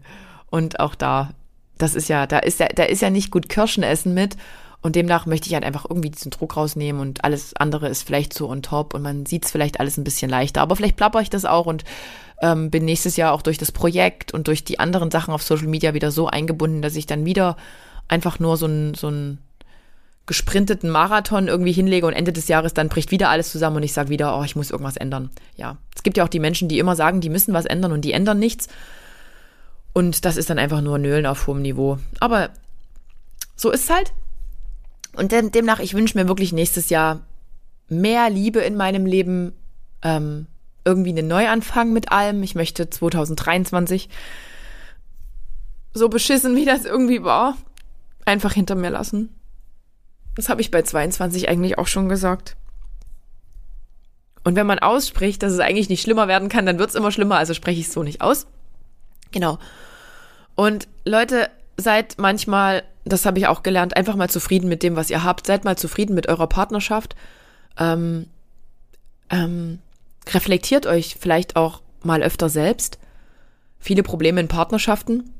Und 0.49 0.79
auch 0.79 0.95
da, 0.95 1.31
das 1.77 1.95
ist 1.95 2.09
ja, 2.09 2.27
da 2.27 2.39
ist 2.39 2.59
ja, 2.59 2.67
da 2.67 2.83
ist 2.83 3.01
ja 3.01 3.09
nicht 3.09 3.31
gut 3.31 3.49
Kirschen 3.49 3.83
essen 3.83 4.13
mit. 4.13 4.35
Und 4.83 4.95
demnach 4.95 5.27
möchte 5.27 5.47
ich 5.47 5.53
halt 5.53 5.63
einfach 5.63 5.85
irgendwie 5.87 6.09
diesen 6.09 6.31
Druck 6.31 6.57
rausnehmen 6.57 7.01
und 7.01 7.23
alles 7.23 7.55
andere 7.55 7.87
ist 7.87 8.01
vielleicht 8.01 8.33
so 8.33 8.49
on 8.49 8.63
top 8.63 8.95
und 8.95 9.03
man 9.03 9.27
sieht 9.27 9.45
es 9.45 9.51
vielleicht 9.51 9.79
alles 9.79 9.97
ein 9.97 10.03
bisschen 10.03 10.29
leichter. 10.29 10.61
Aber 10.61 10.75
vielleicht 10.75 10.97
plapper 10.97 11.21
ich 11.21 11.29
das 11.29 11.45
auch 11.45 11.67
und 11.67 11.83
ähm, 12.41 12.71
bin 12.71 12.85
nächstes 12.85 13.15
Jahr 13.15 13.31
auch 13.33 13.43
durch 13.43 13.59
das 13.59 13.71
Projekt 13.71 14.33
und 14.33 14.47
durch 14.47 14.63
die 14.63 14.79
anderen 14.79 15.11
Sachen 15.11 15.35
auf 15.35 15.43
Social 15.43 15.67
Media 15.67 15.93
wieder 15.93 16.09
so 16.09 16.27
eingebunden, 16.27 16.81
dass 16.81 16.95
ich 16.95 17.05
dann 17.05 17.25
wieder 17.25 17.57
einfach 18.07 18.39
nur 18.39 18.57
so 18.57 18.65
ein, 18.65 18.95
so 18.95 19.09
ein 19.09 19.37
gesprinteten 20.25 20.89
Marathon 20.89 21.47
irgendwie 21.47 21.71
hinlege 21.71 22.05
und 22.05 22.13
Ende 22.13 22.31
des 22.31 22.47
Jahres 22.47 22.73
dann 22.73 22.89
bricht 22.89 23.11
wieder 23.11 23.29
alles 23.29 23.51
zusammen 23.51 23.77
und 23.77 23.83
ich 23.83 23.93
sage 23.93 24.09
wieder, 24.09 24.37
oh, 24.37 24.43
ich 24.43 24.55
muss 24.55 24.71
irgendwas 24.71 24.97
ändern. 24.97 25.29
Ja, 25.55 25.77
es 25.95 26.03
gibt 26.03 26.17
ja 26.17 26.23
auch 26.23 26.29
die 26.29 26.39
Menschen, 26.39 26.69
die 26.69 26.79
immer 26.79 26.95
sagen, 26.95 27.21
die 27.21 27.29
müssen 27.29 27.53
was 27.53 27.65
ändern 27.65 27.91
und 27.91 28.01
die 28.01 28.13
ändern 28.13 28.39
nichts. 28.39 28.67
Und 29.93 30.23
das 30.25 30.37
ist 30.37 30.49
dann 30.49 30.59
einfach 30.59 30.81
nur 30.81 30.97
Nölen 30.97 31.25
auf 31.25 31.47
hohem 31.47 31.61
Niveau. 31.61 31.97
Aber 32.19 32.49
so 33.55 33.71
ist 33.71 33.85
es 33.85 33.89
halt. 33.89 34.13
Und 35.13 35.31
dem, 35.31 35.51
demnach, 35.51 35.79
ich 35.79 35.93
wünsche 35.93 36.17
mir 36.17 36.27
wirklich 36.27 36.53
nächstes 36.53 36.89
Jahr 36.89 37.21
mehr 37.89 38.29
Liebe 38.29 38.59
in 38.59 38.77
meinem 38.77 39.05
Leben, 39.05 39.51
ähm, 40.01 40.47
irgendwie 40.85 41.09
einen 41.09 41.27
Neuanfang 41.27 41.91
mit 41.91 42.11
allem. 42.11 42.41
Ich 42.43 42.55
möchte 42.55 42.89
2023 42.89 44.09
so 45.93 46.07
beschissen, 46.07 46.55
wie 46.55 46.65
das 46.65 46.85
irgendwie 46.85 47.23
war, 47.23 47.57
einfach 48.25 48.53
hinter 48.53 48.75
mir 48.75 48.89
lassen. 48.89 49.29
Das 50.35 50.49
habe 50.49 50.61
ich 50.61 50.71
bei 50.71 50.81
22 50.81 51.49
eigentlich 51.49 51.77
auch 51.77 51.87
schon 51.87 52.09
gesagt. 52.09 52.55
Und 54.43 54.55
wenn 54.55 54.65
man 54.65 54.79
ausspricht, 54.79 55.43
dass 55.43 55.53
es 55.53 55.59
eigentlich 55.59 55.89
nicht 55.89 56.01
schlimmer 56.01 56.27
werden 56.27 56.49
kann, 56.49 56.65
dann 56.65 56.79
wird 56.79 56.89
es 56.89 56.95
immer 56.95 57.11
schlimmer, 57.11 57.37
also 57.37 57.53
spreche 57.53 57.79
ich 57.79 57.87
es 57.87 57.93
so 57.93 58.03
nicht 58.03 58.21
aus. 58.21 58.47
Genau. 59.31 59.59
Und 60.55 60.87
Leute, 61.05 61.49
seid 61.77 62.15
manchmal, 62.17 62.83
das 63.05 63.25
habe 63.25 63.39
ich 63.39 63.47
auch 63.47 63.63
gelernt, 63.63 63.95
einfach 63.95 64.15
mal 64.15 64.29
zufrieden 64.29 64.67
mit 64.67 64.83
dem, 64.83 64.95
was 64.95 65.09
ihr 65.09 65.23
habt. 65.23 65.47
Seid 65.47 65.63
mal 65.63 65.77
zufrieden 65.77 66.15
mit 66.15 66.27
eurer 66.27 66.47
Partnerschaft. 66.47 67.15
Ähm, 67.77 68.27
ähm, 69.29 69.79
reflektiert 70.27 70.85
euch 70.85 71.17
vielleicht 71.19 71.55
auch 71.55 71.81
mal 72.03 72.23
öfter 72.23 72.49
selbst. 72.49 72.99
Viele 73.79 74.03
Probleme 74.03 74.41
in 74.41 74.47
Partnerschaften 74.47 75.33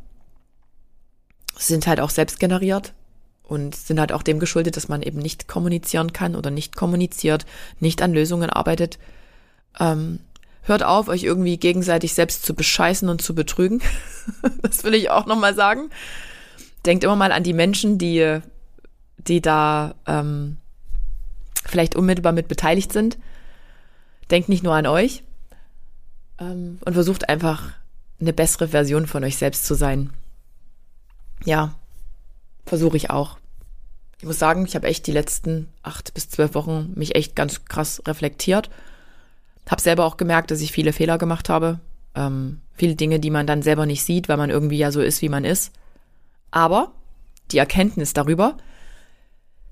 sind 1.56 1.86
halt 1.88 2.00
auch 2.00 2.10
selbst 2.10 2.40
generiert 2.40 2.94
und 3.52 3.76
sind 3.76 4.00
halt 4.00 4.14
auch 4.14 4.24
dem 4.24 4.40
geschuldet, 4.40 4.78
dass 4.78 4.88
man 4.88 5.02
eben 5.02 5.20
nicht 5.20 5.50
kommunizieren 5.50 6.14
kann 6.14 6.38
oder 6.38 6.50
nicht 6.50 6.78
kommuniziert, 6.78 7.46
nicht 7.82 8.02
an 8.02 8.14
Lösungen 8.14 8.50
arbeitet. 8.50 8.98
Ähm, 9.78 10.20
hört 10.62 10.84
auf, 10.84 11.10
euch 11.10 11.24
irgendwie 11.24 11.58
gegenseitig 11.58 12.14
selbst 12.14 12.46
zu 12.46 12.54
bescheißen 12.56 13.10
und 13.10 13.22
zu 13.22 13.36
betrügen. 13.36 13.82
das 14.62 14.86
will 14.86 14.94
ich 14.94 15.10
auch 15.10 15.26
nochmal 15.26 15.54
sagen. 15.54 15.90
Denkt 16.86 17.04
immer 17.04 17.18
mal 17.18 17.34
an 17.34 17.44
die 17.44 17.52
Menschen, 17.52 17.98
die, 17.98 18.40
die 19.18 19.42
da 19.42 19.96
ähm, 20.08 20.58
vielleicht 21.66 21.98
unmittelbar 21.98 22.32
mit 22.32 22.48
beteiligt 22.48 22.94
sind. 22.94 23.18
Denkt 24.32 24.48
nicht 24.48 24.64
nur 24.64 24.76
an 24.76 24.88
euch 24.88 25.24
ähm, 26.40 26.80
und 26.86 26.94
versucht 26.94 27.28
einfach 27.28 27.74
eine 28.22 28.32
bessere 28.32 28.70
Version 28.70 29.08
von 29.08 29.26
euch 29.26 29.36
selbst 29.36 29.66
zu 29.66 29.76
sein. 29.76 30.14
Ja, 31.44 31.76
versuche 32.66 32.96
ich 32.96 33.10
auch. 33.10 33.41
Ich 34.22 34.28
muss 34.28 34.40
sagen, 34.40 34.66
ich 34.66 34.76
habe 34.76 34.88
echt 34.88 35.06
die 35.06 35.12
letzten 35.12 35.68
acht 35.84 36.14
bis 36.14 36.30
zwölf 36.30 36.56
Wochen 36.56 36.94
mich 36.96 37.16
echt 37.16 37.36
ganz 37.36 37.66
krass 37.66 38.02
reflektiert 38.08 38.70
habe 39.72 39.82
selber 39.82 40.06
auch 40.06 40.18
gemerkt, 40.18 40.52
dass 40.52 40.62
ich 40.62 40.72
viele 40.72 40.94
Fehler 40.94 41.18
gemacht 41.18 41.48
habe. 41.48 41.80
Ähm, 42.14 42.60
viele 42.74 42.96
Dinge, 42.96 43.20
die 43.20 43.30
man 43.30 43.48
dann 43.48 43.62
selber 43.62 43.86
nicht 43.86 44.04
sieht, 44.04 44.28
weil 44.28 44.38
man 44.38 44.50
irgendwie 44.50 44.78
ja 44.78 44.92
so 44.92 45.02
ist, 45.02 45.22
wie 45.22 45.30
man 45.30 45.46
ist. 45.46 45.72
Aber 46.52 46.92
die 47.52 47.58
Erkenntnis 47.58 48.14
darüber, 48.14 48.58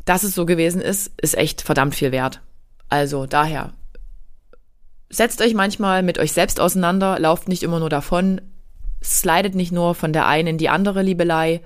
dass 0.05 0.23
es 0.23 0.35
so 0.35 0.45
gewesen 0.45 0.81
ist, 0.81 1.11
ist 1.21 1.37
echt 1.37 1.61
verdammt 1.61 1.95
viel 1.95 2.13
wert. 2.13 2.41
Also 2.87 3.25
daher, 3.25 3.73
setzt 5.09 5.41
euch 5.41 5.53
manchmal 5.53 6.01
mit 6.01 6.17
euch 6.17 6.31
selbst 6.31 6.59
auseinander, 6.59 7.19
lauft 7.19 7.49
nicht 7.49 7.63
immer 7.63 7.79
nur 7.79 7.89
davon, 7.89 8.41
slidet 9.03 9.55
nicht 9.55 9.71
nur 9.71 9.95
von 9.95 10.13
der 10.13 10.27
einen 10.27 10.47
in 10.47 10.57
die 10.57 10.69
andere 10.69 11.03
Liebelei, 11.03 11.61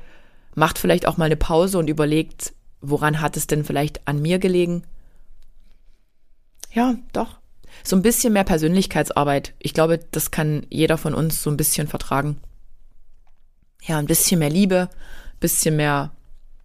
macht 0.55 0.79
vielleicht 0.79 1.05
auch 1.05 1.17
mal 1.17 1.25
eine 1.25 1.37
Pause 1.37 1.77
und 1.77 1.89
überlegt, 1.89 2.53
woran 2.83 3.21
hat 3.21 3.35
es 3.37 3.47
denn 3.47 3.65
vielleicht 3.65 4.07
an 4.07 4.21
mir 4.21 4.37
gelegen? 4.37 4.83
Ja, 6.71 6.95
doch 7.13 7.37
so 7.83 7.95
ein 7.95 8.01
bisschen 8.01 8.33
mehr 8.33 8.43
Persönlichkeitsarbeit. 8.43 9.53
Ich 9.59 9.73
glaube, 9.73 9.99
das 10.11 10.31
kann 10.31 10.67
jeder 10.69 10.97
von 10.97 11.15
uns 11.15 11.41
so 11.41 11.49
ein 11.49 11.57
bisschen 11.57 11.87
vertragen. 11.87 12.39
Ja, 13.81 13.97
ein 13.97 14.05
bisschen 14.05 14.39
mehr 14.39 14.49
Liebe, 14.49 14.89
ein 14.91 15.39
bisschen 15.39 15.75
mehr 15.75 16.11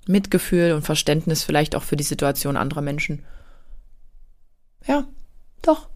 Mitgefühl 0.06 0.72
und 0.72 0.82
Verständnis 0.82 1.42
vielleicht 1.42 1.74
auch 1.74 1.82
für 1.82 1.96
die 1.96 2.04
Situation 2.04 2.56
anderer 2.56 2.82
Menschen. 2.82 3.24
Ja, 4.86 5.06
doch. 5.62 5.88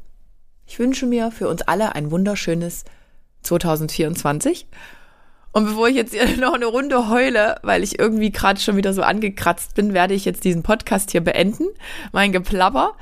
Ich 0.67 0.79
wünsche 0.79 1.07
mir 1.07 1.31
für 1.31 1.49
uns 1.49 1.63
alle 1.63 1.95
ein 1.95 2.11
wunderschönes 2.11 2.85
2024. 3.43 4.67
Und 5.53 5.67
bevor 5.67 5.89
ich 5.89 5.97
jetzt 5.97 6.15
noch 6.39 6.55
eine 6.55 6.67
Runde 6.67 7.09
heule, 7.09 7.57
weil 7.63 7.83
ich 7.83 7.99
irgendwie 7.99 8.33
gerade 8.33 8.61
schon 8.61 8.77
wieder 8.77 8.93
so 8.93 9.03
angekratzt 9.03 9.75
bin, 9.75 9.95
werde 9.95 10.15
ich 10.15 10.25
jetzt 10.25 10.45
diesen 10.45 10.63
Podcast 10.63 11.11
hier 11.11 11.21
beenden. 11.21 11.67
Mein 12.11 12.33
Geplapper. 12.33 12.95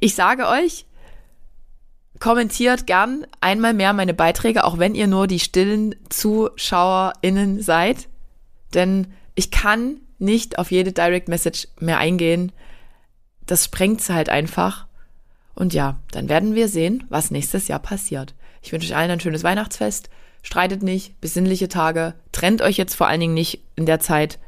Ich 0.00 0.14
sage 0.14 0.48
euch, 0.48 0.86
kommentiert 2.18 2.86
gern 2.86 3.26
einmal 3.40 3.74
mehr 3.74 3.92
meine 3.92 4.14
Beiträge, 4.14 4.64
auch 4.64 4.78
wenn 4.78 4.94
ihr 4.94 5.06
nur 5.06 5.26
die 5.26 5.40
stillen 5.40 5.94
ZuschauerInnen 6.08 7.62
seid. 7.62 8.08
Denn 8.74 9.12
ich 9.34 9.50
kann 9.50 10.00
nicht 10.18 10.58
auf 10.58 10.70
jede 10.70 10.92
Direct 10.92 11.28
Message 11.28 11.68
mehr 11.78 11.98
eingehen. 11.98 12.52
Das 13.44 13.66
sprengt 13.66 14.08
halt 14.08 14.28
einfach. 14.28 14.86
Und 15.54 15.72
ja, 15.74 15.98
dann 16.10 16.28
werden 16.28 16.54
wir 16.54 16.68
sehen, 16.68 17.04
was 17.08 17.30
nächstes 17.30 17.68
Jahr 17.68 17.78
passiert. 17.78 18.34
Ich 18.62 18.72
wünsche 18.72 18.88
euch 18.88 18.96
allen 18.96 19.10
ein 19.10 19.20
schönes 19.20 19.44
Weihnachtsfest. 19.44 20.10
Streitet 20.46 20.84
nicht, 20.84 21.20
besinnliche 21.20 21.66
Tage. 21.66 22.14
Trennt 22.30 22.62
euch 22.62 22.76
jetzt 22.76 22.94
vor 22.94 23.08
allen 23.08 23.18
Dingen 23.18 23.34
nicht 23.34 23.64
in 23.74 23.84
der 23.84 23.98
Zeit. 23.98 24.38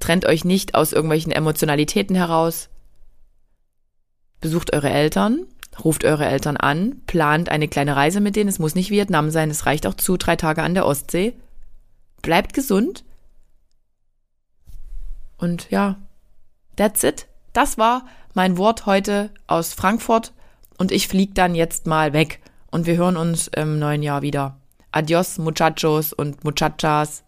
Trennt 0.00 0.24
euch 0.26 0.44
nicht 0.44 0.74
aus 0.74 0.92
irgendwelchen 0.92 1.30
Emotionalitäten 1.30 2.16
heraus. 2.16 2.70
Besucht 4.40 4.72
eure 4.72 4.90
Eltern, 4.90 5.46
Ruft 5.84 6.04
eure 6.04 6.26
Eltern 6.26 6.56
an, 6.56 7.02
plant 7.06 7.50
eine 7.50 7.68
kleine 7.68 7.94
Reise 7.94 8.18
mit 8.18 8.34
denen. 8.34 8.48
Es 8.48 8.58
muss 8.58 8.74
nicht 8.74 8.90
Vietnam 8.90 9.30
sein, 9.30 9.48
es 9.48 9.64
reicht 9.64 9.86
auch 9.86 9.94
zu 9.94 10.16
drei 10.16 10.34
Tage 10.34 10.64
an 10.64 10.74
der 10.74 10.86
Ostsee. 10.86 11.34
Bleibt 12.20 12.52
gesund. 12.52 13.04
Und 15.38 15.70
ja, 15.70 16.00
that's 16.74 17.04
it. 17.04 17.28
Das 17.52 17.78
war 17.78 18.06
mein 18.34 18.58
Wort 18.58 18.86
heute 18.86 19.30
aus 19.46 19.72
Frankfurt 19.72 20.32
und 20.78 20.90
ich 20.90 21.06
fliege 21.06 21.32
dann 21.32 21.54
jetzt 21.54 21.86
mal 21.86 22.12
weg 22.12 22.40
und 22.72 22.86
wir 22.86 22.96
hören 22.96 23.16
uns 23.16 23.46
im 23.46 23.78
neuen 23.78 24.02
Jahr 24.02 24.22
wieder. 24.22 24.58
Adios, 24.94 25.38
Muchachos 25.38 26.12
und 26.12 26.44
Muchachas. 26.44 27.24